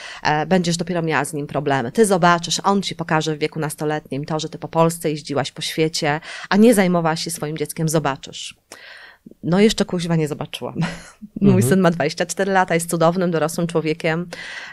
będziesz 0.48 0.78
dopiero 0.78 1.02
miała 1.02 1.26
z 1.26 1.34
nim 1.34 1.48
problemy. 1.48 1.92
Ty 1.92 2.06
zobacz, 2.06 2.27
zobaczysz, 2.28 2.62
on 2.64 2.82
ci 2.82 2.96
pokaże 2.96 3.36
w 3.36 3.40
wieku 3.40 3.60
nastoletnim 3.60 4.26
to, 4.26 4.40
że 4.40 4.50
ty 4.50 4.58
po 4.58 4.68
Polsce 4.68 5.10
jeździłaś 5.10 5.52
po 5.52 5.62
świecie, 5.62 6.20
a 6.50 6.58
nie 6.58 6.74
zajmowałaś 6.74 7.24
się 7.24 7.32
swoim 7.32 7.58
dzieckiem, 7.58 7.90
zobaczysz. 7.90 8.56
No 9.44 9.60
jeszcze 9.60 9.86
kuźwa 9.86 10.16
nie 10.16 10.28
zobaczyłam. 10.28 10.76
Mój 11.42 11.54
mhm. 11.54 11.70
syn 11.70 11.80
ma 11.80 11.92
24 11.92 12.52
lata, 12.52 12.74
jest 12.74 12.90
cudownym, 12.90 13.32
dorosłym 13.32 13.68
człowiekiem 13.68 14.30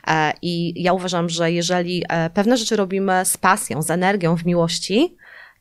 e, 0.07 0.33
i 0.43 0.83
ja 0.83 0.93
uważam, 0.93 1.29
że 1.29 1.53
jeżeli 1.53 2.05
e, 2.09 2.31
pewne 2.31 2.57
rzeczy 2.57 2.77
robimy 2.77 3.25
z 3.25 3.37
pasją, 3.37 3.83
z 3.83 3.91
energią, 3.91 4.37
w 4.37 4.47
miłości, 4.47 5.17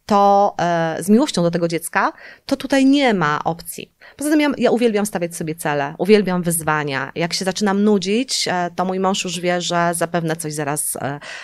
to 0.06 0.56
e, 0.60 0.98
z 1.00 1.10
miłością 1.10 1.44
do 1.44 1.52
tego 1.52 1.68
dziecka, 1.68 2.14
to 2.46 2.56
tutaj 2.58 2.86
nie 2.86 3.14
ma 3.14 3.44
opcji. 3.44 3.93
Poza 4.18 4.30
tym 4.30 4.42
ja, 4.42 4.52
ja, 4.58 4.72
uwielbiam 4.72 5.06
stawiać 5.06 5.36
sobie 5.36 5.56
cele, 5.56 5.96
uwielbiam 5.98 6.44
wyzwania. 6.44 7.12
Jak 7.16 7.34
się 7.34 7.46
zaczynam 7.46 7.84
nudzić, 7.84 8.48
e, 8.48 8.70
to 8.76 8.86
mój 8.86 9.00
mąż 9.00 9.24
już 9.24 9.40
wie, 9.40 9.62
że 9.62 9.92
zapewne 9.96 10.36
coś 10.36 10.54
zaraz 10.54 10.98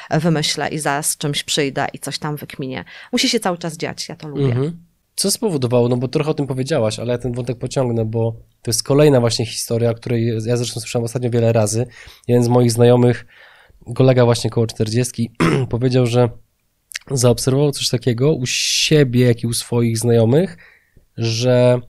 e, 0.09 0.19
wymyślę 0.19 0.69
i 0.69 0.79
zaraz 0.79 1.17
czymś 1.17 1.43
przyjdę 1.43 1.87
i 1.93 1.99
coś 1.99 2.19
tam 2.19 2.35
wykminię. 2.35 2.85
Musi 3.11 3.29
się 3.29 3.39
cały 3.39 3.57
czas 3.57 3.77
dziać, 3.77 4.09
ja 4.09 4.15
to 4.15 4.27
lubię. 4.27 4.45
Mhm. 4.45 4.89
Co 5.15 5.31
spowodowało, 5.31 5.89
no 5.89 5.97
bo 5.97 6.07
trochę 6.07 6.31
o 6.31 6.33
tym 6.33 6.47
powiedziałaś, 6.47 6.99
ale 6.99 7.11
ja 7.11 7.17
ten 7.17 7.33
wątek 7.33 7.57
pociągnę, 7.57 8.05
bo 8.05 8.31
to 8.61 8.71
jest 8.71 8.83
kolejna 8.83 9.19
właśnie 9.19 9.45
historia, 9.45 9.93
której 9.93 10.27
ja 10.45 10.57
zresztą 10.57 10.79
słyszałem 10.79 11.05
ostatnio 11.05 11.29
wiele 11.29 11.53
razy. 11.53 11.87
Jeden 12.27 12.43
z 12.43 12.47
moich 12.47 12.71
znajomych, 12.71 13.25
kolega 13.95 14.25
właśnie 14.25 14.49
koło 14.49 14.67
40, 14.67 15.31
powiedział, 15.69 16.05
że 16.05 16.29
zaobserwował 17.11 17.71
coś 17.71 17.89
takiego 17.89 18.33
u 18.33 18.45
siebie, 18.45 19.25
jak 19.25 19.43
i 19.43 19.47
u 19.47 19.53
swoich 19.53 19.97
znajomych, 19.97 20.57
że 21.17 21.81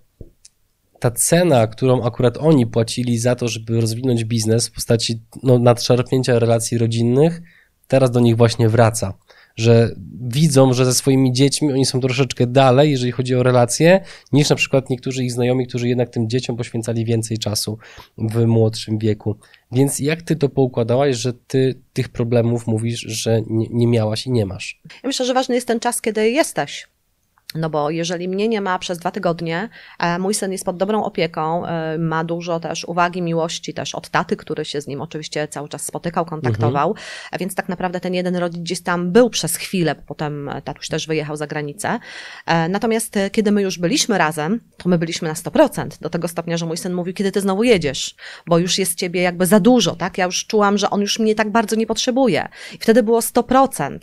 ta 1.01 1.11
cena, 1.11 1.67
którą 1.67 2.03
akurat 2.03 2.39
oni 2.39 2.67
płacili 2.67 3.19
za 3.19 3.35
to, 3.35 3.49
żeby 3.49 3.81
rozwinąć 3.81 4.25
biznes 4.25 4.69
w 4.69 4.73
postaci 4.73 5.23
no, 5.43 5.59
nadszarpnięcia 5.59 6.39
relacji 6.39 6.79
rodzinnych, 6.79 7.43
teraz 7.89 8.11
do 8.11 8.21
nich 8.21 8.37
właśnie 8.37 8.69
wraca. 8.69 9.15
Że 9.57 9.95
widzą, 10.21 10.73
że 10.73 10.85
ze 10.85 10.95
swoimi 10.95 11.33
dziećmi 11.33 11.73
oni 11.73 11.87
są 11.87 12.01
troszeczkę 12.01 12.47
dalej, 12.47 12.91
jeżeli 12.91 13.13
chodzi 13.13 13.35
o 13.35 13.43
relacje, 13.43 14.01
niż 14.33 14.51
na 14.51 14.57
przykład 14.57 14.91
niektórzy 14.91 15.25
ich 15.25 15.33
znajomi, 15.33 15.67
którzy 15.67 15.89
jednak 15.89 16.11
tym 16.11 16.29
dzieciom 16.29 16.57
poświęcali 16.57 17.05
więcej 17.05 17.39
czasu 17.39 17.79
w 18.19 18.47
młodszym 18.47 18.99
wieku. 18.99 19.37
Więc 19.73 19.99
jak 19.99 20.23
ty 20.23 20.37
to 20.37 20.49
poukładałaś, 20.49 21.17
że 21.17 21.33
ty 21.33 21.81
tych 21.93 22.09
problemów 22.09 22.67
mówisz, 22.67 23.01
że 23.01 23.43
nie, 23.47 23.67
nie 23.71 23.87
miałaś 23.87 24.27
i 24.27 24.31
nie 24.31 24.47
masz? 24.47 24.81
Ja 24.85 25.07
myślę, 25.07 25.27
że 25.27 25.35
ważny 25.35 25.55
jest 25.55 25.67
ten 25.67 25.81
czas, 25.81 26.01
kiedy 26.01 26.31
jesteś 26.31 26.89
no 27.55 27.71
bo 27.71 27.91
jeżeli 27.91 28.29
mnie 28.29 28.49
nie 28.49 28.61
ma 28.61 28.79
przez 28.79 28.99
dwa 28.99 29.11
tygodnie, 29.11 29.69
e, 29.99 30.19
mój 30.19 30.35
syn 30.35 30.53
jest 30.53 30.65
pod 30.65 30.77
dobrą 30.77 31.05
opieką, 31.05 31.67
e, 31.67 31.99
ma 31.99 32.25
dużo 32.25 32.61
też 32.61 32.85
uwagi, 32.85 33.23
miłości 33.23 33.75
też 33.75 33.95
od 33.95 34.09
taty, 34.09 34.37
który 34.37 34.65
się 34.65 34.81
z 34.81 34.87
nim 34.87 35.01
oczywiście 35.01 35.49
cały 35.49 35.69
czas 35.69 35.87
spotykał, 35.87 36.25
kontaktował, 36.27 36.89
mhm. 36.89 37.39
więc 37.41 37.55
tak 37.55 37.69
naprawdę 37.69 38.01
ten 38.01 38.15
jeden 38.15 38.37
rodzic 38.37 38.61
gdzieś 38.61 38.81
tam 38.81 39.13
był 39.13 39.31
przez 39.31 39.57
chwilę, 39.57 39.95
potem 39.95 40.51
tatuś 40.65 40.89
też 40.89 41.07
wyjechał 41.07 41.37
za 41.37 41.47
granicę. 41.47 41.99
Natomiast 42.69 43.15
kiedy 43.33 43.53
my 43.53 43.63
już 43.63 43.79
byliśmy 43.79 44.19
razem, 44.19 44.61
to 44.77 44.89
my 44.89 44.99
byliśmy 44.99 45.29
na 45.29 45.35
100%, 45.35 46.01
do 46.01 46.11
tego 46.11 46.29
stopnia, 46.29 46.57
że 46.57 46.67
mój 46.67 46.77
syn 46.77 46.95
mówił, 46.95 47.15
kiedy 47.15 47.33
ty 47.33 47.41
znowu 47.41 47.65
jedziesz, 47.65 48.15
bo 48.47 48.59
już 48.59 48.79
jest 48.79 48.95
ciebie 48.95 49.23
jakby 49.23 49.47
za 49.47 49.61
dużo, 49.61 49.97
tak? 49.97 50.19
Ja 50.19 50.25
już 50.25 50.47
czułam, 50.47 50.79
że 50.79 50.91
on 50.91 51.01
już 51.01 51.19
mnie 51.19 51.35
tak 51.35 51.51
bardzo 51.51 51.77
nie 51.77 51.87
potrzebuje. 51.87 52.49
I 52.75 52.79
wtedy 52.79 53.03
było 53.03 53.21
100%. 53.21 53.99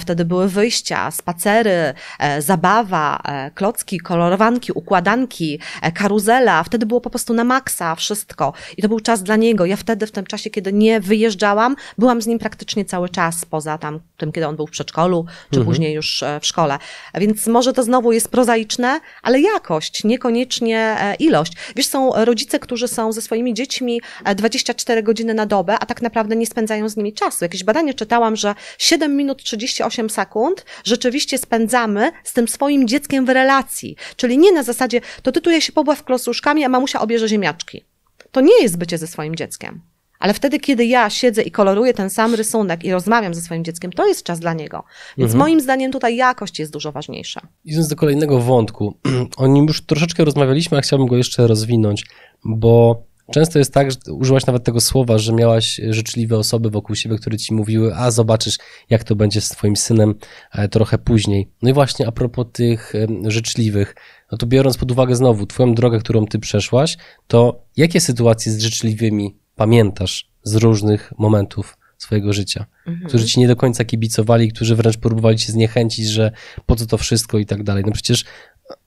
Wtedy 0.00 0.24
były 0.24 0.48
wyjścia, 0.48 1.10
spacery, 1.10 1.94
zabawy, 2.38 2.87
zabawa, 2.88 3.20
e, 3.24 3.50
klocki, 3.50 4.00
kolorowanki, 4.00 4.72
układanki, 4.72 5.58
e, 5.82 5.92
karuzela. 5.92 6.62
Wtedy 6.64 6.86
było 6.86 7.00
po 7.00 7.10
prostu 7.10 7.34
na 7.34 7.44
maksa 7.44 7.94
wszystko. 7.94 8.52
I 8.76 8.82
to 8.82 8.88
był 8.88 9.00
czas 9.00 9.22
dla 9.22 9.36
niego. 9.36 9.66
Ja 9.66 9.76
wtedy, 9.76 10.06
w 10.06 10.10
tym 10.10 10.26
czasie, 10.26 10.50
kiedy 10.50 10.72
nie 10.72 11.00
wyjeżdżałam, 11.00 11.76
byłam 11.98 12.22
z 12.22 12.26
nim 12.26 12.38
praktycznie 12.38 12.84
cały 12.84 13.08
czas, 13.08 13.44
poza 13.44 13.78
tam 13.78 14.00
tym, 14.16 14.32
kiedy 14.32 14.46
on 14.46 14.56
był 14.56 14.66
w 14.66 14.70
przedszkolu, 14.70 15.26
czy 15.50 15.58
Mhm. 15.58 15.66
później 15.66 15.94
już 15.94 16.22
e, 16.22 16.40
w 16.40 16.46
szkole. 16.46 16.78
Więc 17.14 17.46
może 17.46 17.72
to 17.72 17.82
znowu 17.82 18.12
jest 18.12 18.28
prozaiczne, 18.28 19.00
ale 19.22 19.40
jakość, 19.40 20.04
niekoniecznie 20.04 20.96
ilość. 21.18 21.52
Wiesz, 21.76 21.86
są 21.86 22.10
rodzice, 22.24 22.58
którzy 22.58 22.88
są 22.88 23.12
ze 23.12 23.22
swoimi 23.22 23.54
dziećmi 23.54 24.00
e, 24.24 24.34
24 24.34 25.02
godziny 25.02 25.34
na 25.34 25.46
dobę, 25.46 25.76
a 25.80 25.86
tak 25.86 26.02
naprawdę 26.02 26.36
nie 26.36 26.46
spędzają 26.46 26.88
z 26.88 26.96
nimi 26.96 27.12
czasu. 27.12 27.44
Jakieś 27.44 27.64
badanie 27.64 27.94
czytałam, 27.94 28.36
że 28.36 28.54
7 28.78 29.16
minut 29.16 29.42
38 29.44 30.10
sekund 30.10 30.64
rzeczywiście 30.84 31.38
spędzamy 31.38 32.12
z 32.24 32.32
tym 32.32 32.48
swoim 32.48 32.77
dzieckiem 32.86 33.26
w 33.26 33.28
relacji. 33.28 33.96
Czyli 34.16 34.38
nie 34.38 34.52
na 34.52 34.62
zasadzie, 34.62 35.00
to 35.22 35.32
tytuje 35.32 35.60
się 35.60 35.72
pobław 35.72 36.04
klocuszkami, 36.04 36.64
a 36.64 36.68
mamusia 36.68 37.00
obierze 37.00 37.28
ziemniaczki. 37.28 37.84
To 38.32 38.40
nie 38.40 38.62
jest 38.62 38.78
bycie 38.78 38.98
ze 38.98 39.06
swoim 39.06 39.36
dzieckiem. 39.36 39.80
Ale 40.18 40.34
wtedy, 40.34 40.60
kiedy 40.60 40.84
ja 40.86 41.10
siedzę 41.10 41.42
i 41.42 41.50
koloruję 41.50 41.94
ten 41.94 42.10
sam 42.10 42.34
rysunek 42.34 42.84
i 42.84 42.92
rozmawiam 42.92 43.34
ze 43.34 43.40
swoim 43.40 43.64
dzieckiem, 43.64 43.92
to 43.92 44.06
jest 44.06 44.22
czas 44.22 44.40
dla 44.40 44.54
niego. 44.54 44.84
Więc 45.18 45.32
Mhm. 45.32 45.38
moim 45.38 45.60
zdaniem 45.60 45.92
tutaj 45.92 46.16
jakość 46.16 46.58
jest 46.58 46.72
dużo 46.72 46.92
ważniejsza. 46.92 47.40
Idąc 47.64 47.88
do 47.88 47.96
kolejnego 47.96 48.38
wątku, 48.40 48.94
o 49.36 49.46
nim 49.46 49.64
już 49.64 49.82
troszeczkę 49.86 50.24
rozmawialiśmy, 50.24 50.78
a 50.78 50.80
chciałbym 50.80 51.08
go 51.08 51.16
jeszcze 51.16 51.46
rozwinąć, 51.46 52.06
bo 52.44 53.02
często 53.32 53.58
jest 53.58 53.74
tak, 53.74 53.90
że 53.90 54.12
użyłaś 54.12 54.46
nawet 54.46 54.64
tego 54.64 54.80
słowa, 54.80 55.18
że 55.18 55.32
miałaś 55.32 55.80
życzliwe 55.90 56.38
osoby 56.38 56.70
wokół 56.70 56.96
siebie, 56.96 57.16
które 57.16 57.36
ci 57.36 57.54
mówiły, 57.54 57.94
a 57.96 58.10
zobaczysz, 58.10 58.58
jak 58.90 59.04
to 59.04 59.16
będzie 59.16 59.40
z 59.40 59.48
twoim 59.48 59.76
synem 59.76 60.14
e, 60.52 60.68
trochę 60.68 60.98
później. 60.98 61.48
No 61.62 61.70
i 61.70 61.72
właśnie 61.72 62.06
a 62.06 62.12
propos 62.12 62.46
tych 62.52 62.92
życzliwych, 63.26 63.94
no 64.32 64.38
to 64.38 64.46
biorąc 64.46 64.76
pod 64.76 64.90
uwagę 64.90 65.16
znowu 65.16 65.46
twoją 65.46 65.74
drogę, 65.74 65.98
którą 65.98 66.26
ty 66.26 66.38
przeszłaś, 66.38 66.96
to 67.26 67.62
jakie 67.76 68.00
sytuacje 68.00 68.52
z 68.52 68.58
życzliwymi 68.58 69.36
pamiętasz 69.56 70.30
z 70.42 70.54
różnych 70.54 71.12
momentów 71.18 71.78
swojego 71.98 72.32
życia? 72.32 72.66
Mhm. 72.86 73.08
którzy 73.08 73.26
ci 73.26 73.40
nie 73.40 73.48
do 73.48 73.56
końca 73.56 73.84
kibicowali, 73.84 74.52
którzy 74.52 74.76
wręcz 74.76 74.96
próbowali 74.96 75.38
cię 75.38 75.52
zniechęcić, 75.52 76.06
że 76.06 76.32
po 76.66 76.76
co 76.76 76.86
to 76.86 76.98
wszystko 76.98 77.38
i 77.38 77.46
tak 77.46 77.62
dalej. 77.62 77.84
No 77.86 77.92
przecież 77.92 78.24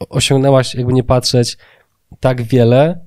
osiągnęłaś, 0.09 0.75
jakby 0.75 0.93
nie 0.93 1.03
patrzeć, 1.03 1.57
tak 2.19 2.41
wiele, 2.41 3.05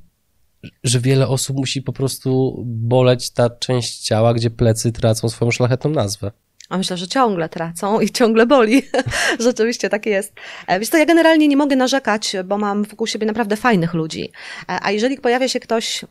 że 0.84 1.00
wiele 1.00 1.28
osób 1.28 1.56
musi 1.56 1.82
po 1.82 1.92
prostu 1.92 2.62
boleć 2.66 3.30
ta 3.30 3.50
część 3.50 3.98
ciała, 3.98 4.34
gdzie 4.34 4.50
plecy 4.50 4.92
tracą 4.92 5.28
swoją 5.28 5.50
szlachetną 5.50 5.90
nazwę. 5.90 6.30
A 6.68 6.78
myślę, 6.78 6.96
że 6.96 7.08
ciągle 7.08 7.48
tracą 7.48 8.00
i 8.00 8.10
ciągle 8.10 8.46
boli. 8.46 8.82
Rzeczywiście 9.40 9.88
tak 9.90 10.06
jest. 10.06 10.32
E, 10.66 10.80
Wiesz 10.80 10.88
co, 10.88 10.96
ja 10.98 11.06
generalnie 11.06 11.48
nie 11.48 11.56
mogę 11.56 11.76
narzekać, 11.76 12.36
bo 12.44 12.58
mam 12.58 12.84
wokół 12.84 13.06
siebie 13.06 13.26
naprawdę 13.26 13.56
fajnych 13.56 13.94
ludzi. 13.94 14.32
E, 14.68 14.78
A 14.82 14.90
jeżeli 14.90 15.18
pojawia 15.18 15.48
się 15.48 15.60
ktoś 15.60 16.04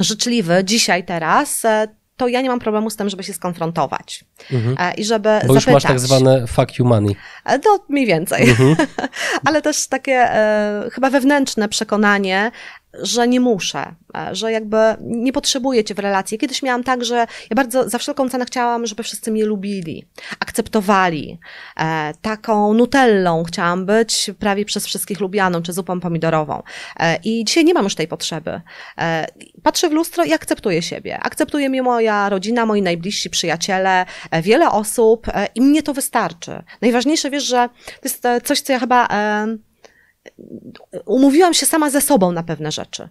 życzliwy 0.00 0.62
dzisiaj, 0.64 1.04
teraz, 1.04 1.64
e, 1.64 1.88
to 2.16 2.28
ja 2.28 2.40
nie 2.40 2.48
mam 2.48 2.58
problemu 2.58 2.90
z 2.90 2.96
tym, 2.96 3.08
żeby 3.10 3.22
się 3.22 3.32
skonfrontować 3.32 4.24
e, 4.78 4.94
i 4.94 5.04
żeby 5.04 5.28
Bo 5.46 5.54
już 5.54 5.64
zapytać. 5.64 5.74
masz 5.74 5.82
tak 5.82 6.00
zwane 6.00 6.46
fuck 6.46 6.78
you 6.78 6.84
money. 6.86 7.16
To 7.62 7.84
mniej 7.88 8.06
więcej. 8.06 8.54
Ale 9.46 9.62
też 9.62 9.88
takie 9.88 10.12
e, 10.12 10.88
chyba 10.92 11.10
wewnętrzne 11.10 11.68
przekonanie, 11.68 12.50
że 13.02 13.28
nie 13.28 13.40
muszę, 13.40 13.94
e, 14.16 14.34
że 14.34 14.52
jakby 14.52 14.76
nie 15.00 15.32
potrzebuję 15.32 15.84
cię 15.84 15.94
w 15.94 15.98
relacji. 15.98 16.38
Kiedyś 16.38 16.62
miałam 16.62 16.84
tak, 16.84 17.04
że 17.04 17.14
ja 17.50 17.56
bardzo 17.56 17.88
za 17.88 17.98
wszelką 17.98 18.28
cenę 18.28 18.44
chciałam, 18.44 18.86
żeby 18.86 19.02
wszyscy 19.02 19.32
mnie 19.32 19.44
lubili, 19.44 20.08
akceptowali. 20.40 21.38
E, 21.80 22.12
taką 22.22 22.74
nutellą 22.74 23.44
chciałam 23.44 23.86
być, 23.86 24.30
prawie 24.38 24.64
przez 24.64 24.86
wszystkich 24.86 25.20
lubianą, 25.20 25.62
czy 25.62 25.72
zupą 25.72 26.00
pomidorową. 26.00 26.62
E, 27.00 27.16
I 27.24 27.44
dzisiaj 27.44 27.64
nie 27.64 27.74
mam 27.74 27.84
już 27.84 27.94
tej 27.94 28.08
potrzeby. 28.08 28.60
E, 28.98 29.26
patrzę 29.62 29.88
w 29.88 29.92
lustro 29.92 30.24
i 30.24 30.32
akceptuję 30.32 30.82
siebie. 30.82 31.18
Akceptuje 31.20 31.68
mnie 31.68 31.82
moja 31.82 32.28
rodzina, 32.28 32.66
moi 32.66 32.82
najbliżsi 32.82 33.30
przyjaciele, 33.30 34.06
e, 34.30 34.42
wiele 34.42 34.70
osób 34.70 35.28
e, 35.28 35.48
i 35.54 35.60
mnie 35.60 35.82
to 35.82 35.94
wystarczy. 35.94 36.62
Najważniejsze, 36.80 37.30
wiesz, 37.30 37.44
że 37.44 37.68
to 38.00 38.08
jest 38.08 38.22
coś, 38.44 38.60
co 38.60 38.72
ja 38.72 38.78
chyba 38.78 39.08
umówiłam 41.06 41.54
się 41.54 41.66
sama 41.66 41.90
ze 41.90 42.00
sobą 42.00 42.32
na 42.32 42.42
pewne 42.42 42.72
rzeczy. 42.72 43.08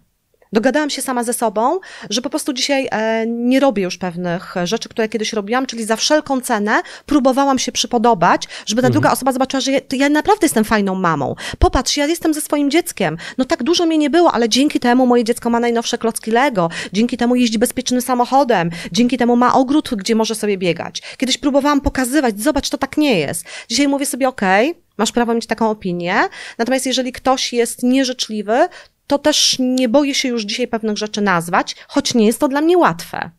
Dogadałam 0.52 0.90
się 0.90 1.02
sama 1.02 1.24
ze 1.24 1.32
sobą, 1.32 1.78
że 2.10 2.22
po 2.22 2.30
prostu 2.30 2.52
dzisiaj 2.52 2.88
e, 2.90 3.26
nie 3.26 3.60
robię 3.60 3.82
już 3.82 3.98
pewnych 3.98 4.54
rzeczy, 4.64 4.88
które 4.88 5.08
kiedyś 5.08 5.32
robiłam, 5.32 5.66
czyli 5.66 5.84
za 5.84 5.96
wszelką 5.96 6.40
cenę 6.40 6.80
próbowałam 7.06 7.58
się 7.58 7.72
przypodobać, 7.72 8.48
żeby 8.66 8.82
ta 8.82 8.90
druga 8.90 9.12
osoba 9.12 9.32
zobaczyła, 9.32 9.60
że 9.60 9.72
ja, 9.72 9.80
ja 9.92 10.08
naprawdę 10.08 10.44
jestem 10.44 10.64
fajną 10.64 10.94
mamą. 10.94 11.34
Popatrz, 11.58 11.96
ja 11.96 12.06
jestem 12.06 12.34
ze 12.34 12.40
swoim 12.40 12.70
dzieckiem. 12.70 13.16
No 13.38 13.44
tak 13.44 13.62
dużo 13.62 13.86
mnie 13.86 13.98
nie 13.98 14.10
było, 14.10 14.32
ale 14.32 14.48
dzięki 14.48 14.80
temu 14.80 15.06
moje 15.06 15.24
dziecko 15.24 15.50
ma 15.50 15.60
najnowsze 15.60 15.98
klocki 15.98 16.30
Lego, 16.30 16.70
dzięki 16.92 17.16
temu 17.16 17.36
jeździ 17.36 17.58
bezpiecznym 17.58 18.00
samochodem, 18.00 18.70
dzięki 18.92 19.18
temu 19.18 19.36
ma 19.36 19.54
ogród, 19.54 19.90
gdzie 19.96 20.14
może 20.14 20.34
sobie 20.34 20.58
biegać. 20.58 21.02
Kiedyś 21.16 21.38
próbowałam 21.38 21.80
pokazywać, 21.80 22.40
zobacz, 22.40 22.68
to 22.68 22.78
tak 22.78 22.96
nie 22.96 23.18
jest. 23.18 23.44
Dzisiaj 23.68 23.88
mówię 23.88 24.06
sobie, 24.06 24.28
okej, 24.28 24.74
masz 24.98 25.12
prawo 25.12 25.34
mieć 25.34 25.46
taką 25.46 25.70
opinię, 25.70 26.14
natomiast 26.58 26.86
jeżeli 26.86 27.12
ktoś 27.12 27.52
jest 27.52 27.82
nieżyczliwy, 27.82 28.68
to 29.06 29.18
też 29.18 29.56
nie 29.58 29.88
boję 29.88 30.14
się 30.14 30.28
już 30.28 30.42
dzisiaj 30.42 30.68
pewnych 30.68 30.96
rzeczy 30.96 31.20
nazwać, 31.20 31.76
choć 31.88 32.14
nie 32.14 32.26
jest 32.26 32.40
to 32.40 32.48
dla 32.48 32.60
mnie 32.60 32.78
łatwe. 32.78 33.30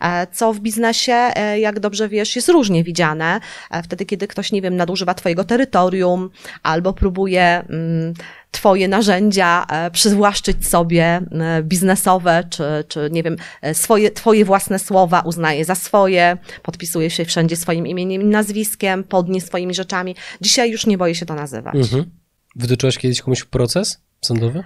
E, 0.00 0.26
Co 0.32 0.52
w 0.52 0.60
biznesie, 0.60 1.12
e, 1.12 1.60
jak 1.60 1.80
dobrze 1.80 2.08
wiesz, 2.08 2.36
jest 2.36 2.48
różnie 2.48 2.84
widziane. 2.84 3.40
E, 3.70 3.82
Wtedy, 3.82 4.06
kiedy 4.06 4.28
ktoś, 4.28 4.52
nie 4.52 4.62
wiem, 4.62 4.76
nadużywa 4.76 5.14
twojego 5.14 5.44
terytorium 5.44 6.30
albo 6.62 6.92
próbuje 6.92 7.42
mm, 7.42 8.14
twoje 8.50 8.88
narzędzia 8.88 9.66
przywłaszczyć 9.92 10.68
sobie 10.68 11.20
biznesowe, 11.62 12.44
czy, 12.50 12.64
czy 12.88 13.08
nie 13.12 13.22
wiem, 13.22 13.36
swoje, 13.72 14.10
twoje 14.10 14.44
własne 14.44 14.78
słowa 14.78 15.20
uznaje 15.20 15.64
za 15.64 15.74
swoje, 15.74 16.36
podpisuje 16.62 17.10
się 17.10 17.24
wszędzie 17.24 17.56
swoim 17.56 17.86
imieniem 17.86 18.22
i 18.22 18.24
nazwiskiem, 18.24 19.04
podnie 19.04 19.40
swoimi 19.40 19.74
rzeczami. 19.74 20.16
Dzisiaj 20.40 20.70
już 20.70 20.86
nie 20.86 20.98
boję 20.98 21.14
się 21.14 21.26
to 21.26 21.34
nazywać. 21.34 21.74
Mhm. 21.74 22.10
Wytoczyłaś 22.56 22.98
kiedyś 22.98 23.22
komuś 23.22 23.44
proces 23.44 24.00
sądowy? 24.20 24.64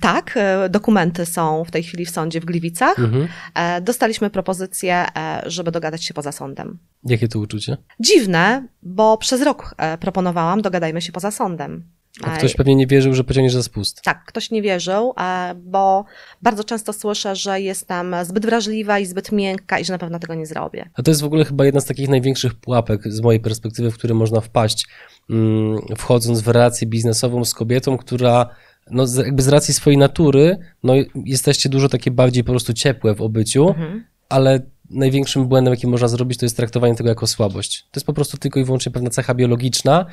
Tak, 0.00 0.34
e, 0.36 0.68
dokumenty 0.68 1.26
są 1.26 1.64
w 1.64 1.70
tej 1.70 1.82
chwili 1.82 2.06
w 2.06 2.10
sądzie 2.10 2.40
w 2.40 2.44
Gliwicach. 2.44 2.98
Mhm. 2.98 3.28
E, 3.54 3.80
dostaliśmy 3.80 4.30
propozycję, 4.30 5.06
e, 5.16 5.42
żeby 5.46 5.70
dogadać 5.70 6.04
się 6.04 6.14
poza 6.14 6.32
sądem. 6.32 6.78
Jakie 7.04 7.28
to 7.28 7.38
uczucie? 7.38 7.76
Dziwne, 8.00 8.66
bo 8.82 9.18
przez 9.18 9.42
rok 9.42 9.74
proponowałam, 10.00 10.62
dogadajmy 10.62 11.02
się 11.02 11.12
poza 11.12 11.30
sądem. 11.30 11.84
A 12.22 12.36
ktoś 12.36 12.54
pewnie 12.54 12.74
nie 12.74 12.86
wierzył, 12.86 13.14
że 13.14 13.24
pociągniesz 13.24 13.52
za 13.52 13.62
spust. 13.62 14.02
Tak, 14.02 14.24
ktoś 14.24 14.50
nie 14.50 14.62
wierzył, 14.62 15.14
bo 15.56 16.04
bardzo 16.42 16.64
często 16.64 16.92
słyszę, 16.92 17.36
że 17.36 17.60
jestem 17.60 18.16
zbyt 18.22 18.46
wrażliwa 18.46 18.98
i 18.98 19.06
zbyt 19.06 19.32
miękka 19.32 19.78
i 19.78 19.84
że 19.84 19.92
na 19.92 19.98
pewno 19.98 20.18
tego 20.18 20.34
nie 20.34 20.46
zrobię. 20.46 20.90
A 20.94 21.02
to 21.02 21.10
jest 21.10 21.20
w 21.20 21.24
ogóle 21.24 21.44
chyba 21.44 21.64
jedna 21.64 21.80
z 21.80 21.84
takich 21.84 22.08
największych 22.08 22.54
pułapek 22.54 23.12
z 23.12 23.20
mojej 23.20 23.40
perspektywy, 23.40 23.90
w 23.90 23.98
które 23.98 24.14
można 24.14 24.40
wpaść, 24.40 24.86
mm, 25.30 25.78
wchodząc 25.96 26.40
w 26.40 26.48
relację 26.48 26.86
biznesową 26.86 27.44
z 27.44 27.54
kobietą, 27.54 27.98
która 27.98 28.48
no, 28.92 29.06
z- 29.06 29.16
jakby 29.16 29.42
z 29.42 29.48
racji 29.48 29.74
swojej 29.74 29.98
natury, 29.98 30.58
no 30.82 30.94
jesteście 31.24 31.68
dużo 31.68 31.88
takie 31.88 32.10
bardziej 32.10 32.44
po 32.44 32.52
prostu 32.52 32.72
ciepłe 32.72 33.14
w 33.14 33.22
obyciu, 33.22 33.68
Mhm. 33.68 34.04
ale 34.28 34.60
największym 34.90 35.48
błędem, 35.48 35.74
jaki 35.74 35.86
można 35.86 36.08
zrobić, 36.08 36.38
to 36.38 36.46
jest 36.46 36.56
traktowanie 36.56 36.94
tego 36.94 37.08
jako 37.08 37.26
słabość. 37.26 37.82
To 37.82 37.98
jest 37.98 38.06
po 38.06 38.12
prostu 38.12 38.36
tylko 38.36 38.60
i 38.60 38.64
wyłącznie 38.64 38.92
pewna 38.92 39.10
cecha 39.10 39.34
biologiczna, 39.34 40.06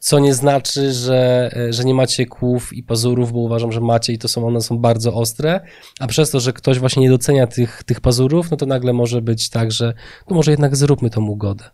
co 0.00 0.18
nie 0.18 0.34
znaczy, 0.34 0.92
że, 0.92 1.50
że 1.70 1.84
nie 1.84 1.94
macie 1.94 2.26
kłów 2.26 2.72
i 2.72 2.82
pazurów, 2.82 3.32
bo 3.32 3.38
uważam, 3.38 3.72
że 3.72 3.80
macie 3.80 4.12
i 4.12 4.18
to 4.18 4.28
są, 4.28 4.46
one 4.46 4.60
są 4.60 4.78
bardzo 4.78 5.14
ostre, 5.14 5.60
a 6.00 6.06
przez 6.06 6.30
to, 6.30 6.40
że 6.40 6.52
ktoś 6.52 6.78
właśnie 6.78 7.02
nie 7.02 7.10
docenia 7.10 7.46
tych, 7.46 7.82
tych 7.84 8.00
pazurów, 8.00 8.50
no 8.50 8.56
to 8.56 8.66
nagle 8.66 8.92
może 8.92 9.22
być 9.22 9.50
tak, 9.50 9.72
że 9.72 9.94
no 10.30 10.36
może 10.36 10.50
jednak 10.50 10.76
zróbmy 10.76 11.10
tą 11.10 11.26
ugodę. 11.26 11.64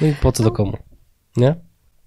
No 0.00 0.06
i 0.06 0.14
po 0.14 0.32
co 0.32 0.42
do 0.42 0.50
komu? 0.50 0.76
Nie? 1.36 1.54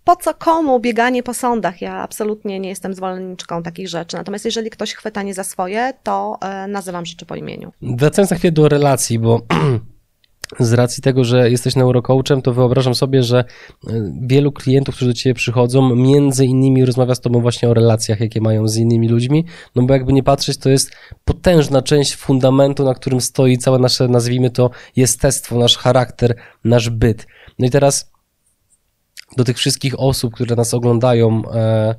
Po 0.03 0.15
co 0.15 0.33
komu 0.33 0.79
bieganie 0.79 1.23
po 1.23 1.33
sądach? 1.33 1.81
Ja 1.81 1.93
absolutnie 1.95 2.59
nie 2.59 2.69
jestem 2.69 2.93
zwolenniczką 2.93 3.63
takich 3.63 3.89
rzeczy. 3.89 4.17
Natomiast 4.17 4.45
jeżeli 4.45 4.69
ktoś 4.69 4.93
chwyta 4.93 5.23
nie 5.23 5.33
za 5.33 5.43
swoje, 5.43 5.93
to 6.03 6.37
e, 6.41 6.67
nazywam 6.67 7.05
rzeczy 7.05 7.25
po 7.25 7.35
imieniu. 7.35 7.71
Wracając 7.81 8.31
na 8.31 8.37
chwilę 8.37 8.51
do 8.51 8.69
relacji, 8.69 9.19
bo 9.19 9.41
z 10.59 10.73
racji 10.73 11.03
tego, 11.03 11.23
że 11.23 11.51
jesteś 11.51 11.75
neurocoachem, 11.75 12.41
to 12.41 12.53
wyobrażam 12.53 12.95
sobie, 12.95 13.23
że 13.23 13.45
y, 13.87 14.11
wielu 14.21 14.51
klientów, 14.51 14.95
którzy 14.95 15.11
do 15.11 15.17
ciebie 15.17 15.33
przychodzą, 15.33 15.95
między 15.95 16.45
innymi 16.45 16.85
rozmawia 16.85 17.15
z 17.15 17.21
tobą 17.21 17.41
właśnie 17.41 17.69
o 17.69 17.73
relacjach, 17.73 18.19
jakie 18.19 18.41
mają 18.41 18.67
z 18.67 18.77
innymi 18.77 19.09
ludźmi, 19.09 19.45
no 19.75 19.83
bo 19.83 19.93
jakby 19.93 20.13
nie 20.13 20.23
patrzeć, 20.23 20.57
to 20.57 20.69
jest 20.69 20.91
potężna 21.25 21.81
część 21.81 22.15
fundamentu, 22.15 22.83
na 22.83 22.93
którym 22.93 23.21
stoi 23.21 23.57
całe 23.57 23.79
nasze, 23.79 24.07
nazwijmy 24.07 24.49
to, 24.49 24.69
jestestwo, 24.95 25.59
nasz 25.59 25.77
charakter, 25.77 26.35
nasz 26.63 26.89
byt. 26.89 27.27
No 27.59 27.67
i 27.67 27.69
teraz 27.69 28.12
do 29.37 29.43
tych 29.43 29.57
wszystkich 29.57 29.99
osób, 29.99 30.33
które 30.33 30.55
nas 30.55 30.73
oglądają, 30.73 31.41
e, 31.51 31.95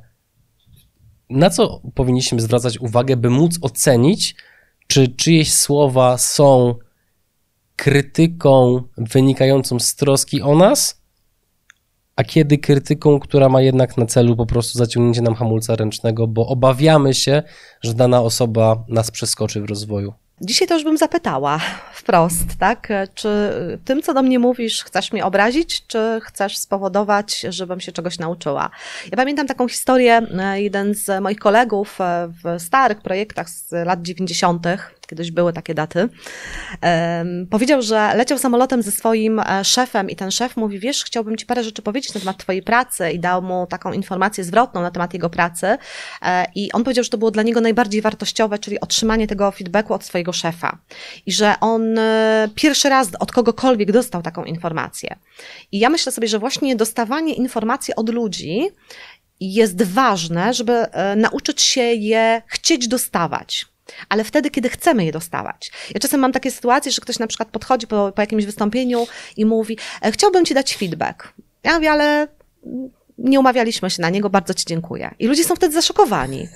na 1.30 1.51
co 1.51 1.80
powinniśmy 1.95 2.41
zwracać 2.41 2.78
uwagę, 2.78 3.16
by 3.16 3.30
móc 3.30 3.59
ocenić, 3.62 4.35
czy 4.87 5.09
czyjeś 5.09 5.53
słowa 5.53 6.18
są 6.18 6.74
krytyką 7.76 8.82
wynikającą 8.97 9.78
z 9.78 9.95
troski 9.95 10.43
o 10.43 10.55
nas, 10.55 11.05
a 12.16 12.24
kiedy 12.24 12.59
krytyką, 12.59 13.20
która 13.20 13.49
ma 13.49 13.62
jednak 13.62 13.97
na 13.97 14.07
celu 14.07 14.37
po 14.37 14.47
prostu 14.47 14.78
zaciągnięcie 14.78 15.22
nam 15.22 15.35
hamulca 15.35 15.76
ręcznego, 15.76 16.26
bo 16.26 16.47
obawiamy 16.47 17.14
się, 17.14 17.43
że 17.82 17.95
dana 17.95 18.22
osoba 18.22 18.85
nas 18.89 19.11
przeskoczy 19.11 19.61
w 19.61 19.64
rozwoju. 19.64 20.14
Dzisiaj 20.45 20.69
to 20.69 20.75
już 20.75 20.85
bym 20.85 20.97
zapytała 20.97 21.61
wprost, 22.01 22.45
tak? 22.59 22.89
Czy 23.15 23.29
tym, 23.85 24.03
co 24.03 24.15
do 24.15 24.23
mnie 24.23 24.39
mówisz, 24.39 24.85
chcesz 24.85 25.13
mnie 25.13 25.25
obrazić, 25.25 25.87
czy 25.87 26.21
chcesz 26.23 26.59
spowodować, 26.59 27.47
żebym 27.49 27.81
się 27.81 27.93
czegoś 27.93 28.19
nauczyła? 28.19 28.71
Ja 29.11 29.17
pamiętam 29.17 29.47
taką 29.47 29.69
historię, 29.69 30.23
e, 30.39 30.63
jeden 30.63 30.95
z 30.95 31.23
moich 31.23 31.39
kolegów 31.39 32.01
e, 32.01 32.29
w 32.45 32.63
starych 32.63 33.01
projektach 33.01 33.51
z 33.51 33.73
lat 33.87 34.03
90., 34.03 34.67
kiedyś 35.07 35.31
były 35.31 35.53
takie 35.53 35.75
daty, 35.75 36.09
powiedział, 37.51 37.83
że 37.83 38.15
leciał 38.15 38.39
samolotem 38.39 38.83
ze 38.83 38.91
swoim 38.91 39.41
e, 39.41 39.65
szefem 39.65 40.11
i 40.11 40.17
ten 40.17 40.31
szef 40.31 40.57
mówi, 40.57 40.79
wiesz, 40.79 41.05
chciałbym 41.05 41.37
ci 41.37 41.47
parę 41.47 41.65
rzeczy 41.65 41.83
powiedzieć 41.83 42.15
na 42.15 42.21
temat 42.21 42.37
twojej 42.39 42.63
pracy. 42.63 43.11
I 43.11 43.19
dał 43.19 43.43
mu 43.43 43.67
taką 43.67 43.93
informację 43.93 44.45
zwrotną 44.45 44.83
na 44.83 44.91
temat 44.91 45.15
jego 45.15 45.31
pracy. 45.31 45.79
E, 46.23 46.47
i 46.55 46.73
on 46.73 46.85
powiedział, 46.85 47.05
że 47.05 47.11
to 47.11 47.19
było 47.19 47.31
dla 47.31 47.43
niego 47.43 47.61
najbardziej 47.61 48.03
wartościowe, 48.03 48.59
czyli 48.59 48.81
otrzymanie 48.81 49.27
tego 49.27 49.51
feedbacku 49.51 49.95
od 49.95 50.05
swojego 50.05 50.33
szefa. 50.33 50.79
I 51.27 51.33
że 51.33 51.55
on 51.61 51.99
e, 51.99 52.49
pierwszy 52.55 52.89
raz 52.89 53.09
od 53.21 53.33
kogokolwiek 53.33 53.93
dostał 53.93 54.23
taką 54.23 54.45
informację. 54.45 55.17
I 55.73 55.79
ja 55.79 55.91
myślę 55.91 56.13
sobie, 56.13 56.29
że 56.29 56.39
właśnie 56.39 56.77
dostawanie 56.77 57.35
informacji 57.35 57.95
od 57.95 58.09
ludzi 58.11 58.69
jest 59.41 59.83
ważne, 59.83 60.55
żeby 60.55 60.87
nauczyć 61.17 61.63
się 61.63 61.81
je 61.83 62.43
chcieć 62.47 62.89
dostawać 62.89 63.74
ale 64.09 64.24
wtedy, 64.24 64.51
kiedy 64.51 64.68
chcemy 64.68 65.05
je 65.05 65.12
dostawać. 65.12 65.70
Ja 65.95 66.01
czasem 66.01 66.20
mam 66.20 66.32
takie 66.32 66.51
sytuacje, 66.51 66.93
że 66.93 67.01
ktoś 67.01 67.18
na 67.18 67.26
przykład 67.26 67.49
podchodzi 67.49 67.87
po, 67.87 68.12
po 68.12 68.22
jakimś 68.22 68.47
wystąpieniu 68.47 69.07
i 69.37 69.45
mówi: 69.45 69.78
e, 70.03 70.12
Chciałbym 70.12 70.45
ci 70.45 70.55
dać 70.55 70.76
feedback. 70.76 71.32
Ja 71.62 71.74
mówię, 71.74 71.91
ale 71.91 72.28
nie 73.19 73.41
umawialiśmy 73.41 73.91
się 73.91 74.03
na 74.03 74.11
niego, 74.11 74.31
bardzo 74.31 74.55
Ci 74.55 74.65
dziękuję. 74.67 75.15
I 75.19 75.27
ludzie 75.27 75.45
są 75.45 75.57
wtedy 75.57 75.75
zaszokowani. 75.75 76.49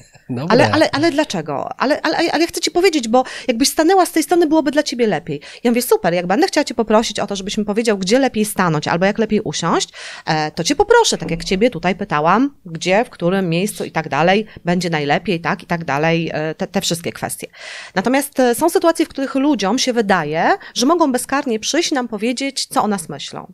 Ale, 0.48 0.70
ale, 0.70 0.90
ale 0.90 1.10
dlaczego? 1.10 1.68
Ale, 1.78 2.02
ale, 2.02 2.16
ale 2.16 2.40
ja 2.40 2.46
chcę 2.46 2.60
Ci 2.60 2.70
powiedzieć, 2.70 3.08
bo 3.08 3.24
jakbyś 3.48 3.68
stanęła 3.68 4.06
z 4.06 4.12
tej 4.12 4.22
strony, 4.22 4.46
byłoby 4.46 4.70
dla 4.70 4.82
Ciebie 4.82 5.06
lepiej. 5.06 5.40
Ja 5.64 5.70
mówię, 5.70 5.82
super, 5.82 6.14
jak 6.14 6.26
będę 6.26 6.46
chciała 6.46 6.64
Cię 6.64 6.74
poprosić 6.74 7.20
o 7.20 7.26
to, 7.26 7.36
żebyś 7.36 7.58
mi 7.58 7.64
powiedział, 7.64 7.98
gdzie 7.98 8.18
lepiej 8.18 8.44
stanąć 8.44 8.88
albo 8.88 9.06
jak 9.06 9.18
lepiej 9.18 9.40
usiąść, 9.40 9.88
e, 10.26 10.50
to 10.50 10.64
Cię 10.64 10.76
poproszę, 10.76 11.18
tak 11.18 11.30
jak 11.30 11.44
Ciebie 11.44 11.70
tutaj 11.70 11.94
pytałam, 11.94 12.54
gdzie, 12.66 13.04
w 13.04 13.10
którym 13.10 13.48
miejscu 13.48 13.84
i 13.84 13.90
tak 13.90 14.08
dalej 14.08 14.46
będzie 14.64 14.90
najlepiej, 14.90 15.40
tak, 15.40 15.62
i 15.62 15.66
tak 15.66 15.84
dalej, 15.84 16.30
e, 16.32 16.54
te, 16.54 16.66
te 16.66 16.80
wszystkie 16.80 17.12
kwestie. 17.12 17.46
Natomiast 17.94 18.40
e, 18.40 18.54
są 18.54 18.70
sytuacje, 18.70 19.06
w 19.06 19.08
których 19.08 19.34
ludziom 19.34 19.78
się 19.78 19.92
wydaje, 19.92 20.50
że 20.74 20.86
mogą 20.86 21.12
bezkarnie 21.12 21.60
przyjść 21.60 21.92
nam 21.92 22.08
powiedzieć, 22.08 22.66
co 22.66 22.82
o 22.82 22.88
nas 22.88 23.08
myślą. 23.08 23.52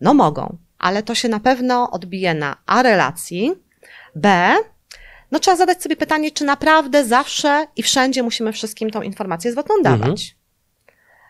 No 0.00 0.14
mogą, 0.14 0.58
ale 0.82 1.02
to 1.02 1.14
się 1.14 1.28
na 1.28 1.40
pewno 1.40 1.90
odbije 1.90 2.34
na 2.34 2.56
A 2.66 2.82
relacji, 2.82 3.52
B 4.14 4.54
no 5.32 5.38
trzeba 5.38 5.56
zadać 5.56 5.82
sobie 5.82 5.96
pytanie, 5.96 6.30
czy 6.30 6.44
naprawdę 6.44 7.04
zawsze 7.04 7.66
i 7.76 7.82
wszędzie 7.82 8.22
musimy 8.22 8.52
wszystkim 8.52 8.90
tą 8.90 9.02
informację 9.02 9.52
zwrotną 9.52 9.74
dawać. 9.82 10.36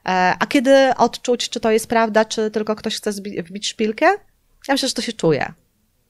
Mhm. 0.05 0.37
A 0.41 0.47
kiedy 0.47 0.95
odczuć, 0.97 1.49
czy 1.49 1.61
to 1.61 1.71
jest 1.71 1.87
prawda, 1.87 2.25
czy 2.25 2.51
tylko 2.51 2.77
ktoś 2.77 2.97
chce 2.97 3.13
wbić 3.13 3.69
szpilkę? 3.69 4.07
Ja 4.69 4.75
myślę, 4.75 4.89
że 4.89 4.95
to 4.95 5.03
się 5.03 5.13
czuje. 5.13 5.53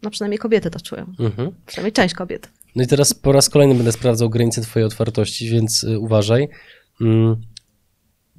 No 0.03 0.11
przynajmniej 0.11 0.39
kobiety 0.39 0.71
to 0.71 0.81
czują. 0.81 1.13
Mhm. 1.21 1.53
Przynajmniej 1.67 1.93
część 1.93 2.15
kobiet. 2.15 2.49
No 2.77 2.83
i 2.83 2.87
teraz 2.87 3.15
po 3.15 3.33
raz 3.33 3.49
kolejny 3.49 3.75
będę 3.75 3.93
sprawdzał 3.93 4.31
granice 4.31 4.63
twojej 4.63 4.87
otwartości, 4.87 5.49
więc 5.49 5.85
y, 5.85 5.99
uważaj. 5.99 6.49
Mm, 7.01 7.41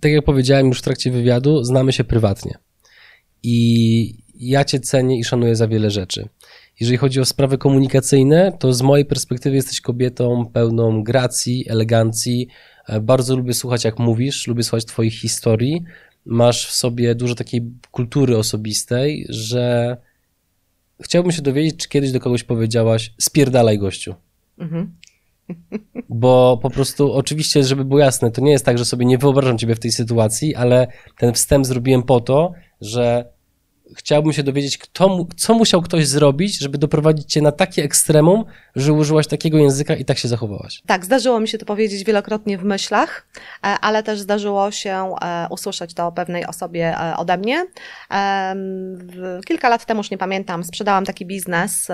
tak 0.02 0.12
jak 0.12 0.26
powiedziałem 0.26 0.68
już 0.68 0.80
w 0.80 0.82
trakcie 0.82 1.12
wywiadu, 1.12 1.64
znamy 1.64 1.94
się 1.94 2.04
prywatnie. 2.04 2.58
I 3.44 4.23
ja 4.36 4.66
cię 4.66 4.80
cenię 4.80 5.20
i 5.20 5.24
szanuję 5.24 5.56
za 5.56 5.68
wiele 5.68 5.92
rzeczy. 5.92 6.30
Jeżeli 6.80 6.98
chodzi 6.98 7.20
o 7.20 7.26
sprawy 7.26 7.58
komunikacyjne, 7.58 8.58
to 8.60 8.74
z 8.74 8.82
mojej 8.82 9.06
perspektywy 9.06 9.56
jesteś 9.56 9.82
kobietą 9.82 10.46
pełną 10.54 11.04
gracji, 11.04 11.66
elegancji. 11.70 12.48
E, 12.88 13.00
bardzo 13.00 13.36
lubię 13.36 13.54
słuchać, 13.54 13.84
jak 13.84 14.00
mówisz, 14.00 14.48
lubię 14.48 14.64
słuchać 14.64 14.86
Twoich 14.86 15.14
historii. 15.14 15.84
Masz 16.26 16.68
w 16.68 16.72
sobie 16.72 17.16
dużo 17.16 17.36
takiej 17.36 17.62
kultury 17.92 18.38
osobistej, 18.38 19.26
że 19.30 19.98
chciałbym 21.02 21.32
się 21.32 21.42
dowiedzieć, 21.42 21.78
czy 21.78 21.90
kiedyś 21.90 22.12
do 22.12 22.20
kogoś 22.20 22.44
powiedziałaś: 22.44 23.14
spierdalaj 23.22 23.80
gościu. 23.80 24.16
Mhm. 24.58 24.96
Bo 26.10 26.60
po 26.62 26.70
prostu, 26.70 27.14
oczywiście, 27.14 27.64
żeby 27.64 27.86
było 27.86 28.00
jasne, 28.00 28.32
to 28.32 28.42
nie 28.42 28.52
jest 28.52 28.66
tak, 28.66 28.78
że 28.78 28.86
sobie 28.86 29.06
nie 29.06 29.18
wyobrażam 29.18 29.58
ciebie 29.58 29.76
w 29.76 29.80
tej 29.80 29.92
sytuacji, 29.92 30.56
ale 30.56 30.88
ten 31.18 31.34
wstęp 31.34 31.66
zrobiłem 31.66 32.04
po 32.04 32.20
to, 32.20 32.54
że 32.82 33.33
chciałbym 33.98 34.34
się 34.34 34.44
dowiedzieć, 34.44 34.78
kto, 34.78 35.28
co 35.38 35.54
musiał 35.54 35.82
ktoś 35.82 36.08
zrobić, 36.08 36.60
żeby 36.60 36.78
doprowadzić 36.78 37.32
cię 37.32 37.42
na 37.42 37.52
takie 37.52 37.84
ekstremum, 37.84 38.46
że 38.76 38.94
użyłaś 38.94 39.28
takiego 39.28 39.58
języka 39.58 39.96
i 39.96 40.06
tak 40.06 40.18
się 40.18 40.28
zachowałaś. 40.28 40.82
Tak, 40.86 41.06
zdarzyło 41.06 41.40
mi 41.40 41.48
się 41.48 41.58
to 41.58 41.66
powiedzieć 41.66 42.04
wielokrotnie 42.04 42.58
w 42.58 42.64
myślach, 42.64 43.28
e, 43.36 43.66
ale 43.66 44.04
też 44.04 44.20
zdarzyło 44.20 44.72
się 44.72 45.16
e, 45.22 45.48
usłyszeć 45.50 45.94
to 45.94 46.12
pewnej 46.12 46.46
osobie 46.46 47.00
e, 47.00 47.18
ode 47.18 47.38
mnie. 47.38 47.66
Kilka 49.46 49.70
lat 49.70 49.86
temu, 49.86 50.00
już 50.00 50.12
nie 50.12 50.18
pamiętam, 50.18 50.64
sprzedałam 50.64 51.06
taki 51.06 51.26
biznes, 51.26 51.88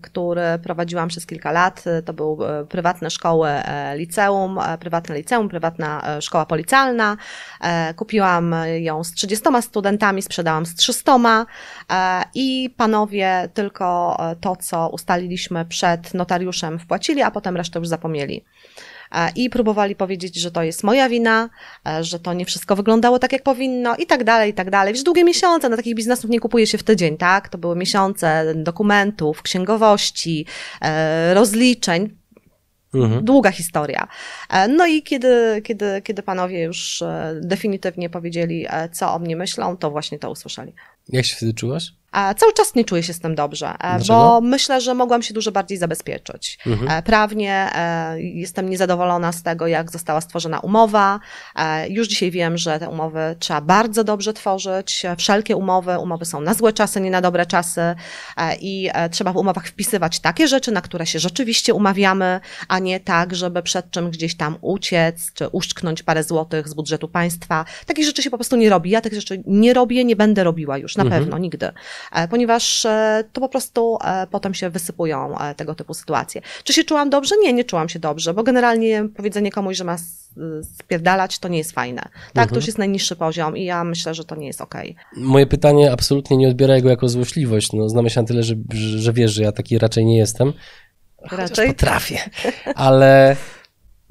który 0.00 0.42
prowadziłam 0.62 1.08
przez 1.08 1.26
kilka 1.26 1.52
lat. 1.52 1.84
To 2.04 2.12
był 2.12 2.38
prywatne 2.68 3.10
szkoły 3.10 3.50
liceum, 3.94 4.58
prywatne 4.80 5.16
liceum, 5.16 5.48
prywatna 5.48 6.20
szkoła 6.20 6.46
policjalna. 6.46 7.16
Kupiłam 7.96 8.54
ją 8.78 9.04
z 9.04 9.12
30 9.12 9.46
studentami, 9.60 10.22
sprzedałam 10.22 10.66
z 10.66 10.74
300 10.74 11.46
i 12.34 12.74
panowie 12.76 13.48
tylko 13.54 14.16
to, 14.40 14.56
co 14.56 14.88
ustaliliśmy 14.88 15.64
przed 15.64 16.14
notariuszem 16.18 16.78
wpłacili, 16.78 17.22
a 17.22 17.30
potem 17.30 17.56
resztę 17.56 17.78
już 17.78 17.88
zapomnieli. 17.88 18.44
E, 19.12 19.30
I 19.36 19.50
próbowali 19.50 19.96
powiedzieć, 19.96 20.36
że 20.40 20.50
to 20.50 20.62
jest 20.62 20.84
moja 20.84 21.08
wina, 21.08 21.48
e, 21.86 22.04
że 22.04 22.18
to 22.18 22.32
nie 22.32 22.44
wszystko 22.44 22.76
wyglądało 22.76 23.18
tak, 23.18 23.32
jak 23.32 23.42
powinno, 23.42 23.96
i 23.96 24.06
tak 24.06 24.24
dalej, 24.24 24.50
i 24.50 24.54
tak 24.54 24.70
dalej. 24.70 24.94
Wiesz, 24.94 25.02
długie 25.02 25.24
miesiące, 25.24 25.68
na 25.68 25.76
takich 25.76 25.94
biznesów 25.94 26.30
nie 26.30 26.40
kupuje 26.40 26.66
się 26.66 26.78
w 26.78 26.82
tydzień, 26.82 27.16
tak? 27.16 27.48
To 27.48 27.58
były 27.58 27.76
miesiące 27.76 28.54
dokumentów, 28.56 29.42
księgowości, 29.42 30.46
e, 30.80 31.34
rozliczeń. 31.34 32.18
Mhm. 32.94 33.24
Długa 33.24 33.50
historia. 33.50 34.08
No 34.68 34.86
i 34.86 35.02
kiedy, 35.02 35.62
kiedy, 35.64 36.02
kiedy 36.02 36.22
panowie 36.22 36.62
już 36.62 37.02
definitywnie 37.40 38.10
powiedzieli, 38.10 38.66
co 38.92 39.14
o 39.14 39.18
mnie 39.18 39.36
myślą, 39.36 39.76
to 39.76 39.90
właśnie 39.90 40.18
to 40.18 40.30
usłyszeli. 40.30 40.72
Jak 41.08 41.24
się 41.24 41.36
wtedy 41.36 41.54
czułaś? 41.54 41.92
Cały 42.12 42.52
czas 42.52 42.74
nie 42.74 42.84
czuję 42.84 43.02
się 43.02 43.12
z 43.12 43.20
tym 43.20 43.34
dobrze, 43.34 43.68
e, 43.68 43.76
Dlaczego? 43.78 44.18
bo 44.18 44.40
myślę, 44.40 44.80
że 44.80 44.94
mogłam 44.94 45.22
się 45.22 45.34
dużo 45.34 45.52
bardziej 45.52 45.78
zabezpieczyć. 45.78 46.58
Mhm. 46.66 46.90
E, 46.90 47.02
prawnie 47.02 47.70
e, 47.74 48.20
jestem 48.20 48.68
niezadowolona 48.68 49.32
z 49.32 49.42
tego, 49.42 49.66
jak 49.66 49.90
została 49.90 50.20
stworzona 50.20 50.60
umowa. 50.60 51.20
Już 51.88 52.08
dzisiaj 52.08 52.30
wiem, 52.30 52.58
że 52.58 52.78
te 52.78 52.88
umowy 52.88 53.36
trzeba 53.38 53.60
bardzo 53.60 54.04
dobrze 54.04 54.32
tworzyć. 54.32 55.02
Wszelkie 55.16 55.56
umowy, 55.56 55.98
umowy 55.98 56.24
są 56.24 56.40
na 56.40 56.54
złe 56.54 56.72
czasy, 56.72 57.00
nie 57.00 57.10
na 57.10 57.20
dobre 57.20 57.46
czasy 57.46 57.80
i 58.60 58.90
trzeba 59.10 59.32
w 59.32 59.36
umowach 59.36 59.66
wpisywać 59.66 60.20
takie 60.20 60.48
rzeczy, 60.48 60.72
na 60.72 60.80
które 60.80 61.06
się 61.06 61.18
rzeczywiście 61.18 61.74
umawiamy, 61.74 62.40
a 62.68 62.78
nie 62.78 63.00
tak, 63.00 63.34
żeby 63.34 63.62
przed 63.62 63.90
czym 63.90 64.10
gdzieś 64.10 64.36
tam 64.36 64.56
uciec, 64.60 65.32
czy 65.34 65.48
uszczknąć 65.48 66.02
parę 66.02 66.22
złotych 66.22 66.68
z 66.68 66.74
budżetu 66.74 67.08
państwa. 67.08 67.64
Takich 67.86 68.04
rzeczy 68.04 68.22
się 68.22 68.30
po 68.30 68.38
prostu 68.38 68.56
nie 68.56 68.70
robi. 68.70 68.90
Ja 68.90 69.00
tych 69.00 69.14
rzeczy 69.14 69.42
nie 69.46 69.74
robię, 69.74 70.04
nie 70.04 70.16
będę 70.16 70.44
robiła 70.44 70.78
już, 70.78 70.96
na 70.96 71.04
mhm. 71.04 71.22
pewno, 71.22 71.38
nigdy. 71.38 71.72
E, 72.12 72.28
ponieważ 72.28 72.84
e, 72.84 73.24
to 73.32 73.40
po 73.40 73.48
prostu 73.48 73.98
e, 74.04 74.26
potem 74.30 74.54
się 74.54 74.70
wysypują 74.70 75.34
tego 75.56 75.74
typu 75.74 75.94
sytuacje. 75.94 76.40
Czy 76.64 76.72
się 76.72 76.84
czułam 76.84 77.10
dobrze? 77.10 77.34
Nie, 77.42 77.52
nie 77.52 77.64
czułam 77.64 77.88
się 77.88 77.98
dobrze, 77.98 78.34
bo 78.34 78.42
generalnie 78.42 79.08
powiedzenie 79.16 79.50
komuś, 79.50 79.76
że 79.76 79.84
ma 79.84 79.96
spierdalać, 80.62 81.38
to 81.38 81.48
nie 81.48 81.58
jest 81.58 81.72
fajne. 81.72 82.02
Tak, 82.02 82.12
mhm. 82.30 82.48
to 82.48 82.56
już 82.56 82.66
jest 82.66 82.78
najniższy 82.78 83.16
poziom 83.16 83.56
i 83.56 83.64
ja 83.64 83.84
myślę, 83.84 84.14
że 84.14 84.24
to 84.24 84.36
nie 84.36 84.46
jest 84.46 84.60
okej. 84.60 84.96
Okay. 85.12 85.24
Moje 85.24 85.46
pytanie 85.46 85.92
absolutnie 85.92 86.36
nie 86.36 86.48
odbiera 86.48 86.80
go 86.80 86.88
jako 86.88 87.08
złośliwość. 87.08 87.72
No, 87.72 87.88
znamy 87.88 88.10
się 88.10 88.20
na 88.20 88.26
tyle, 88.26 88.42
że, 88.42 88.54
że 88.74 89.12
wiesz, 89.12 89.32
że 89.32 89.42
ja 89.42 89.52
taki 89.52 89.78
raczej 89.78 90.04
nie 90.04 90.18
jestem. 90.18 90.52
Raczej? 91.30 91.68
potrafię. 91.68 92.18
Ale 92.74 93.36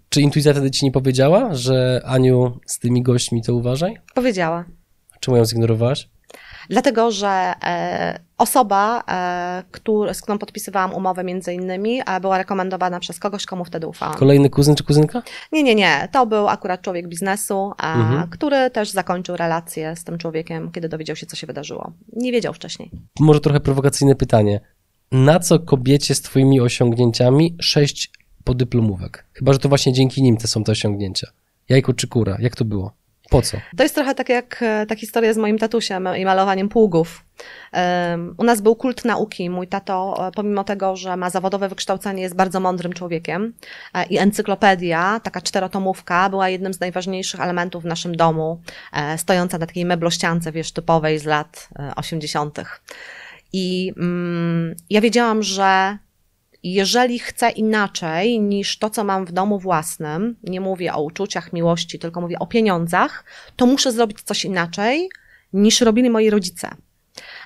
czy 0.10 0.22
intuicja 0.22 0.52
wtedy 0.54 0.72
ci 0.72 0.86
nie 0.86 0.92
powiedziała, 0.92 1.56
że 1.56 2.02
Aniu, 2.06 2.60
z 2.66 2.80
tymi 2.80 3.04
gośćmi 3.04 3.42
to 3.44 3.56
uważaj? 3.56 3.98
Powiedziała. 4.16 4.66
Czemu 5.20 5.38
ją 5.38 5.46
zignorowałaś? 5.46 6.10
Dlatego, 6.70 7.11
że 7.11 7.53
e, 7.63 8.20
osoba, 8.38 9.03
e, 9.09 9.63
który, 9.72 10.13
z 10.13 10.22
którą 10.22 10.38
podpisywałam 10.38 10.93
umowę 10.93 11.24
między 11.24 11.53
innymi, 11.53 12.01
e, 12.05 12.20
była 12.20 12.38
rekomendowana 12.38 12.99
przez 12.99 13.20
kogoś, 13.20 13.45
komu 13.45 13.65
wtedy 13.65 13.88
ufałam. 13.88 14.15
Kolejny 14.15 14.49
kuzyn 14.49 14.76
czy 14.76 14.84
kuzynka? 14.84 15.22
Nie, 15.51 15.63
nie, 15.63 15.76
nie. 15.76 16.07
To 16.11 16.26
był 16.26 16.47
akurat 16.47 16.82
człowiek 16.82 17.07
biznesu, 17.07 17.72
mhm. 17.84 18.30
który 18.30 18.70
też 18.70 18.89
zakończył 18.89 19.38
relację 19.38 19.95
z 19.95 20.03
tym 20.03 20.18
człowiekiem, 20.18 20.72
kiedy 20.72 20.89
dowiedział 20.89 21.15
się, 21.15 21.26
co 21.26 21.36
się 21.36 21.47
wydarzyło. 21.47 21.91
Nie 22.13 22.32
wiedział 22.32 22.53
wcześniej. 22.53 22.91
Może 23.20 23.39
trochę 23.39 23.59
prowokacyjne 23.59 24.15
pytanie. 24.15 24.59
Na 25.11 25.39
co 25.39 25.59
kobiecie 25.59 26.15
z 26.15 26.22
twoimi 26.22 26.61
osiągnięciami 26.61 27.55
sześć 27.61 28.11
podyplomówek? 28.43 29.26
Chyba, 29.34 29.53
że 29.53 29.59
to 29.59 29.70
właśnie 29.70 29.93
dzięki 29.93 30.24
nim 30.24 30.38
te 30.38 30.47
są 30.47 30.63
te 30.63 30.72
osiągnięcia. 30.72 31.28
Jajko 31.70 31.93
czy 31.93 32.07
kura? 32.07 32.38
Jak 32.39 32.55
to 32.55 32.65
było? 32.65 32.91
Po 33.30 33.42
co? 33.42 33.58
To 33.78 33.84
jest 33.84 33.96
trochę 33.96 34.16
tak 34.16 34.30
jak 34.30 34.60
e, 34.62 34.86
ta 34.86 34.96
historia 34.96 35.34
z 35.34 35.38
moim 35.38 35.58
tatusiem 35.58 36.10
i 36.18 36.26
malowaniem 36.26 36.70
pługów. 36.70 37.24
U 38.38 38.44
nas 38.44 38.62
był 38.62 38.76
kult 38.76 39.06
nauki. 39.06 39.50
Mój 39.50 39.68
tato, 39.68 40.28
e, 40.28 40.32
pomimo 40.32 40.64
tego, 40.64 40.96
że 40.96 41.18
ma 41.18 41.30
zawodowe 41.30 41.70
wykształcenie, 41.70 42.24
jest 42.24 42.36
bardzo 42.36 42.60
mądrym 42.60 42.94
człowiekiem. 42.94 43.54
E, 43.94 44.06
I 44.06 44.18
encyklopedia, 44.18 45.20
taka 45.24 45.42
czterotomówka, 45.42 46.30
była 46.30 46.50
jednym 46.50 46.74
z 46.74 46.80
najważniejszych 46.80 47.40
elementów 47.40 47.84
w 47.84 47.86
naszym 47.86 48.16
domu, 48.16 48.62
stojąca 49.18 49.58
na 49.58 49.66
takiej 49.66 49.86
meblościance, 49.86 50.52
wiesz, 50.52 50.72
typowej 50.72 51.20
z 51.20 51.26
lat 51.26 51.70
80. 51.96 52.60
I 53.54 53.94
mm, 53.98 54.76
ja 54.90 55.02
wiedziałam, 55.02 55.44
że 55.44 55.98
jeżeli 56.74 57.20
chcę 57.20 57.49
inaczej 57.49 58.39
niż 58.39 58.78
to, 58.78 58.89
co 58.89 59.03
mam 59.03 59.26
w 59.26 59.32
domu 59.32 59.59
własnym, 59.59 60.36
nie 60.43 60.61
mówię 60.61 60.93
o 60.93 61.03
uczuciach, 61.03 61.53
miłości, 61.53 61.99
tylko 61.99 62.22
mówię 62.22 62.39
o 62.39 62.47
pieniądzach, 62.47 63.26
to 63.55 63.65
muszę 63.65 63.91
zrobić 63.91 64.22
coś 64.22 64.45
inaczej 64.45 65.09
niż 65.53 65.82
robili 65.82 66.09
moi 66.09 66.30
rodzice. 66.30 66.76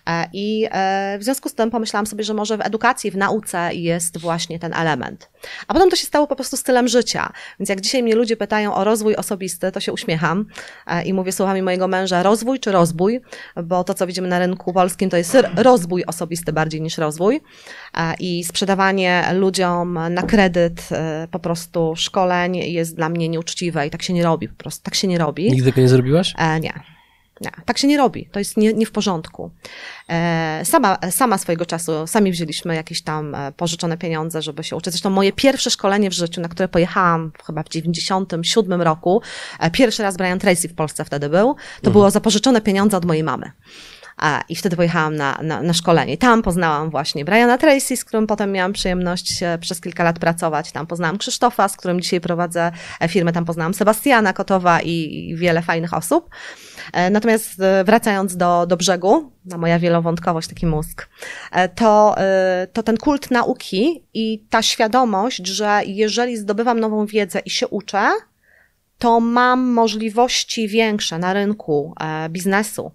E, 0.09 0.29
I 0.33 0.67
e, 0.71 1.17
w 1.19 1.23
związku 1.23 1.49
z 1.49 1.53
tym 1.53 1.71
pomyślałam 1.71 2.05
sobie, 2.05 2.23
że 2.23 2.33
może 2.33 2.57
w 2.57 2.61
edukacji, 2.61 3.11
w 3.11 3.17
nauce 3.17 3.69
jest 3.73 4.17
właśnie 4.17 4.59
ten 4.59 4.73
element. 4.73 5.29
A 5.67 5.73
potem 5.73 5.89
to 5.89 5.95
się 5.95 6.05
stało 6.05 6.27
po 6.27 6.35
prostu 6.35 6.57
stylem 6.57 6.87
życia. 6.87 7.33
Więc 7.59 7.69
jak 7.69 7.81
dzisiaj 7.81 8.03
mnie 8.03 8.15
ludzie 8.15 8.37
pytają 8.37 8.75
o 8.75 8.83
rozwój 8.83 9.15
osobisty, 9.15 9.71
to 9.71 9.79
się 9.79 9.93
uśmiecham 9.93 10.45
e, 10.87 11.03
i 11.03 11.13
mówię 11.13 11.31
słowami 11.31 11.61
mojego 11.61 11.87
męża 11.87 12.23
rozwój 12.23 12.59
czy 12.59 12.71
rozbój, 12.71 13.21
bo 13.63 13.83
to, 13.83 13.93
co 13.93 14.07
widzimy 14.07 14.27
na 14.27 14.39
rynku 14.39 14.73
polskim, 14.73 15.09
to 15.09 15.17
jest 15.17 15.37
rozwój 15.55 16.03
osobisty 16.05 16.53
bardziej 16.53 16.81
niż 16.81 16.97
rozwój. 16.97 17.41
I 18.19 18.43
sprzedawanie 18.43 19.25
ludziom 19.33 19.99
na 20.09 20.23
kredyt 20.23 20.89
po 21.31 21.39
prostu 21.39 21.93
szkoleń 21.95 22.55
jest 22.55 22.95
dla 22.95 23.09
mnie 23.09 23.29
nieuczciwe 23.29 23.87
i 23.87 23.89
tak 23.89 24.01
się 24.01 24.13
nie 24.13 24.23
robi, 24.23 24.49
po 24.49 24.55
prostu 24.55 24.83
tak 24.83 24.95
się 24.95 25.07
nie 25.07 25.17
robi. 25.17 25.51
Nigdy 25.51 25.71
tego 25.71 25.81
nie 25.81 25.89
zrobiłaś? 25.89 26.33
nie. 26.61 27.00
Nie, 27.41 27.51
tak 27.65 27.77
się 27.77 27.87
nie 27.87 27.97
robi. 27.97 28.29
To 28.31 28.39
jest 28.39 28.57
nie, 28.57 28.73
nie 28.73 28.85
w 28.85 28.91
porządku. 28.91 29.51
E, 30.09 30.61
sama, 30.65 30.97
sama 31.11 31.37
swojego 31.37 31.65
czasu, 31.65 32.07
sami 32.07 32.31
wzięliśmy 32.31 32.75
jakieś 32.75 33.01
tam 33.01 33.35
e, 33.35 33.51
pożyczone 33.51 33.97
pieniądze, 33.97 34.41
żeby 34.41 34.63
się 34.63 34.75
uczyć. 34.75 34.93
Zresztą 34.93 35.09
moje 35.09 35.33
pierwsze 35.33 35.69
szkolenie 35.69 36.09
w 36.09 36.13
życiu, 36.13 36.41
na 36.41 36.49
które 36.49 36.67
pojechałam 36.67 37.31
chyba 37.45 37.63
w 37.63 37.69
97 37.69 38.81
roku, 38.81 39.21
e, 39.59 39.71
pierwszy 39.71 40.03
raz 40.03 40.17
Brian 40.17 40.39
Tracy 40.39 40.69
w 40.69 40.73
Polsce 40.73 41.05
wtedy 41.05 41.29
był, 41.29 41.53
to 41.55 41.77
mhm. 41.77 41.93
było 41.93 42.11
zapożyczone 42.11 42.61
pieniądze 42.61 42.97
od 42.97 43.05
mojej 43.05 43.23
mamy. 43.23 43.51
I 44.49 44.55
wtedy 44.55 44.75
pojechałam 44.75 45.15
na, 45.15 45.39
na, 45.43 45.61
na 45.61 45.73
szkolenie. 45.73 46.17
Tam 46.17 46.41
poznałam 46.41 46.89
właśnie 46.89 47.25
Briana 47.25 47.57
Tracy, 47.57 47.97
z 47.97 48.05
którym 48.05 48.27
potem 48.27 48.51
miałam 48.51 48.73
przyjemność 48.73 49.39
przez 49.59 49.81
kilka 49.81 50.03
lat 50.03 50.19
pracować. 50.19 50.71
Tam 50.71 50.87
poznałam 50.87 51.17
Krzysztofa, 51.17 51.67
z 51.67 51.77
którym 51.77 52.01
dzisiaj 52.01 52.21
prowadzę 52.21 52.71
firmę. 53.07 53.33
Tam 53.33 53.45
poznałam 53.45 53.73
Sebastiana 53.73 54.33
Kotowa 54.33 54.81
i, 54.81 55.35
wiele 55.35 55.61
fajnych 55.61 55.93
osób. 55.93 56.29
E, 56.93 57.09
natomiast 57.09 57.61
e, 57.61 57.83
wracając 57.83 58.37
do, 58.37 58.65
do 58.65 58.77
brzegu, 58.77 59.31
na 59.45 59.57
moja 59.57 59.79
wielowątkowość, 59.79 60.47
taki 60.47 60.65
mózg, 60.65 61.09
e, 61.51 61.69
to, 61.69 62.15
to 62.73 62.83
ten 62.83 62.97
kult 62.97 63.31
nauki 63.31 64.03
i 64.13 64.45
ta 64.49 64.61
świadomość, 64.61 65.47
że 65.47 65.81
jeżeli 65.85 66.37
zdobywam 66.37 66.79
nową 66.79 67.05
wiedzę 67.05 67.39
i 67.39 67.49
się 67.49 67.67
uczę, 67.67 68.09
to 68.97 69.19
mam 69.19 69.71
możliwości 69.71 70.67
większe 70.67 71.19
na 71.19 71.33
rynku 71.33 71.95
biznesu. 72.29 72.91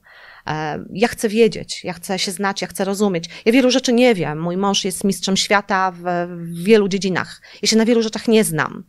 Ja 0.92 1.09
chcę 1.09 1.28
wiedzieć, 1.28 1.84
ja 1.84 1.92
chcę 1.92 2.18
się 2.18 2.32
znać, 2.32 2.62
ja 2.62 2.68
chcę 2.68 2.84
rozumieć. 2.84 3.24
Ja 3.44 3.53
wielu 3.53 3.70
rzeczy 3.70 3.92
nie 3.92 4.14
wiem. 4.14 4.40
Mój 4.40 4.57
mąż 4.57 4.84
jest 4.84 5.05
mistrzem 5.05 5.36
świata 5.36 5.92
w, 5.92 6.03
w 6.28 6.64
wielu 6.64 6.88
dziedzinach. 6.88 7.42
Ja 7.62 7.68
się 7.68 7.76
na 7.76 7.84
wielu 7.84 8.03
rzeczach 8.03 8.28
nie 8.28 8.44
znam, 8.44 8.84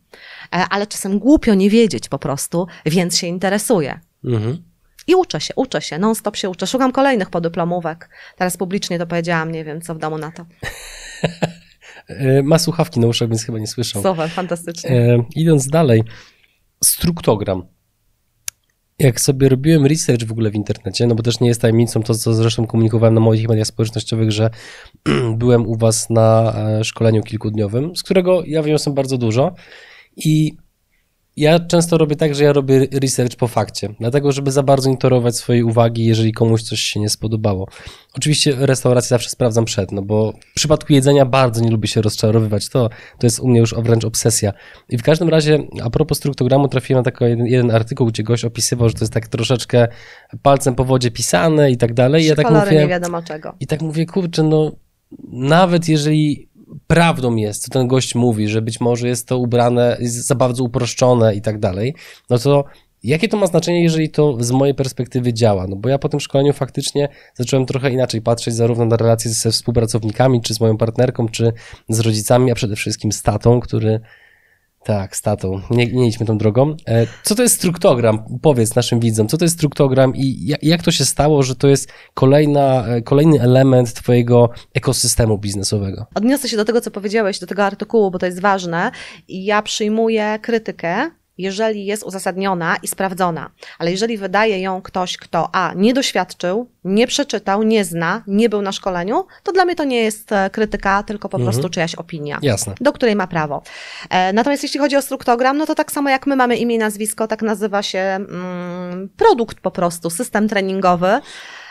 ale 0.50 0.86
czasem 0.86 1.18
głupio 1.18 1.54
nie 1.54 1.70
wiedzieć 1.70 2.08
po 2.08 2.18
prostu, 2.18 2.66
więc 2.86 3.18
się 3.18 3.26
interesuję. 3.26 4.00
Mhm. 4.24 4.62
I 5.06 5.14
uczę 5.14 5.40
się, 5.40 5.54
uczę 5.56 5.82
się, 5.82 5.98
non-stop 5.98 6.36
się 6.36 6.50
uczę. 6.50 6.66
Szukam 6.66 6.92
kolejnych 6.92 7.30
podyplomówek. 7.30 8.10
Teraz 8.36 8.56
publicznie 8.56 8.98
to 8.98 9.06
powiedziałam, 9.06 9.52
nie 9.52 9.64
wiem, 9.64 9.80
co 9.80 9.94
w 9.94 9.98
domu 9.98 10.18
na 10.18 10.32
to. 10.32 10.46
E, 12.08 12.42
ma 12.42 12.58
słuchawki 12.58 13.00
na 13.00 13.06
uszach, 13.06 13.28
więc 13.28 13.44
chyba 13.44 13.58
nie 13.58 13.66
słyszał. 13.66 14.02
Super, 14.02 14.30
fantastycznie. 14.30 14.90
E, 14.90 15.24
idąc 15.36 15.68
dalej, 15.68 16.04
struktogram. 16.84 17.62
Jak 18.98 19.20
sobie 19.20 19.48
robiłem 19.48 19.86
research 19.86 20.24
w 20.24 20.32
ogóle 20.32 20.50
w 20.50 20.54
internecie, 20.54 21.06
no 21.06 21.14
bo 21.14 21.22
też 21.22 21.40
nie 21.40 21.48
jest 21.48 21.60
tajemnicą 21.60 22.02
to, 22.02 22.14
co 22.14 22.34
zresztą 22.34 22.66
komunikowałem 22.66 23.14
na 23.14 23.20
moich 23.20 23.48
mediach 23.48 23.66
społecznościowych, 23.66 24.32
że 24.32 24.50
byłem 25.36 25.66
u 25.66 25.76
was 25.76 26.10
na 26.10 26.54
e, 26.56 26.84
szkoleniu 26.84 27.22
kilkudniowym, 27.22 27.96
z 27.96 28.02
którego 28.02 28.42
ja 28.46 28.62
wyniosłem 28.62 28.94
bardzo 28.94 29.18
dużo 29.18 29.54
i 30.16 30.56
ja 31.38 31.60
często 31.60 31.98
robię 31.98 32.16
tak, 32.16 32.34
że 32.34 32.44
ja 32.44 32.52
robię 32.52 32.86
research 32.92 33.36
po 33.36 33.48
fakcie, 33.48 33.94
dlatego 34.00 34.32
żeby 34.32 34.50
za 34.50 34.62
bardzo 34.62 34.90
nie 34.90 34.96
torować 34.96 35.36
swojej 35.36 35.62
uwagi, 35.62 36.04
jeżeli 36.04 36.32
komuś 36.32 36.62
coś 36.62 36.80
się 36.80 37.00
nie 37.00 37.08
spodobało. 37.08 37.68
Oczywiście 38.14 38.54
restaurację 38.58 39.08
zawsze 39.08 39.30
sprawdzam 39.30 39.64
przed, 39.64 39.92
no 39.92 40.02
bo 40.02 40.32
w 40.32 40.54
przypadku 40.54 40.92
jedzenia 40.92 41.26
bardzo 41.26 41.60
nie 41.60 41.70
lubię 41.70 41.88
się 41.88 42.02
rozczarowywać, 42.02 42.68
to, 42.68 42.88
to 43.18 43.26
jest 43.26 43.40
u 43.40 43.48
mnie 43.48 43.60
już 43.60 43.74
wręcz 43.74 44.04
obsesja. 44.04 44.52
I 44.88 44.98
w 44.98 45.02
każdym 45.02 45.28
razie, 45.28 45.58
a 45.82 45.90
propos 45.90 46.18
struktogramu, 46.18 46.68
trafiłem 46.68 47.00
na 47.00 47.10
taki 47.10 47.24
jeden, 47.24 47.46
jeden 47.46 47.70
artykuł, 47.70 48.06
gdzie 48.06 48.22
gość 48.22 48.44
opisywał, 48.44 48.88
że 48.88 48.94
to 48.94 49.00
jest 49.00 49.12
tak 49.12 49.28
troszeczkę 49.28 49.88
palcem 50.42 50.74
po 50.74 50.84
wodzie 50.84 51.10
pisane 51.10 51.70
i 51.70 51.76
tak 51.76 51.94
dalej. 51.94 52.22
I 52.22 52.26
ja 52.26 52.34
tak 52.34 52.50
mówię, 52.50 52.78
nie 52.78 52.88
wiadomo 52.88 53.22
czego. 53.22 53.54
I 53.60 53.66
tak 53.66 53.82
mówię, 53.82 54.06
kurczę, 54.06 54.42
no 54.42 54.72
nawet 55.32 55.88
jeżeli 55.88 56.47
prawdą 56.86 57.36
jest, 57.36 57.62
co 57.62 57.70
ten 57.70 57.88
gość 57.88 58.14
mówi, 58.14 58.48
że 58.48 58.62
być 58.62 58.80
może 58.80 59.08
jest 59.08 59.28
to 59.28 59.38
ubrane, 59.38 59.96
jest 60.00 60.26
za 60.26 60.34
bardzo 60.34 60.64
uproszczone 60.64 61.34
i 61.34 61.42
tak 61.42 61.58
dalej, 61.58 61.94
no 62.30 62.38
to 62.38 62.64
jakie 63.02 63.28
to 63.28 63.36
ma 63.36 63.46
znaczenie, 63.46 63.82
jeżeli 63.82 64.10
to 64.10 64.36
z 64.40 64.50
mojej 64.50 64.74
perspektywy 64.74 65.32
działa? 65.32 65.66
No 65.66 65.76
bo 65.76 65.88
ja 65.88 65.98
po 65.98 66.08
tym 66.08 66.20
szkoleniu 66.20 66.52
faktycznie 66.52 67.08
zacząłem 67.34 67.66
trochę 67.66 67.90
inaczej 67.90 68.22
patrzeć 68.22 68.54
zarówno 68.54 68.84
na 68.84 68.96
relacje 68.96 69.30
ze 69.30 69.50
współpracownikami, 69.50 70.40
czy 70.42 70.54
z 70.54 70.60
moją 70.60 70.76
partnerką, 70.76 71.28
czy 71.28 71.52
z 71.88 72.00
rodzicami, 72.00 72.50
a 72.50 72.54
przede 72.54 72.76
wszystkim 72.76 73.12
z 73.12 73.22
tatą, 73.22 73.60
który 73.60 74.00
tak, 74.88 75.16
statą. 75.16 75.60
Nie, 75.70 75.86
nie 75.86 76.08
idźmy 76.08 76.26
tą 76.26 76.38
drogą. 76.38 76.76
E, 76.86 77.06
co 77.22 77.34
to 77.34 77.42
jest 77.42 77.54
struktogram? 77.54 78.24
Powiedz 78.42 78.74
naszym 78.74 79.00
widzom, 79.00 79.28
co 79.28 79.38
to 79.38 79.44
jest 79.44 79.54
struktogram 79.54 80.12
i 80.16 80.54
jak 80.62 80.82
to 80.82 80.90
się 80.90 81.04
stało, 81.04 81.42
że 81.42 81.56
to 81.56 81.68
jest 81.68 81.92
kolejna, 82.14 82.86
e, 82.86 83.02
kolejny 83.02 83.40
element 83.40 83.92
twojego 83.92 84.50
ekosystemu 84.74 85.38
biznesowego? 85.38 86.06
Odniosę 86.14 86.48
się 86.48 86.56
do 86.56 86.64
tego, 86.64 86.80
co 86.80 86.90
powiedziałeś, 86.90 87.38
do 87.38 87.46
tego 87.46 87.64
artykułu, 87.64 88.10
bo 88.10 88.18
to 88.18 88.26
jest 88.26 88.40
ważne. 88.40 88.90
Ja 89.28 89.62
przyjmuję 89.62 90.38
krytykę 90.42 91.10
jeżeli 91.38 91.86
jest 91.86 92.02
uzasadniona 92.02 92.76
i 92.82 92.88
sprawdzona. 92.88 93.50
Ale 93.78 93.90
jeżeli 93.90 94.18
wydaje 94.18 94.60
ją 94.60 94.82
ktoś, 94.82 95.16
kto 95.16 95.48
A 95.52 95.72
nie 95.76 95.94
doświadczył, 95.94 96.70
nie 96.84 97.06
przeczytał, 97.06 97.62
nie 97.62 97.84
zna, 97.84 98.22
nie 98.26 98.48
był 98.48 98.62
na 98.62 98.72
szkoleniu, 98.72 99.26
to 99.42 99.52
dla 99.52 99.64
mnie 99.64 99.74
to 99.74 99.84
nie 99.84 100.02
jest 100.02 100.32
e, 100.32 100.50
krytyka, 100.50 101.02
tylko 101.02 101.28
po 101.28 101.36
mhm. 101.36 101.52
prostu 101.52 101.70
czyjaś 101.70 101.94
opinia, 101.94 102.38
Jasne. 102.42 102.74
do 102.80 102.92
której 102.92 103.16
ma 103.16 103.26
prawo. 103.26 103.62
E, 104.10 104.32
natomiast 104.32 104.62
jeśli 104.62 104.80
chodzi 104.80 104.96
o 104.96 105.02
struktogram, 105.02 105.58
no 105.58 105.66
to 105.66 105.74
tak 105.74 105.92
samo 105.92 106.10
jak 106.10 106.26
my 106.26 106.36
mamy 106.36 106.56
imię 106.56 106.74
i 106.74 106.78
nazwisko, 106.78 107.26
tak 107.26 107.42
nazywa 107.42 107.82
się 107.82 107.98
mm, 107.98 109.08
produkt 109.16 109.60
po 109.60 109.70
prostu, 109.70 110.10
system 110.10 110.48
treningowy. 110.48 111.20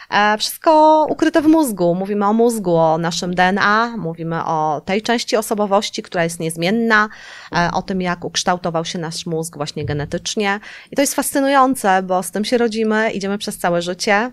E, 0.10 0.38
wszystko 0.38 1.06
ukryte 1.10 1.42
w 1.42 1.48
mózgu. 1.48 1.96
Mówimy 1.96 2.26
o 2.26 2.34
mózgu, 2.34 2.76
o 2.76 2.98
naszym 2.98 3.36
DNA, 3.36 3.98
mówimy 3.98 4.46
o 4.46 4.82
tej 4.86 5.02
części 5.02 5.38
osobowości, 5.38 6.04
która 6.04 6.24
jest 6.24 6.40
niezmienna, 6.40 7.10
e, 7.56 7.70
o 7.74 7.82
tym, 7.82 8.02
jak 8.02 8.26
ukształtował 8.26 8.86
się 8.86 9.00
nasz 9.00 9.26
mózg 9.26 9.58
właśnie 9.58 9.86
genetycznie. 9.86 10.60
I 10.92 10.96
to 10.96 11.02
jest 11.02 11.16
fascynujące, 11.16 12.04
bo 12.04 12.24
z 12.24 12.32
tym 12.32 12.46
się 12.46 12.58
rodzimy, 12.58 13.12
idziemy 13.12 13.38
przez 13.38 13.58
całe 13.58 13.82
życie 13.82 14.32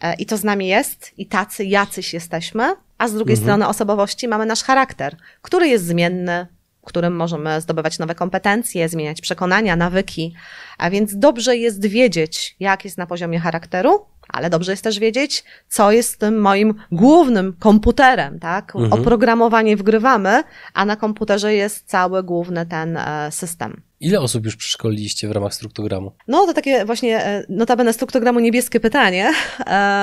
e, 0.00 0.14
i 0.14 0.26
to 0.26 0.36
z 0.36 0.44
nami 0.44 0.68
jest, 0.68 1.12
i 1.16 1.26
tacy, 1.26 1.64
jacyś 1.64 2.14
jesteśmy, 2.14 2.74
a 2.98 3.08
z 3.08 3.14
drugiej 3.14 3.36
mhm. 3.36 3.46
strony 3.46 3.68
osobowości 3.68 4.28
mamy 4.28 4.46
nasz 4.46 4.62
charakter, 4.62 5.16
który 5.42 5.68
jest 5.68 5.86
zmienny, 5.86 6.46
którym 6.84 7.16
możemy 7.16 7.60
zdobywać 7.60 7.98
nowe 7.98 8.14
kompetencje, 8.14 8.88
zmieniać 8.88 9.20
przekonania, 9.20 9.76
nawyki. 9.76 10.34
A 10.78 10.90
więc 10.90 11.16
dobrze 11.18 11.56
jest 11.56 11.86
wiedzieć, 11.86 12.56
jak 12.60 12.84
jest 12.84 12.98
na 12.98 13.06
poziomie 13.06 13.40
charakteru, 13.40 14.06
ale 14.32 14.50
dobrze 14.50 14.72
jest 14.72 14.84
też 14.84 14.98
wiedzieć, 14.98 15.44
co 15.68 15.92
jest 15.92 16.18
tym 16.18 16.40
moim 16.40 16.74
głównym 16.92 17.56
komputerem, 17.58 18.38
tak? 18.38 18.76
Mhm. 18.76 18.92
Oprogramowanie 18.92 19.76
wgrywamy, 19.76 20.42
a 20.74 20.84
na 20.84 20.96
komputerze 20.96 21.54
jest 21.54 21.88
cały 21.88 22.22
główny 22.22 22.66
ten 22.66 22.96
e, 22.96 23.28
system. 23.32 23.82
Ile 24.00 24.20
osób 24.20 24.44
już 24.44 24.56
przeszkoliliście 24.56 25.28
w 25.28 25.32
ramach 25.32 25.54
struktogramu? 25.54 26.12
No 26.28 26.46
to 26.46 26.54
takie 26.54 26.84
właśnie, 26.84 27.24
e, 27.24 27.44
notabene 27.48 27.92
struktogramu 27.92 28.40
niebieskie 28.40 28.80
pytanie. 28.80 29.32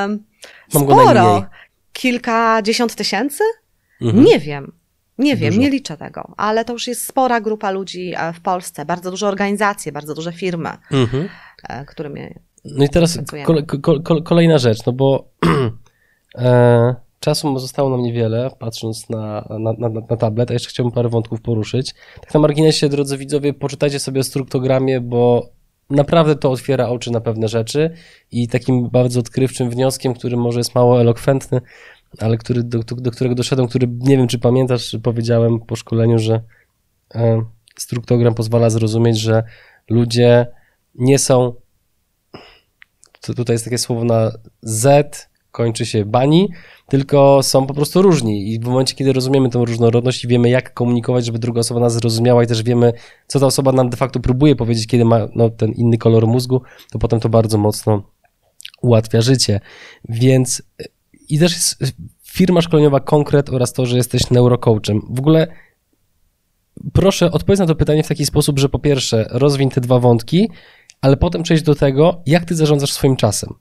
Sporo. 0.69 1.45
Kilkadziesiąt 1.93 2.95
tysięcy? 2.95 3.43
Mhm. 4.01 4.23
Nie 4.23 4.39
wiem. 4.39 4.71
Nie 5.17 5.35
wiem, 5.35 5.49
dużo. 5.49 5.61
nie 5.61 5.69
liczę 5.69 5.97
tego, 5.97 6.33
ale 6.37 6.65
to 6.65 6.73
już 6.73 6.87
jest 6.87 7.07
spora 7.07 7.41
grupa 7.41 7.71
ludzi 7.71 8.13
e, 8.17 8.33
w 8.33 8.41
Polsce, 8.41 8.85
bardzo 8.85 9.11
duże 9.11 9.27
organizacje, 9.27 9.91
bardzo 9.91 10.15
duże 10.15 10.31
firmy, 10.31 10.69
mhm. 10.91 11.29
którymi 11.87 12.21
no 12.75 12.85
i 12.85 12.89
teraz 12.89 13.19
kole, 13.45 13.63
kole, 13.63 14.21
kolejna 14.21 14.57
rzecz, 14.57 14.85
no 14.85 14.93
bo 14.93 15.29
e, 16.35 16.95
czasu 17.19 17.59
zostało 17.59 17.89
nam 17.89 18.01
niewiele, 18.01 18.51
patrząc 18.59 19.09
na, 19.09 19.47
na, 19.59 19.73
na, 19.73 19.89
na, 20.09 20.17
tablet, 20.17 20.51
a 20.51 20.53
jeszcze 20.53 20.69
chciałbym 20.69 20.91
parę 20.91 21.09
wątków 21.09 21.41
poruszyć. 21.41 21.93
Tak 22.21 22.33
na 22.33 22.39
marginesie, 22.39 22.89
drodzy 22.89 23.17
widzowie, 23.17 23.53
poczytajcie 23.53 23.99
sobie 23.99 24.19
o 24.19 24.23
struktogramie, 24.23 25.01
bo 25.01 25.49
naprawdę 25.89 26.35
to 26.35 26.51
otwiera 26.51 26.89
oczy 26.89 27.11
na 27.11 27.21
pewne 27.21 27.47
rzeczy 27.47 27.93
i 28.31 28.47
takim 28.47 28.89
bardzo 28.89 29.19
odkrywczym 29.19 29.69
wnioskiem, 29.69 30.13
który 30.13 30.37
może 30.37 30.59
jest 30.59 30.75
mało 30.75 31.01
elokwentny, 31.01 31.61
ale 32.19 32.37
który, 32.37 32.63
do, 32.63 32.79
do, 32.79 32.95
do 32.95 33.11
którego 33.11 33.35
doszedłem, 33.35 33.67
który 33.67 33.87
nie 33.99 34.17
wiem, 34.17 34.27
czy 34.27 34.39
pamiętasz, 34.39 34.97
powiedziałem 35.03 35.59
po 35.59 35.75
szkoleniu, 35.75 36.19
że 36.19 36.41
e, 37.15 37.41
struktogram 37.77 38.33
pozwala 38.33 38.69
zrozumieć, 38.69 39.19
że 39.19 39.43
ludzie 39.89 40.47
nie 40.95 41.19
są. 41.19 41.53
To 43.21 43.33
tutaj 43.33 43.53
jest 43.53 43.65
takie 43.65 43.77
słowo 43.77 44.03
na 44.03 44.31
Z, 44.61 45.29
kończy 45.51 45.85
się 45.85 46.05
bani, 46.05 46.49
tylko 46.87 47.43
są 47.43 47.67
po 47.67 47.73
prostu 47.73 48.01
różni. 48.01 48.53
I 48.53 48.59
w 48.59 48.65
momencie, 48.65 48.95
kiedy 48.95 49.13
rozumiemy 49.13 49.49
tę 49.49 49.59
różnorodność 49.65 50.23
i 50.23 50.27
wiemy, 50.27 50.49
jak 50.49 50.73
komunikować, 50.73 51.25
żeby 51.25 51.39
druga 51.39 51.59
osoba 51.59 51.79
nas 51.79 51.93
zrozumiała, 51.93 52.43
i 52.43 52.47
też 52.47 52.63
wiemy, 52.63 52.93
co 53.27 53.39
ta 53.39 53.45
osoba 53.45 53.71
nam 53.71 53.89
de 53.89 53.97
facto 53.97 54.19
próbuje 54.19 54.55
powiedzieć, 54.55 54.87
kiedy 54.87 55.05
ma 55.05 55.27
no, 55.35 55.49
ten 55.49 55.71
inny 55.71 55.97
kolor 55.97 56.27
mózgu, 56.27 56.61
to 56.91 56.99
potem 56.99 57.19
to 57.19 57.29
bardzo 57.29 57.57
mocno 57.57 58.03
ułatwia 58.81 59.21
życie. 59.21 59.59
Więc 60.09 60.63
i 61.29 61.39
też 61.39 61.53
jest 61.53 61.93
firma 62.23 62.61
szkoleniowa 62.61 62.99
Konkret 62.99 63.49
oraz 63.49 63.73
to, 63.73 63.85
że 63.85 63.97
jesteś 63.97 64.29
neurocoachem. 64.29 65.01
W 65.09 65.19
ogóle 65.19 65.47
proszę 66.93 67.31
odpowiedz 67.31 67.59
na 67.59 67.65
to 67.65 67.75
pytanie 67.75 68.03
w 68.03 68.07
taki 68.07 68.25
sposób, 68.25 68.59
że 68.59 68.69
po 68.69 68.79
pierwsze 68.79 69.25
rozwiń 69.29 69.69
te 69.69 69.81
dwa 69.81 69.99
wątki, 69.99 70.49
ale 71.01 71.17
potem 71.17 71.43
przejść 71.43 71.63
do 71.63 71.75
tego, 71.75 72.21
jak 72.25 72.45
ty 72.45 72.55
zarządzasz 72.55 72.91
swoim 72.91 73.15
czasem. 73.15 73.53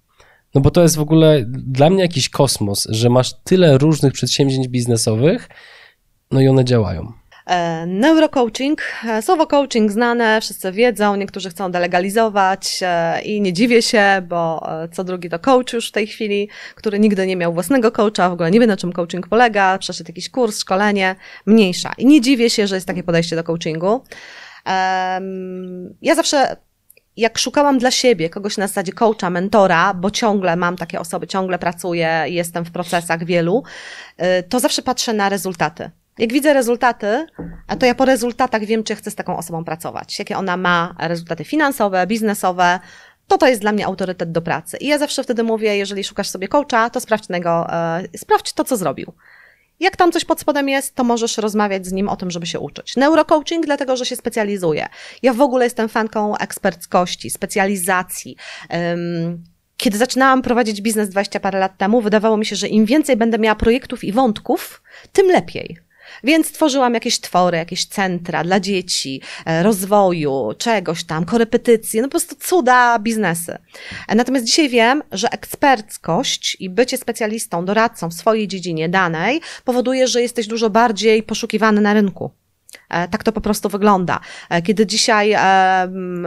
No 0.54 0.60
bo 0.60 0.70
to 0.70 0.82
jest 0.82 0.96
w 0.96 1.00
ogóle 1.00 1.44
dla 1.48 1.90
mnie 1.90 2.02
jakiś 2.02 2.28
kosmos, 2.28 2.86
że 2.90 3.10
masz 3.10 3.34
tyle 3.44 3.78
różnych 3.78 4.12
przedsięwzięć 4.12 4.68
biznesowych, 4.68 5.48
no 6.30 6.40
i 6.40 6.48
one 6.48 6.64
działają. 6.64 7.12
E, 7.48 7.86
neurocoaching, 7.86 8.82
e, 9.08 9.22
słowo 9.22 9.46
coaching 9.46 9.92
znane, 9.92 10.40
wszyscy 10.40 10.72
wiedzą, 10.72 11.16
niektórzy 11.16 11.50
chcą 11.50 11.70
delegalizować 11.70 12.80
e, 12.82 13.22
i 13.22 13.40
nie 13.40 13.52
dziwię 13.52 13.82
się, 13.82 14.22
bo 14.28 14.68
co 14.92 15.04
drugi 15.04 15.30
to 15.30 15.38
coach 15.38 15.72
już 15.72 15.88
w 15.88 15.92
tej 15.92 16.06
chwili, 16.06 16.48
który 16.74 16.98
nigdy 16.98 17.26
nie 17.26 17.36
miał 17.36 17.52
własnego 17.52 17.92
coacha, 17.92 18.30
w 18.30 18.32
ogóle 18.32 18.50
nie 18.50 18.60
wie 18.60 18.66
na 18.66 18.76
czym 18.76 18.92
coaching 18.92 19.28
polega, 19.28 19.78
przeszedł 19.78 20.10
jakiś 20.10 20.30
kurs, 20.30 20.60
szkolenie, 20.60 21.16
mniejsza. 21.46 21.92
I 21.98 22.06
nie 22.06 22.20
dziwię 22.20 22.50
się, 22.50 22.66
że 22.66 22.74
jest 22.74 22.86
takie 22.86 23.02
podejście 23.02 23.36
do 23.36 23.44
coachingu. 23.44 24.04
Ja 26.02 26.14
zawsze 26.14 26.56
jak 27.18 27.38
szukałam 27.38 27.78
dla 27.78 27.90
siebie 27.90 28.30
kogoś 28.30 28.56
na 28.56 28.66
zasadzie 28.66 28.92
coacha, 28.92 29.30
mentora, 29.30 29.94
bo 29.94 30.10
ciągle 30.10 30.56
mam 30.56 30.76
takie 30.76 31.00
osoby, 31.00 31.26
ciągle 31.26 31.58
pracuję, 31.58 32.24
jestem 32.26 32.64
w 32.64 32.70
procesach 32.70 33.24
wielu, 33.24 33.62
to 34.48 34.60
zawsze 34.60 34.82
patrzę 34.82 35.12
na 35.12 35.28
rezultaty. 35.28 35.90
Jak 36.18 36.32
widzę 36.32 36.54
rezultaty, 36.54 37.26
to 37.78 37.86
ja 37.86 37.94
po 37.94 38.04
rezultatach 38.04 38.64
wiem, 38.64 38.84
czy 38.84 38.94
chcę 38.94 39.10
z 39.10 39.14
taką 39.14 39.36
osobą 39.36 39.64
pracować. 39.64 40.18
Jakie 40.18 40.36
ona 40.36 40.56
ma 40.56 40.94
rezultaty 40.98 41.44
finansowe, 41.44 42.06
biznesowe, 42.06 42.80
to 43.28 43.38
to 43.38 43.48
jest 43.48 43.60
dla 43.60 43.72
mnie 43.72 43.86
autorytet 43.86 44.32
do 44.32 44.42
pracy. 44.42 44.76
I 44.76 44.86
ja 44.86 44.98
zawsze 44.98 45.24
wtedy 45.24 45.42
mówię, 45.42 45.76
jeżeli 45.76 46.04
szukasz 46.04 46.28
sobie 46.28 46.48
coacha, 46.48 46.90
to 46.90 47.00
sprawdź, 47.00 47.26
tego, 47.26 47.66
e, 47.72 48.02
sprawdź 48.16 48.52
to, 48.52 48.64
co 48.64 48.76
zrobił. 48.76 49.12
Jak 49.80 49.96
tam 49.96 50.12
coś 50.12 50.24
pod 50.24 50.40
spodem 50.40 50.68
jest, 50.68 50.94
to 50.94 51.04
możesz 51.04 51.38
rozmawiać 51.38 51.86
z 51.86 51.92
nim 51.92 52.08
o 52.08 52.16
tym, 52.16 52.30
żeby 52.30 52.46
się 52.46 52.60
uczyć. 52.60 52.96
Neurocoaching, 52.96 53.66
dlatego 53.66 53.96
że 53.96 54.06
się 54.06 54.16
specjalizuje. 54.16 54.88
Ja 55.22 55.32
w 55.32 55.40
ogóle 55.40 55.64
jestem 55.64 55.88
fanką 55.88 56.36
eksperckości, 56.36 57.30
specjalizacji. 57.30 58.36
Kiedy 59.76 59.98
zaczynałam 59.98 60.42
prowadzić 60.42 60.80
biznes 60.80 61.08
20 61.08 61.40
parę 61.40 61.58
lat 61.58 61.78
temu, 61.78 62.00
wydawało 62.00 62.36
mi 62.36 62.46
się, 62.46 62.56
że 62.56 62.68
im 62.68 62.86
więcej 62.86 63.16
będę 63.16 63.38
miała 63.38 63.54
projektów 63.54 64.04
i 64.04 64.12
wątków, 64.12 64.82
tym 65.12 65.26
lepiej. 65.26 65.87
Więc 66.24 66.52
tworzyłam 66.52 66.94
jakieś 66.94 67.20
twory, 67.20 67.58
jakieś 67.58 67.86
centra 67.86 68.44
dla 68.44 68.60
dzieci, 68.60 69.20
e, 69.46 69.62
rozwoju, 69.62 70.54
czegoś 70.58 71.04
tam, 71.04 71.24
korepetycje, 71.24 72.02
no 72.02 72.08
po 72.08 72.10
prostu 72.10 72.36
cuda 72.40 72.98
biznesy. 72.98 73.58
E, 74.08 74.14
natomiast 74.14 74.46
dzisiaj 74.46 74.68
wiem, 74.68 75.02
że 75.12 75.30
eksperckość 75.30 76.56
i 76.60 76.70
bycie 76.70 76.98
specjalistą, 76.98 77.64
doradcą 77.64 78.08
w 78.08 78.14
swojej 78.14 78.48
dziedzinie 78.48 78.88
danej 78.88 79.40
powoduje, 79.64 80.08
że 80.08 80.22
jesteś 80.22 80.46
dużo 80.46 80.70
bardziej 80.70 81.22
poszukiwany 81.22 81.80
na 81.80 81.94
rynku. 81.94 82.30
E, 82.90 83.08
tak 83.08 83.22
to 83.22 83.32
po 83.32 83.40
prostu 83.40 83.68
wygląda. 83.68 84.20
Kiedy 84.64 84.86
dzisiaj 84.86 85.36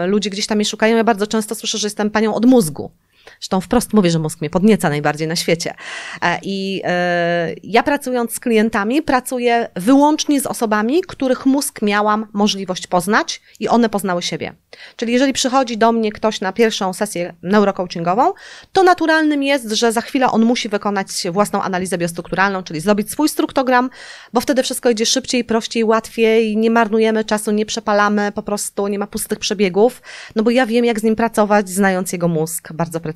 ludzie 0.07 0.29
gdzieś 0.29 0.47
tam 0.47 0.57
mnie 0.57 0.65
szukają, 0.65 0.97
ja 0.97 1.03
bardzo 1.03 1.27
często 1.27 1.55
słyszę, 1.55 1.77
że 1.77 1.85
jestem 1.85 2.11
panią 2.11 2.33
od 2.33 2.45
mózgu. 2.45 2.91
Zresztą 3.39 3.61
wprost 3.61 3.93
mówię, 3.93 4.09
że 4.09 4.19
mózg 4.19 4.41
mnie 4.41 4.49
podnieca 4.49 4.89
najbardziej 4.89 5.27
na 5.27 5.35
świecie. 5.35 5.73
E, 6.21 6.39
I 6.43 6.81
e, 6.83 7.53
ja 7.63 7.83
pracując 7.83 8.33
z 8.33 8.39
klientami, 8.39 9.01
pracuję 9.01 9.67
wyłącznie 9.75 10.41
z 10.41 10.45
osobami, 10.45 11.01
których 11.01 11.45
mózg 11.45 11.81
miałam 11.81 12.27
możliwość 12.33 12.87
poznać 12.87 13.41
i 13.59 13.67
one 13.67 13.89
poznały 13.89 14.21
siebie. 14.21 14.53
Czyli 14.95 15.13
jeżeli 15.13 15.33
przychodzi 15.33 15.77
do 15.77 15.91
mnie 15.91 16.11
ktoś 16.11 16.41
na 16.41 16.53
pierwszą 16.53 16.93
sesję 16.93 17.33
neurocoachingową, 17.43 18.33
to 18.73 18.83
naturalnym 18.83 19.43
jest, 19.43 19.71
że 19.71 19.91
za 19.91 20.01
chwilę 20.01 20.31
on 20.31 20.45
musi 20.45 20.69
wykonać 20.69 21.07
własną 21.31 21.61
analizę 21.61 21.97
biostrukturalną, 21.97 22.63
czyli 22.63 22.79
zrobić 22.79 23.11
swój 23.11 23.29
struktogram, 23.29 23.89
bo 24.33 24.41
wtedy 24.41 24.63
wszystko 24.63 24.89
idzie 24.89 25.05
szybciej, 25.05 25.43
prościej, 25.43 25.83
łatwiej, 25.83 26.57
nie 26.57 26.71
marnujemy 26.71 27.25
czasu, 27.25 27.51
nie 27.51 27.65
przepalamy, 27.65 28.31
po 28.31 28.43
prostu 28.43 28.87
nie 28.87 28.99
ma 28.99 29.07
pustych 29.07 29.39
przebiegów, 29.39 30.01
no 30.35 30.43
bo 30.43 30.51
ja 30.51 30.65
wiem, 30.65 30.85
jak 30.85 30.99
z 30.99 31.03
nim 31.03 31.15
pracować, 31.15 31.69
znając 31.69 32.11
jego 32.13 32.27
mózg 32.27 32.73
bardzo 32.73 32.99
precyzyjnie. 32.99 33.10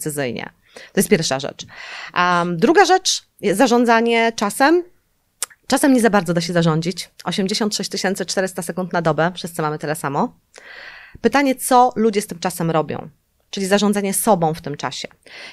To 0.75 0.99
jest 0.99 1.09
pierwsza 1.09 1.39
rzecz. 1.39 1.65
Um, 2.17 2.57
druga 2.57 2.85
rzecz, 2.85 3.23
zarządzanie 3.53 4.31
czasem. 4.35 4.83
Czasem 5.67 5.93
nie 5.93 6.01
za 6.01 6.09
bardzo 6.09 6.33
da 6.33 6.41
się 6.41 6.53
zarządzić. 6.53 7.09
86 7.23 7.91
400 8.27 8.61
sekund 8.61 8.93
na 8.93 9.01
dobę, 9.01 9.31
wszyscy 9.35 9.61
mamy 9.61 9.79
tyle 9.79 9.95
samo. 9.95 10.39
Pytanie, 11.21 11.55
co 11.55 11.91
ludzie 11.95 12.21
z 12.21 12.27
tym 12.27 12.39
czasem 12.39 12.71
robią? 12.71 13.09
Czyli 13.49 13.65
zarządzanie 13.65 14.13
sobą 14.13 14.53
w 14.53 14.61
tym 14.61 14.77
czasie. 14.77 15.07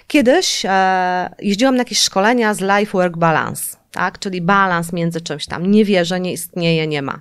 Kiedyś 0.07 0.63
e, 0.69 1.35
jeździłam 1.39 1.75
na 1.75 1.81
jakieś 1.81 1.99
szkolenia 1.99 2.55
z 2.55 2.61
Life 2.61 2.93
Work 2.93 3.17
Balance, 3.17 3.77
tak? 3.91 4.19
czyli 4.19 4.41
balans 4.41 4.93
między 4.93 5.21
czymś 5.21 5.47
tam. 5.47 5.71
Nie 5.71 5.85
wierzę, 5.85 6.21
nie 6.21 6.33
istnieje, 6.33 6.87
nie 6.87 7.03
ma. 7.03 7.21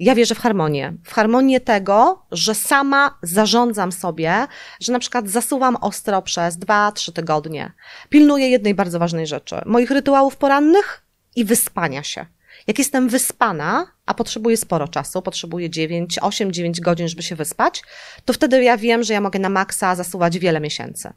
Ja 0.00 0.14
wierzę 0.14 0.34
w 0.34 0.38
harmonię. 0.38 0.92
W 1.04 1.12
harmonię 1.12 1.60
tego, 1.60 2.22
że 2.32 2.54
sama 2.54 3.18
zarządzam 3.22 3.92
sobie, 3.92 4.46
że 4.80 4.92
na 4.92 4.98
przykład 4.98 5.28
zasuwam 5.28 5.76
ostro 5.76 6.22
przez 6.22 6.56
dwa, 6.56 6.92
trzy 6.92 7.12
tygodnie. 7.12 7.72
Pilnuję 8.08 8.48
jednej 8.48 8.74
bardzo 8.74 8.98
ważnej 8.98 9.26
rzeczy: 9.26 9.56
moich 9.66 9.90
rytuałów 9.90 10.36
porannych 10.36 11.02
i 11.36 11.44
wyspania 11.44 12.02
się. 12.02 12.26
Jak 12.66 12.78
jestem 12.78 13.08
wyspana, 13.08 13.86
a 14.06 14.14
potrzebuję 14.14 14.56
sporo 14.56 14.88
czasu, 14.88 15.22
potrzebuję 15.22 15.70
9, 15.70 16.18
8, 16.22 16.52
9 16.52 16.80
godzin, 16.80 17.08
żeby 17.08 17.22
się 17.22 17.36
wyspać, 17.36 17.82
to 18.24 18.32
wtedy 18.32 18.62
ja 18.62 18.76
wiem, 18.76 19.02
że 19.02 19.14
ja 19.14 19.20
mogę 19.20 19.38
na 19.38 19.48
maksa 19.48 19.94
zasuwać 19.94 20.38
wiele 20.38 20.60
miesięcy. 20.60 21.12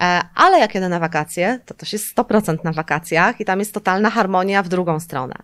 E, 0.00 0.20
ale 0.34 0.58
jak 0.58 0.74
jedę 0.74 0.88
na 0.88 0.98
wakacje, 0.98 1.60
to 1.66 1.74
też 1.74 1.92
jest 1.92 2.16
100% 2.16 2.64
na 2.64 2.72
wakacjach 2.72 3.40
i 3.40 3.44
tam 3.44 3.58
jest 3.58 3.74
totalna 3.74 4.10
harmonia 4.10 4.62
w 4.62 4.68
drugą 4.68 5.00
stronę. 5.00 5.34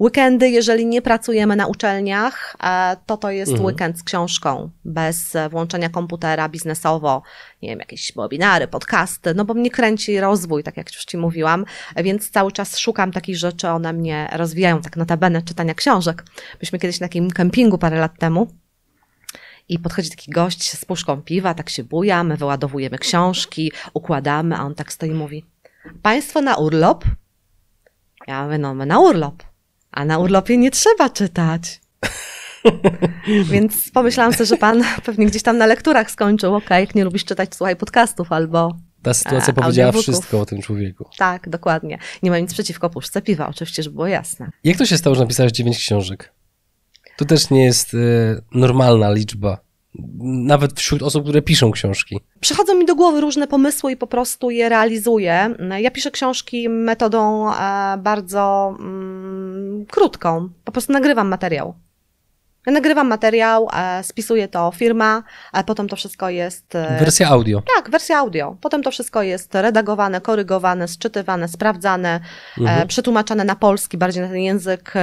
Weekendy, 0.00 0.50
jeżeli 0.50 0.86
nie 0.86 1.02
pracujemy 1.02 1.56
na 1.56 1.66
uczelniach, 1.66 2.56
e, 2.62 2.96
to 3.06 3.16
to 3.16 3.30
jest 3.30 3.52
mhm. 3.52 3.66
weekend 3.66 3.98
z 3.98 4.02
książką, 4.02 4.70
bez 4.84 5.32
włączenia 5.50 5.88
komputera 5.88 6.48
biznesowo, 6.48 7.22
nie 7.62 7.68
wiem, 7.68 7.78
jakieś 7.78 8.12
webinary, 8.16 8.68
podcasty, 8.68 9.34
no 9.34 9.44
bo 9.44 9.54
mnie 9.54 9.70
kręci 9.70 10.20
rozwój, 10.20 10.62
tak 10.62 10.76
jak 10.76 10.92
już 10.94 11.04
Ci 11.04 11.16
mówiłam, 11.16 11.64
więc 11.96 12.30
cały 12.30 12.52
czas 12.52 12.78
szukam 12.78 13.12
takich 13.12 13.36
rzeczy, 13.36 13.68
one 13.68 13.92
mnie 13.92 14.28
rozwijają, 14.32 14.80
tak 14.80 14.96
notabene 14.96 15.42
czytania 15.42 15.74
książek. 15.74 16.24
Byliśmy 16.52 16.78
kiedyś 16.78 17.00
na 17.00 17.06
takim 17.06 17.30
kempingu 17.30 17.78
parę 17.78 18.00
lat 18.00 18.18
temu, 18.18 18.46
i 19.68 19.78
podchodzi 19.78 20.10
taki 20.10 20.30
gość 20.30 20.72
z 20.72 20.84
puszką 20.84 21.22
piwa, 21.22 21.54
tak 21.54 21.70
się 21.70 21.84
buja, 21.84 22.24
my 22.24 22.36
wyładowujemy 22.36 22.98
książki, 22.98 23.72
układamy, 23.94 24.56
a 24.56 24.62
on 24.62 24.74
tak 24.74 24.92
stoi 24.92 25.10
i 25.10 25.14
mówi: 25.14 25.44
Państwo 26.02 26.40
na 26.40 26.56
urlop? 26.56 27.04
Ja 28.26 28.44
mówię: 28.44 28.58
No, 28.58 28.74
my 28.74 28.86
na 28.86 29.00
urlop. 29.00 29.42
A 29.90 30.04
na 30.04 30.18
urlopie 30.18 30.56
nie 30.56 30.70
trzeba 30.70 31.10
czytać. 31.10 31.80
Więc 33.52 33.90
pomyślałam 33.90 34.32
sobie, 34.32 34.46
że 34.46 34.56
pan 34.56 34.84
pewnie 35.04 35.26
gdzieś 35.26 35.42
tam 35.42 35.58
na 35.58 35.66
lekturach 35.66 36.10
skończył. 36.10 36.54
Ok, 36.54 36.70
jak 36.70 36.94
nie 36.94 37.04
lubisz 37.04 37.24
czytać, 37.24 37.54
słuchaj 37.54 37.76
podcastów 37.76 38.32
albo. 38.32 38.76
Ta 39.02 39.14
sytuacja 39.14 39.54
a, 39.56 39.60
powiedziała 39.60 39.92
wszystko 39.92 40.40
o 40.40 40.46
tym 40.46 40.62
człowieku. 40.62 41.08
Tak, 41.18 41.48
dokładnie. 41.48 41.98
Nie 42.22 42.30
ma 42.30 42.38
nic 42.38 42.52
przeciwko 42.52 42.90
puszce 42.90 43.22
piwa, 43.22 43.48
oczywiście, 43.48 43.82
żeby 43.82 43.94
było 43.94 44.06
jasne. 44.06 44.50
Jak 44.64 44.76
to 44.76 44.86
się 44.86 44.98
stało, 44.98 45.16
że 45.16 45.22
napisałeś 45.22 45.52
dziewięć 45.52 45.78
książek? 45.78 46.32
To 47.16 47.24
też 47.24 47.50
nie 47.50 47.64
jest 47.64 47.94
y, 47.94 48.42
normalna 48.52 49.12
liczba. 49.12 49.58
Nawet 50.22 50.80
wśród 50.80 51.02
osób, 51.02 51.22
które 51.22 51.42
piszą 51.42 51.70
książki. 51.70 52.20
Przychodzą 52.40 52.74
mi 52.74 52.86
do 52.86 52.94
głowy 52.94 53.20
różne 53.20 53.46
pomysły 53.46 53.92
i 53.92 53.96
po 53.96 54.06
prostu 54.06 54.50
je 54.50 54.68
realizuję. 54.68 55.54
Ja 55.78 55.90
piszę 55.90 56.10
książki 56.10 56.68
metodą 56.68 57.52
e, 57.52 57.54
bardzo 57.98 58.76
mm, 58.78 59.86
krótką. 59.86 60.48
Po 60.64 60.72
prostu 60.72 60.92
nagrywam 60.92 61.28
materiał. 61.28 61.74
Ja 62.66 62.72
nagrywam 62.72 63.08
materiał, 63.08 63.68
e, 63.72 64.04
spisuje 64.04 64.48
to 64.48 64.72
firma, 64.76 65.22
a 65.52 65.62
potem 65.62 65.88
to 65.88 65.96
wszystko 65.96 66.30
jest. 66.30 66.74
E, 66.74 66.98
wersja 66.98 67.28
audio. 67.28 67.62
Tak, 67.76 67.90
wersja 67.90 68.18
audio. 68.18 68.56
Potem 68.60 68.82
to 68.82 68.90
wszystko 68.90 69.22
jest 69.22 69.54
redagowane, 69.54 70.20
korygowane, 70.20 70.88
sczytywane, 70.88 71.48
sprawdzane, 71.48 72.20
mhm. 72.58 72.88
przetłumaczane 72.88 73.44
na 73.44 73.56
polski, 73.56 73.98
bardziej 73.98 74.22
na 74.22 74.28
ten 74.28 74.38
język 74.38 74.94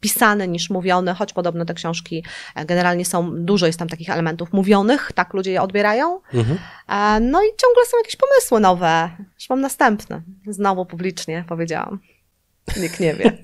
pisany 0.00 0.48
niż 0.48 0.70
mówiony, 0.70 1.14
choć 1.14 1.32
podobno 1.32 1.64
te 1.64 1.74
książki 1.74 2.24
e, 2.54 2.64
generalnie 2.64 3.04
są, 3.04 3.44
dużo 3.44 3.66
jest 3.66 3.78
tam 3.78 3.88
takich 3.88 4.10
elementów 4.10 4.52
mówionych, 4.52 5.12
tak 5.14 5.34
ludzie 5.34 5.50
je 5.50 5.62
odbierają. 5.62 6.20
Mhm. 6.34 6.58
E, 6.88 7.20
No 7.20 7.42
i 7.42 7.46
ciągle 7.46 7.84
są 7.86 7.96
jakieś 7.98 8.16
pomysły 8.16 8.60
nowe. 8.60 9.10
Już 9.34 9.50
mam 9.50 9.60
następne. 9.60 10.22
Znowu 10.48 10.86
publicznie 10.86 11.44
powiedziałam. 11.48 11.98
Nikt 12.80 13.00
nie 13.00 13.14
wie. 13.14 13.32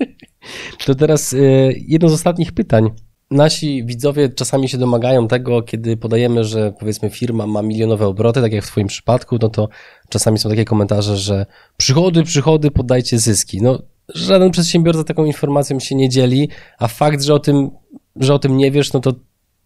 To 0.87 0.95
teraz 0.95 1.33
e, 1.33 1.37
jedno 1.73 2.09
z 2.09 2.13
ostatnich 2.13 2.53
pytań. 2.53 2.91
Nasi 3.31 3.85
widzowie 3.85 4.29
czasami 4.29 4.69
się 4.69 4.79
domagają 4.79 5.29
tego, 5.29 5.63
kiedy 5.63 5.97
podajemy, 5.97 6.45
że 6.45 6.73
powiedzmy 6.79 7.11
firma 7.11 7.47
ma 7.47 7.63
milionowe 7.63 8.07
obroty, 8.07 8.41
tak 8.41 8.53
jak 8.53 8.65
w 8.65 8.67
Twoim 8.67 8.87
przypadku, 8.87 9.39
no 9.43 9.49
to 9.49 9.69
czasami 10.09 10.39
są 10.39 10.49
takie 10.49 10.65
komentarze, 10.65 11.17
że 11.17 11.47
przychody, 11.77 12.23
przychody, 12.23 12.71
poddajcie 12.71 13.19
zyski. 13.19 13.63
No, 13.63 13.83
żaden 14.15 14.51
przedsiębiorca 14.51 15.05
taką 15.05 15.25
informacją 15.25 15.81
się 15.81 15.95
nie 15.95 16.09
dzieli, 16.09 16.49
a 16.79 16.89
fakt, 16.89 17.23
że 17.23 17.35
o 17.35 17.39
tym, 17.39 17.71
że 18.17 18.35
o 18.35 18.39
tym 18.39 18.57
nie 18.57 18.71
wiesz, 18.71 18.93
no 18.93 19.01
to 19.01 19.13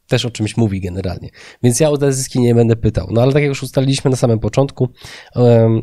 też 0.09 0.24
o 0.24 0.30
czymś 0.30 0.57
mówi 0.57 0.80
generalnie. 0.80 1.28
Więc 1.62 1.80
ja 1.80 1.90
o 1.90 1.99
te 1.99 2.12
zyski 2.12 2.40
nie 2.40 2.55
będę 2.55 2.76
pytał. 2.76 3.09
No 3.11 3.22
ale 3.22 3.32
tak 3.32 3.42
jak 3.42 3.49
już 3.49 3.62
ustaliliśmy 3.62 4.11
na 4.11 4.16
samym 4.16 4.38
początku, 4.38 4.88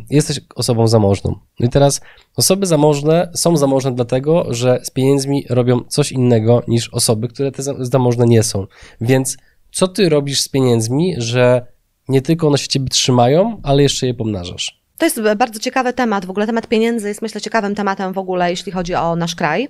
jesteś 0.09 0.39
osobą 0.55 0.88
zamożną. 0.88 1.36
No 1.59 1.66
i 1.66 1.70
teraz 1.70 2.01
osoby 2.36 2.66
zamożne 2.66 3.32
są 3.36 3.57
zamożne 3.57 3.95
dlatego, 3.95 4.53
że 4.53 4.80
z 4.84 4.89
pieniędzmi 4.91 5.45
robią 5.49 5.80
coś 5.88 6.11
innego 6.11 6.64
niż 6.68 6.89
osoby, 6.89 7.28
które 7.28 7.51
te 7.51 7.64
za- 7.64 7.76
zamożne 7.80 8.26
nie 8.26 8.43
są. 8.43 8.68
Więc 9.01 9.38
co 9.72 9.88
ty 9.88 10.09
robisz 10.09 10.41
z 10.41 10.49
pieniędzmi, 10.49 11.16
że 11.18 11.66
nie 12.09 12.22
tylko 12.22 12.47
one 12.47 12.57
się 12.57 12.68
ciebie 12.68 12.89
trzymają, 12.89 13.61
ale 13.64 13.84
jeszcze 13.84 14.07
je 14.07 14.14
pomnażasz? 14.14 14.82
To 14.97 15.05
jest 15.05 15.21
bardzo 15.37 15.59
ciekawy 15.59 15.93
temat. 15.93 16.25
W 16.25 16.29
ogóle 16.29 16.45
temat 16.45 16.67
pieniędzy 16.67 17.07
jest, 17.07 17.21
myślę, 17.21 17.41
ciekawym 17.41 17.75
tematem 17.75 18.13
w 18.13 18.17
ogóle, 18.17 18.49
jeśli 18.49 18.71
chodzi 18.71 18.95
o 18.95 19.15
nasz 19.15 19.35
kraj. 19.35 19.67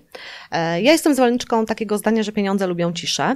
E, 0.52 0.82
Ja 0.82 0.92
jestem 0.92 1.14
zwolenniczką 1.16 1.66
takiego 1.66 1.98
zdania, 1.98 2.24
że 2.24 2.32
pieniądze 2.32 2.68
lubią 2.68 2.94
ciszę, 2.94 3.36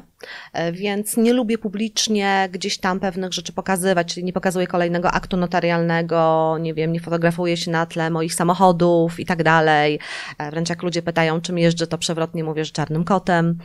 e, 0.53 0.71
więc 0.71 1.17
nie 1.17 1.33
lubię 1.33 1.57
publicznie 1.57 2.49
gdzieś 2.51 2.77
tam 2.77 2.99
pewnych 2.99 3.33
rzeczy 3.33 3.53
pokazywać, 3.53 4.13
czyli 4.13 4.23
nie 4.23 4.33
pokazuję 4.33 4.67
kolejnego 4.67 5.11
aktu 5.11 5.38
notarialnego, 5.38 6.57
nie 6.61 6.73
wiem, 6.73 6.91
nie 6.93 6.99
fotografuję 6.99 7.57
się 7.57 7.71
na 7.71 7.85
tle 7.85 8.09
moich 8.09 8.33
samochodów 8.33 9.19
i 9.19 9.25
tak 9.25 9.43
dalej. 9.43 9.99
E, 10.38 10.51
Wręcz 10.51 10.69
jak 10.69 10.83
ludzie 10.83 11.01
pytają, 11.01 11.41
czym 11.41 11.57
jeżdżę, 11.57 11.88
to 11.88 11.97
przewrotnie 11.97 12.43
mówię, 12.43 12.65
że 12.65 12.71
czarnym 12.71 13.03
kotem 13.03 13.57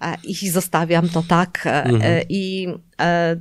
e, 0.00 0.14
i 0.24 0.48
zostawiam 0.50 1.08
to 1.08 1.22
tak. 1.28 1.66
e, 1.66 1.84
Mhm. 1.84 2.02
e, 2.02 2.22
I 2.28 2.68
e, 3.00 3.36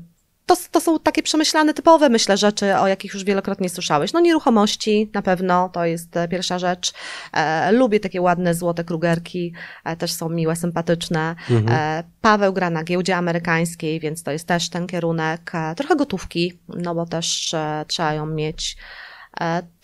to, 0.47 0.55
to 0.71 0.81
są 0.81 0.99
takie 0.99 1.23
przemyślane, 1.23 1.73
typowe, 1.73 2.09
myślę, 2.09 2.37
rzeczy, 2.37 2.75
o 2.77 2.87
jakich 2.87 3.13
już 3.13 3.23
wielokrotnie 3.23 3.69
słyszałeś. 3.69 4.13
No 4.13 4.19
nieruchomości 4.19 5.09
na 5.13 5.21
pewno, 5.21 5.69
to 5.69 5.85
jest 5.85 6.17
e, 6.17 6.27
pierwsza 6.27 6.59
rzecz. 6.59 6.93
E, 7.33 7.71
lubię 7.71 7.99
takie 7.99 8.21
ładne, 8.21 8.53
złote 8.53 8.83
krugerki, 8.83 9.53
e, 9.85 9.95
też 9.95 10.13
są 10.13 10.29
miłe, 10.29 10.55
sympatyczne. 10.55 11.35
E, 11.69 12.03
Paweł 12.21 12.53
gra 12.53 12.69
na 12.69 12.83
giełdzie 12.83 13.15
amerykańskiej, 13.17 13.99
więc 13.99 14.23
to 14.23 14.31
jest 14.31 14.47
też 14.47 14.69
ten 14.69 14.87
kierunek. 14.87 15.51
E, 15.53 15.75
trochę 15.75 15.95
gotówki, 15.95 16.59
no 16.67 16.95
bo 16.95 17.05
też 17.05 17.53
e, 17.53 17.85
trzeba 17.87 18.13
ją 18.13 18.25
mieć. 18.25 18.77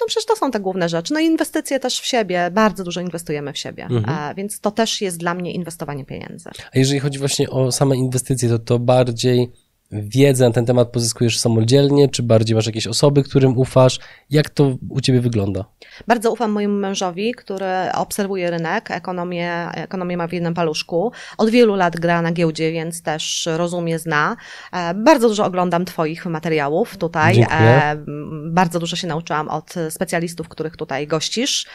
No 0.01 0.07
przecież 0.07 0.25
to 0.25 0.35
są 0.35 0.51
te 0.51 0.59
główne 0.59 0.89
rzeczy. 0.89 1.13
No 1.13 1.19
i 1.19 1.25
inwestycje 1.25 1.79
też 1.79 1.99
w 1.99 2.05
siebie, 2.05 2.51
bardzo 2.51 2.83
dużo 2.83 3.01
inwestujemy 3.01 3.53
w 3.53 3.57
siebie, 3.57 3.83
Mhm. 3.91 4.35
więc 4.35 4.59
to 4.59 4.71
też 4.71 5.01
jest 5.01 5.17
dla 5.17 5.33
mnie 5.33 5.51
inwestowanie 5.53 6.05
pieniędzy. 6.05 6.49
A 6.73 6.79
jeżeli 6.79 6.99
chodzi 6.99 7.19
właśnie 7.19 7.49
o 7.49 7.71
same 7.71 7.95
inwestycje, 7.95 8.49
to 8.49 8.59
to 8.59 8.79
bardziej 8.79 9.51
wiedzę 9.93 10.45
na 10.45 10.51
ten 10.51 10.65
temat 10.65 10.89
pozyskujesz 10.89 11.39
samodzielnie, 11.39 12.09
czy 12.09 12.23
bardziej 12.23 12.55
masz 12.55 12.65
jakieś 12.65 12.87
osoby, 12.87 13.23
którym 13.23 13.57
ufasz? 13.57 13.99
Jak 14.29 14.49
to 14.49 14.77
u 14.89 15.01
ciebie 15.01 15.21
wygląda? 15.21 15.65
Bardzo 16.07 16.31
ufam 16.31 16.51
mojemu 16.51 16.79
mężowi, 16.79 17.31
który 17.33 17.65
obserwuje 17.95 18.51
rynek, 18.51 18.91
ekonomię, 18.91 19.67
ekonomię 19.75 20.17
ma 20.17 20.27
w 20.27 20.33
jednym 20.33 20.53
paluszku. 20.53 21.11
Od 21.37 21.49
wielu 21.49 21.75
lat 21.75 21.95
gra 21.99 22.21
na 22.21 22.31
giełdzie, 22.31 22.71
więc 22.71 23.01
też 23.01 23.49
rozumie, 23.57 23.99
zna. 23.99 24.35
E, 24.71 24.93
Bardzo 24.93 25.29
dużo 25.29 25.45
oglądam 25.45 25.85
Twoich 25.85 26.25
materiałów 26.25 26.97
tutaj. 26.97 27.35
Dziękuję. 27.35 27.59
E, 27.59 27.97
Bardzo 28.45 28.79
dużo 28.79 28.95
się 28.95 29.07
nauczyłam 29.07 29.49
od 29.49 29.73
specjalistów, 29.89 30.49
których 30.49 30.77
tutaj 30.77 31.07
gościsz. 31.07 31.65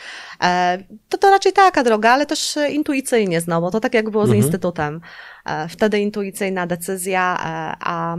E, 0.43 0.79
To 1.09 1.19
to 1.19 1.31
raczej 1.31 1.53
taka 1.53 1.85
droga, 1.85 2.11
ale 2.11 2.27
też 2.27 2.59
intuicyjnie 2.73 3.41
znowu. 3.41 3.71
To 3.71 3.81
tak 3.81 3.95
jak 3.95 4.11
było 4.11 4.27
z 4.27 4.31
Mhm. 4.31 4.45
Instytutem. 4.45 5.01
E, 5.47 5.69
Wtedy 5.69 6.01
intuicyjna 6.01 6.67
decyzja, 6.67 7.35
e, 7.37 7.77
a 7.81 8.17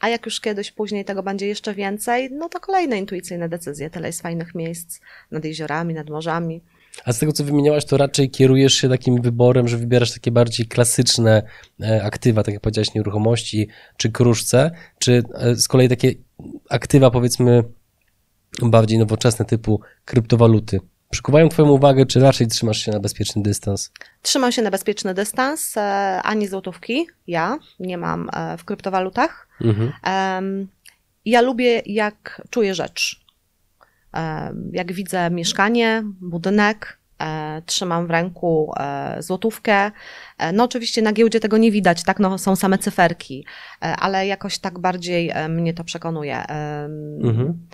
a 0.00 0.08
jak 0.08 0.26
już 0.26 0.40
kiedyś 0.40 0.70
później 0.72 1.04
tego 1.04 1.22
będzie 1.22 1.46
jeszcze 1.46 1.74
więcej, 1.74 2.28
no 2.32 2.48
to 2.48 2.60
kolejne 2.60 2.98
intuicyjne 2.98 3.48
decyzje. 3.48 3.90
Tyle 3.90 4.06
jest 4.08 4.22
fajnych 4.22 4.54
miejsc 4.54 5.00
nad 5.30 5.44
jeziorami, 5.44 5.94
nad 5.94 6.10
morzami. 6.10 6.60
A 7.04 7.12
z 7.12 7.18
tego, 7.18 7.32
co 7.32 7.44
wymieniałaś, 7.44 7.84
to 7.84 7.96
raczej 7.96 8.30
kierujesz 8.30 8.74
się 8.74 8.88
takim 8.88 9.22
wyborem, 9.22 9.68
że 9.68 9.76
wybierasz 9.76 10.12
takie 10.12 10.30
bardziej 10.30 10.66
klasyczne 10.66 11.42
aktywa, 12.02 12.42
tak 12.42 12.54
jak 12.54 12.62
powiedziałaś, 12.62 12.94
nieruchomości 12.94 13.68
czy 13.96 14.12
kruszce, 14.12 14.70
czy 14.98 15.22
z 15.54 15.68
kolei 15.68 15.88
takie 15.88 16.12
aktywa, 16.70 17.10
powiedzmy, 17.10 17.64
bardziej 18.62 18.98
nowoczesne, 18.98 19.44
typu 19.44 19.80
kryptowaluty. 20.04 20.80
Przykuwają 21.10 21.48
Twoją 21.48 21.68
uwagę, 21.68 22.06
czy 22.06 22.20
raczej 22.20 22.46
trzymasz 22.46 22.78
się 22.78 22.92
na 22.92 23.00
bezpieczny 23.00 23.42
dystans? 23.42 23.92
Trzymam 24.22 24.52
się 24.52 24.62
na 24.62 24.70
bezpieczny 24.70 25.14
dystans, 25.14 25.76
e, 25.76 25.80
ani 26.22 26.48
złotówki. 26.48 27.06
Ja 27.26 27.58
nie 27.80 27.98
mam 27.98 28.30
e, 28.32 28.58
w 28.58 28.64
kryptowalutach. 28.64 29.48
Mhm. 29.60 29.92
Ja 31.24 31.40
lubię, 31.40 31.82
jak 31.86 32.42
czuję 32.50 32.74
rzecz. 32.74 33.20
Jak 34.72 34.92
widzę 34.92 35.30
mieszkanie, 35.30 36.02
budynek, 36.20 36.98
e, 37.18 37.62
trzymam 37.66 38.06
w 38.06 38.10
ręku 38.10 38.72
złotówkę. 39.18 39.90
No 40.52 40.64
oczywiście 40.64 41.02
na 41.02 41.12
giełdzie 41.12 41.40
tego 41.40 41.58
nie 41.58 41.70
widać, 41.70 42.02
tak, 42.04 42.18
no 42.18 42.38
są 42.38 42.56
same 42.56 42.78
cyferki, 42.78 43.44
ale 43.80 44.26
jakoś 44.26 44.58
tak 44.58 44.78
bardziej 44.78 45.32
mnie 45.48 45.74
to 45.74 45.84
przekonuje. 45.84 46.44
Mhm. 47.22 47.66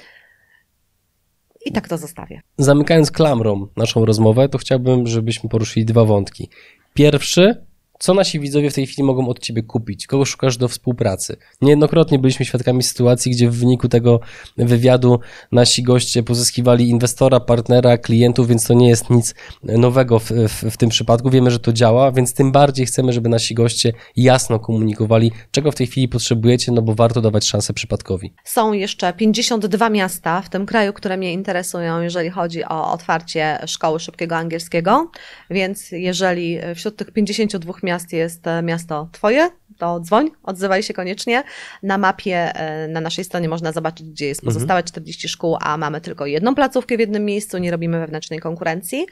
I 1.67 1.73
tak 1.73 1.89
to 1.89 1.99
zostawię. 1.99 2.41
Zamykając 2.59 3.11
klamrą 3.11 3.67
naszą 3.77 4.05
rozmowę, 4.05 4.49
to 4.49 4.59
chciałbym, 4.59 5.07
żebyśmy 5.07 5.51
poruszyli 5.51 5.87
dwa 5.87 6.05
wątki. 6.05 6.49
Pierwszy, 6.95 7.66
co 7.99 8.15
nasi 8.15 8.41
widzowie 8.41 8.71
w 8.71 8.75
tej 8.75 8.87
chwili 8.87 9.03
mogą 9.03 9.29
od 9.29 9.39
ciebie 9.39 9.63
kupić? 9.63 10.07
Kogo 10.07 10.25
szukasz 10.25 10.57
do 10.57 10.69
współpracy? 10.69 11.37
Niejednokrotnie 11.63 12.19
byliśmy 12.19 12.47
świadkami 12.47 12.83
sytuacji, 12.83 13.33
gdzie 13.33 13.51
w 13.51 13.55
wyniku 13.55 13.89
tego 13.89 14.21
wywiadu 14.57 15.21
nasi 15.53 15.83
goście 15.83 16.23
pozyskiwali 16.23 16.89
inwestora, 16.89 17.41
partnera, 17.41 17.99
klientów, 17.99 18.49
więc 18.49 18.67
to 18.67 18.75
nie 18.75 18.89
jest 18.89 19.11
nic 19.11 19.35
nowego 19.63 20.19
w, 20.19 20.31
w, 20.31 20.71
w 20.71 20.77
tym 20.77 20.89
przypadku. 20.89 21.31
Wiemy, 21.31 21.51
że 21.51 21.59
to 21.59 21.73
działa, 21.73 22.13
więc 22.13 22.35
tym 22.35 22.53
bardziej 22.53 22.87
chcemy, 22.87 23.13
żeby 23.13 23.29
nasi 23.29 23.55
goście 23.55 23.93
jasno 24.17 24.59
komunikowali, 24.59 25.33
czego 25.51 25.73
w 25.73 25.75
tej 25.75 25.87
chwili 25.87 26.09
potrzebujecie, 26.09 26.73
no 26.73 26.83
bo 26.83 26.95
warto 26.95 27.21
dawać 27.21 27.47
szansę 27.47 27.73
przypadkowi. 27.73 28.33
Są 28.45 28.73
jeszcze 28.73 29.13
52 29.13 29.91
miasta 29.91 30.43
w 30.43 30.51
tym 30.51 30.67
kraju, 30.67 30.93
które 30.93 31.17
mnie 31.17 31.33
interesują, 31.33 32.01
jeżeli 32.01 32.31
chodzi 32.31 32.65
o 32.65 32.93
otwarcie 32.93 33.59
szkoły 33.67 34.01
szybkiego 34.01 34.37
angielskiego. 34.37 35.11
Więc 35.51 35.91
jeżeli 35.93 36.59
wśród 36.75 36.97
tych 36.97 37.11
52 37.11 37.75
miast 37.87 38.13
jest 38.13 38.47
e, 38.47 38.63
miasto 38.63 39.09
Twoje, 39.13 39.51
to 39.79 40.01
dzwoń, 40.01 40.31
odzywaj 40.43 40.83
się 40.83 40.95
koniecznie. 40.95 41.43
Na 41.83 41.99
mapie 41.99 42.55
e, 42.55 42.89
na 42.89 43.01
naszej 43.01 43.25
stronie 43.25 43.49
można 43.49 43.73
zobaczyć, 43.73 44.11
gdzie 44.11 44.27
jest 44.27 44.43
pozostałe 44.43 44.83
40 44.83 45.29
szkół, 45.29 45.57
a 45.61 45.77
mamy 45.77 46.01
tylko 46.01 46.27
jedną 46.27 46.55
placówkę 46.55 46.97
w 46.97 47.01
jednym 47.01 47.25
miejscu, 47.25 47.59
nie 47.59 47.71
robimy 47.71 48.01
wewnętrznej 48.01 48.41
konkurencji. 48.41 49.07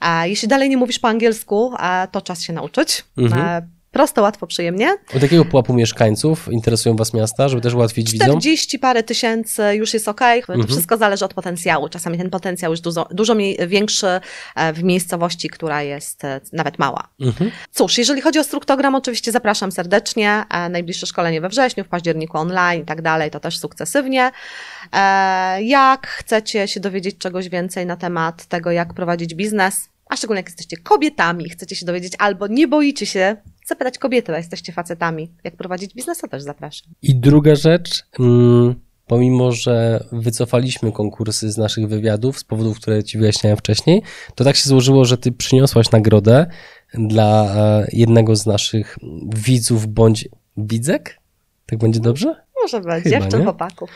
A 0.00 0.26
jeśli 0.26 0.48
dalej 0.48 0.68
nie 0.68 0.76
mówisz 0.76 0.98
po 0.98 1.08
angielsku, 1.08 1.72
to 2.12 2.22
czas 2.22 2.42
się 2.42 2.52
nauczyć. 2.52 3.04
Mhm. 3.18 3.75
Prosto, 3.96 4.22
łatwo, 4.22 4.46
przyjemnie. 4.46 4.96
Od 5.16 5.22
jakiego 5.22 5.44
pułapu 5.44 5.74
mieszkańców 5.74 6.48
interesują 6.52 6.96
Was 6.96 7.14
miasta, 7.14 7.48
żeby 7.48 7.62
też 7.62 7.74
ułatwić 7.74 8.12
widzom? 8.12 8.28
40 8.28 8.78
parę 8.78 9.02
tysięcy 9.02 9.62
już 9.74 9.94
jest 9.94 10.08
ok. 10.08 10.20
To 10.20 10.52
Mhm. 10.52 10.66
wszystko 10.66 10.96
zależy 10.96 11.24
od 11.24 11.34
potencjału. 11.34 11.88
Czasami 11.88 12.18
ten 12.18 12.30
potencjał 12.30 12.72
jest 12.72 12.82
dużo, 12.82 13.08
dużo 13.10 13.34
mniej, 13.34 13.58
większy 13.66 14.06
e, 14.56 14.72
w 14.72 14.82
miejscowości, 14.82 15.48
która 15.48 15.82
jest 15.82 16.24
e, 16.24 16.40
nawet 16.52 16.78
mała. 16.78 17.08
Mhm. 17.20 17.50
Cóż, 17.72 17.98
jeżeli 17.98 18.20
chodzi 18.20 18.38
o 18.38 18.44
struktogram, 18.44 18.94
oczywiście 18.94 19.32
zapraszam 19.32 19.72
serdecznie. 19.72 20.44
E, 20.50 20.68
Najbliższe 20.68 21.06
szkolenie 21.06 21.40
we 21.40 21.48
wrześniu, 21.48 21.84
w 21.84 21.88
październiku 21.88 22.38
online 22.38 22.82
i 22.82 22.84
tak 22.84 23.02
dalej, 23.02 23.30
to 23.30 23.40
też 23.40 23.58
sukcesywnie. 23.58 24.30
Jak 25.60 26.06
chcecie 26.06 26.68
się 26.68 26.80
dowiedzieć 26.80 27.18
czegoś 27.18 27.48
więcej 27.48 27.86
na 27.86 27.96
temat 27.96 28.46
tego, 28.46 28.70
jak 28.70 28.94
prowadzić 28.94 29.34
biznes, 29.34 29.88
a 30.10 30.16
szczególnie 30.16 30.38
jak 30.38 30.46
jesteście 30.46 30.76
kobietami, 30.76 31.48
chcecie 31.50 31.76
się 31.76 31.86
dowiedzieć 31.86 32.12
albo 32.18 32.46
nie 32.46 32.68
boicie 32.68 33.06
się 33.06 33.36
zapytać 33.66 33.98
kobiety, 33.98 34.34
a 34.34 34.36
jesteście 34.36 34.72
facetami, 34.72 35.30
jak 35.44 35.56
prowadzić 35.56 35.94
biznes, 35.94 36.18
to 36.18 36.28
też 36.28 36.42
zapraszam. 36.42 36.92
I 37.02 37.14
druga 37.14 37.54
rzecz, 37.54 38.06
mm, 38.20 38.74
pomimo 39.06 39.52
że 39.52 40.04
wycofaliśmy 40.12 40.92
konkursy 40.92 41.52
z 41.52 41.58
naszych 41.58 41.88
wywiadów 41.88 42.38
z 42.38 42.44
powodów, 42.44 42.80
które 42.80 43.04
Ci 43.04 43.18
wyjaśniałem 43.18 43.56
wcześniej, 43.56 44.02
to 44.34 44.44
tak 44.44 44.56
się 44.56 44.68
złożyło, 44.68 45.04
że 45.04 45.18
Ty 45.18 45.32
przyniosłaś 45.32 45.90
nagrodę 45.90 46.46
dla 46.94 47.54
e, 47.56 47.86
jednego 47.92 48.36
z 48.36 48.46
naszych 48.46 48.98
widzów 49.34 49.86
bądź 49.86 50.28
widzek? 50.56 51.18
Tak 51.66 51.78
będzie 51.78 52.00
dobrze? 52.00 52.34
Może 52.62 52.80
być, 52.80 53.04
Chyba, 53.04 53.44
chłopaków. 53.44 53.90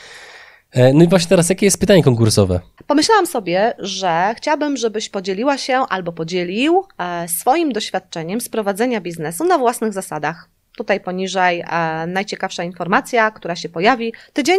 E, 0.73 0.93
no 0.93 1.05
i 1.05 1.09
właśnie 1.09 1.29
teraz, 1.29 1.49
jakie 1.49 1.67
jest 1.67 1.81
pytanie 1.81 2.03
konkursowe? 2.03 2.61
Pomyślałam 2.87 3.27
sobie, 3.27 3.75
że 3.79 4.35
chciałabym, 4.37 4.77
żebyś 4.77 5.09
podzieliła 5.09 5.59
się 5.59 5.79
albo 5.79 6.13
podzielił 6.13 6.85
e, 6.99 7.29
swoim 7.29 7.73
doświadczeniem 7.73 8.41
z 8.41 8.49
prowadzenia 8.49 9.01
biznesu 9.01 9.45
na 9.45 9.59
własnych 9.59 9.93
zasadach. 9.93 10.49
Tutaj 10.77 11.01
poniżej 11.01 11.61
e, 11.61 12.07
najciekawsza 12.07 12.65
informacja, 12.65 13.31
która 13.31 13.57
się 13.57 13.69
pojawi. 13.69 14.13
Tydzień? 14.33 14.59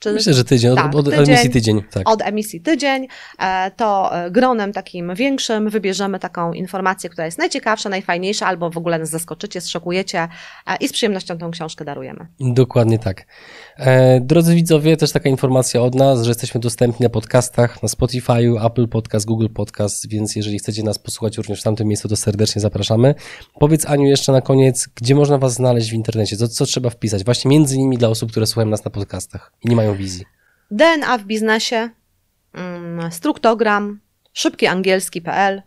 Czy 0.00 0.12
Myślę, 0.12 0.34
że 0.34 0.44
tydzień, 0.44 0.74
Tak, 0.74 0.86
od, 0.86 0.94
od 0.94 1.04
tydzień. 1.04 1.30
emisji 1.34 1.50
tydzień. 1.50 1.82
Tak. 1.90 2.08
od 2.10 2.22
emisji 2.22 2.60
tydzień, 2.60 3.08
e, 3.38 3.70
to 3.76 4.10
gronem 4.30 4.72
takim 4.72 5.14
większym 5.14 5.70
wybierzemy 5.70 6.18
taką 6.18 6.52
informację, 6.52 7.10
która 7.10 7.26
jest 7.26 7.38
najciekawsza, 7.38 7.88
najfajniejsza, 7.88 8.46
albo 8.46 8.70
w 8.70 8.76
ogóle 8.76 8.98
nas 8.98 9.10
zaskoczycie, 9.10 9.60
zszokujecie 9.60 10.28
e, 10.66 10.76
i 10.76 10.88
z 10.88 10.92
przyjemnością 10.92 11.38
tą 11.38 11.50
książkę 11.50 11.84
darujemy. 11.84 12.26
Dokładnie 12.40 12.98
tak. 12.98 13.26
E, 13.76 14.20
drodzy 14.20 14.54
widzowie, 14.54 14.96
też 14.96 15.12
taka 15.12 15.28
informacja 15.28 15.82
od 15.82 15.94
nas, 15.94 16.22
że 16.22 16.30
jesteśmy 16.30 16.60
dostępni 16.60 17.04
na 17.04 17.10
podcastach, 17.10 17.82
na 17.82 17.88
Spotify, 17.88 18.52
Apple 18.66 18.88
Podcast, 18.88 19.26
Google 19.26 19.48
Podcast, 19.54 20.08
więc 20.08 20.36
jeżeli 20.36 20.58
chcecie 20.58 20.82
nas 20.82 20.98
posłuchać 20.98 21.36
również 21.36 21.60
w 21.60 21.64
tamtym 21.64 21.88
miejscu, 21.88 22.08
to 22.08 22.16
serdecznie 22.16 22.60
zapraszamy. 22.60 23.14
Powiedz 23.58 23.86
Aniu 23.86 24.06
jeszcze 24.06 24.32
na 24.32 24.40
koniec, 24.40 24.88
gdzie 24.94 25.14
można 25.14 25.38
Was 25.38 25.52
znaleźć 25.52 25.90
w 25.90 25.94
internecie, 25.94 26.36
co, 26.36 26.48
co 26.48 26.66
trzeba 26.66 26.90
wpisać, 26.90 27.24
właśnie 27.24 27.48
między 27.48 27.76
innymi 27.76 27.98
dla 27.98 28.08
osób, 28.08 28.30
które 28.30 28.46
słuchają 28.46 28.68
nas 28.68 28.84
na 28.84 28.90
podcastach 28.90 29.52
i 29.64 29.68
nie 29.68 29.76
mają 29.76 29.89
wizji. 29.94 30.24
DNA 30.70 31.18
w 31.18 31.24
biznesie, 31.24 31.90
mm, 32.52 33.12
struktogram, 33.12 34.00
szybkiangielski.pl, 34.32 35.62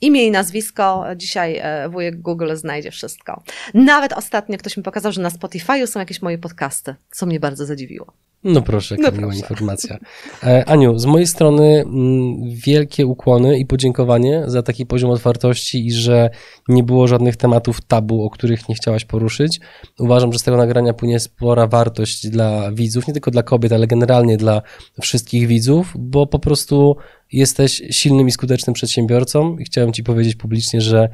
imię 0.00 0.26
i 0.26 0.30
nazwisko. 0.30 1.04
Dzisiaj 1.16 1.58
e, 1.62 1.88
wujek 1.88 2.20
Google 2.20 2.56
znajdzie 2.56 2.90
wszystko. 2.90 3.42
Nawet 3.74 4.12
ostatnio 4.12 4.58
ktoś 4.58 4.76
mi 4.76 4.82
pokazał, 4.82 5.12
że 5.12 5.22
na 5.22 5.30
Spotify 5.30 5.86
są 5.86 6.00
jakieś 6.00 6.22
moje 6.22 6.38
podcasty, 6.38 6.94
co 7.10 7.26
mnie 7.26 7.40
bardzo 7.40 7.66
zadziwiło. 7.66 8.12
No 8.44 8.62
proszę, 8.62 8.96
jaka 8.98 9.10
No 9.10 9.16
miła 9.16 9.30
proszę. 9.30 9.40
informacja. 9.40 9.98
E, 10.42 10.64
Aniu, 10.68 10.98
z 10.98 11.06
mojej 11.06 11.26
strony 11.26 11.64
mm, 11.64 12.36
wielkie 12.66 13.06
ukłony 13.06 13.58
i 13.58 13.66
podziękowanie 13.66 14.42
za 14.46 14.62
taki 14.62 14.86
poziom 14.86 15.10
otwartości 15.10 15.86
i 15.86 15.92
że 15.92 16.30
nie 16.68 16.82
było 16.82 17.08
żadnych 17.08 17.36
tematów 17.36 17.80
tabu, 17.80 18.24
o 18.24 18.30
których 18.30 18.68
nie 18.68 18.74
chciałaś 18.74 19.04
poruszyć. 19.04 19.60
Uważam, 19.98 20.32
że 20.32 20.38
z 20.38 20.42
tego 20.42 20.56
nagrania 20.56 20.92
płynie 20.92 21.20
spora 21.20 21.66
wartość 21.66 22.28
dla 22.28 22.72
widzów, 22.72 23.06
nie 23.06 23.12
tylko 23.12 23.30
dla 23.30 23.42
kobiet, 23.42 23.72
ale 23.72 23.86
generalnie 23.86 24.36
dla 24.36 24.62
wszystkich 25.00 25.46
widzów, 25.46 25.92
bo 25.98 26.26
po 26.26 26.38
prostu 26.38 26.96
jesteś 27.32 27.82
silnym 27.90 28.28
i 28.28 28.32
skutecznym 28.32 28.74
przedsiębiorcą 28.74 29.58
i 29.58 29.64
chciałem 29.64 29.92
Ci 29.92 30.02
powiedzieć 30.02 30.36
publicznie, 30.36 30.80
że 30.80 31.08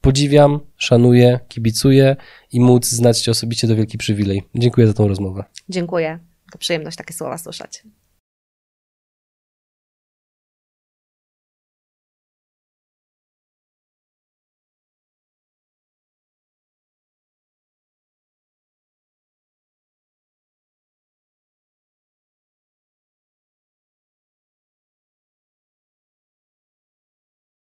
podziwiam, 0.00 0.60
szanuję, 0.76 1.40
kibicuję 1.48 2.16
i 2.52 2.60
móc 2.60 2.86
znać 2.86 3.20
Cię 3.20 3.30
osobiście 3.30 3.68
to 3.68 3.76
wielki 3.76 3.98
przywilej. 3.98 4.42
Dziękuję 4.54 4.86
za 4.86 4.92
tą 4.92 5.08
rozmowę. 5.08 5.44
Dziękuję. 5.68 6.18
To 6.52 6.58
przyjemność 6.58 6.96
takie 6.96 7.14
słowa 7.14 7.38
słyszeć. 7.38 7.82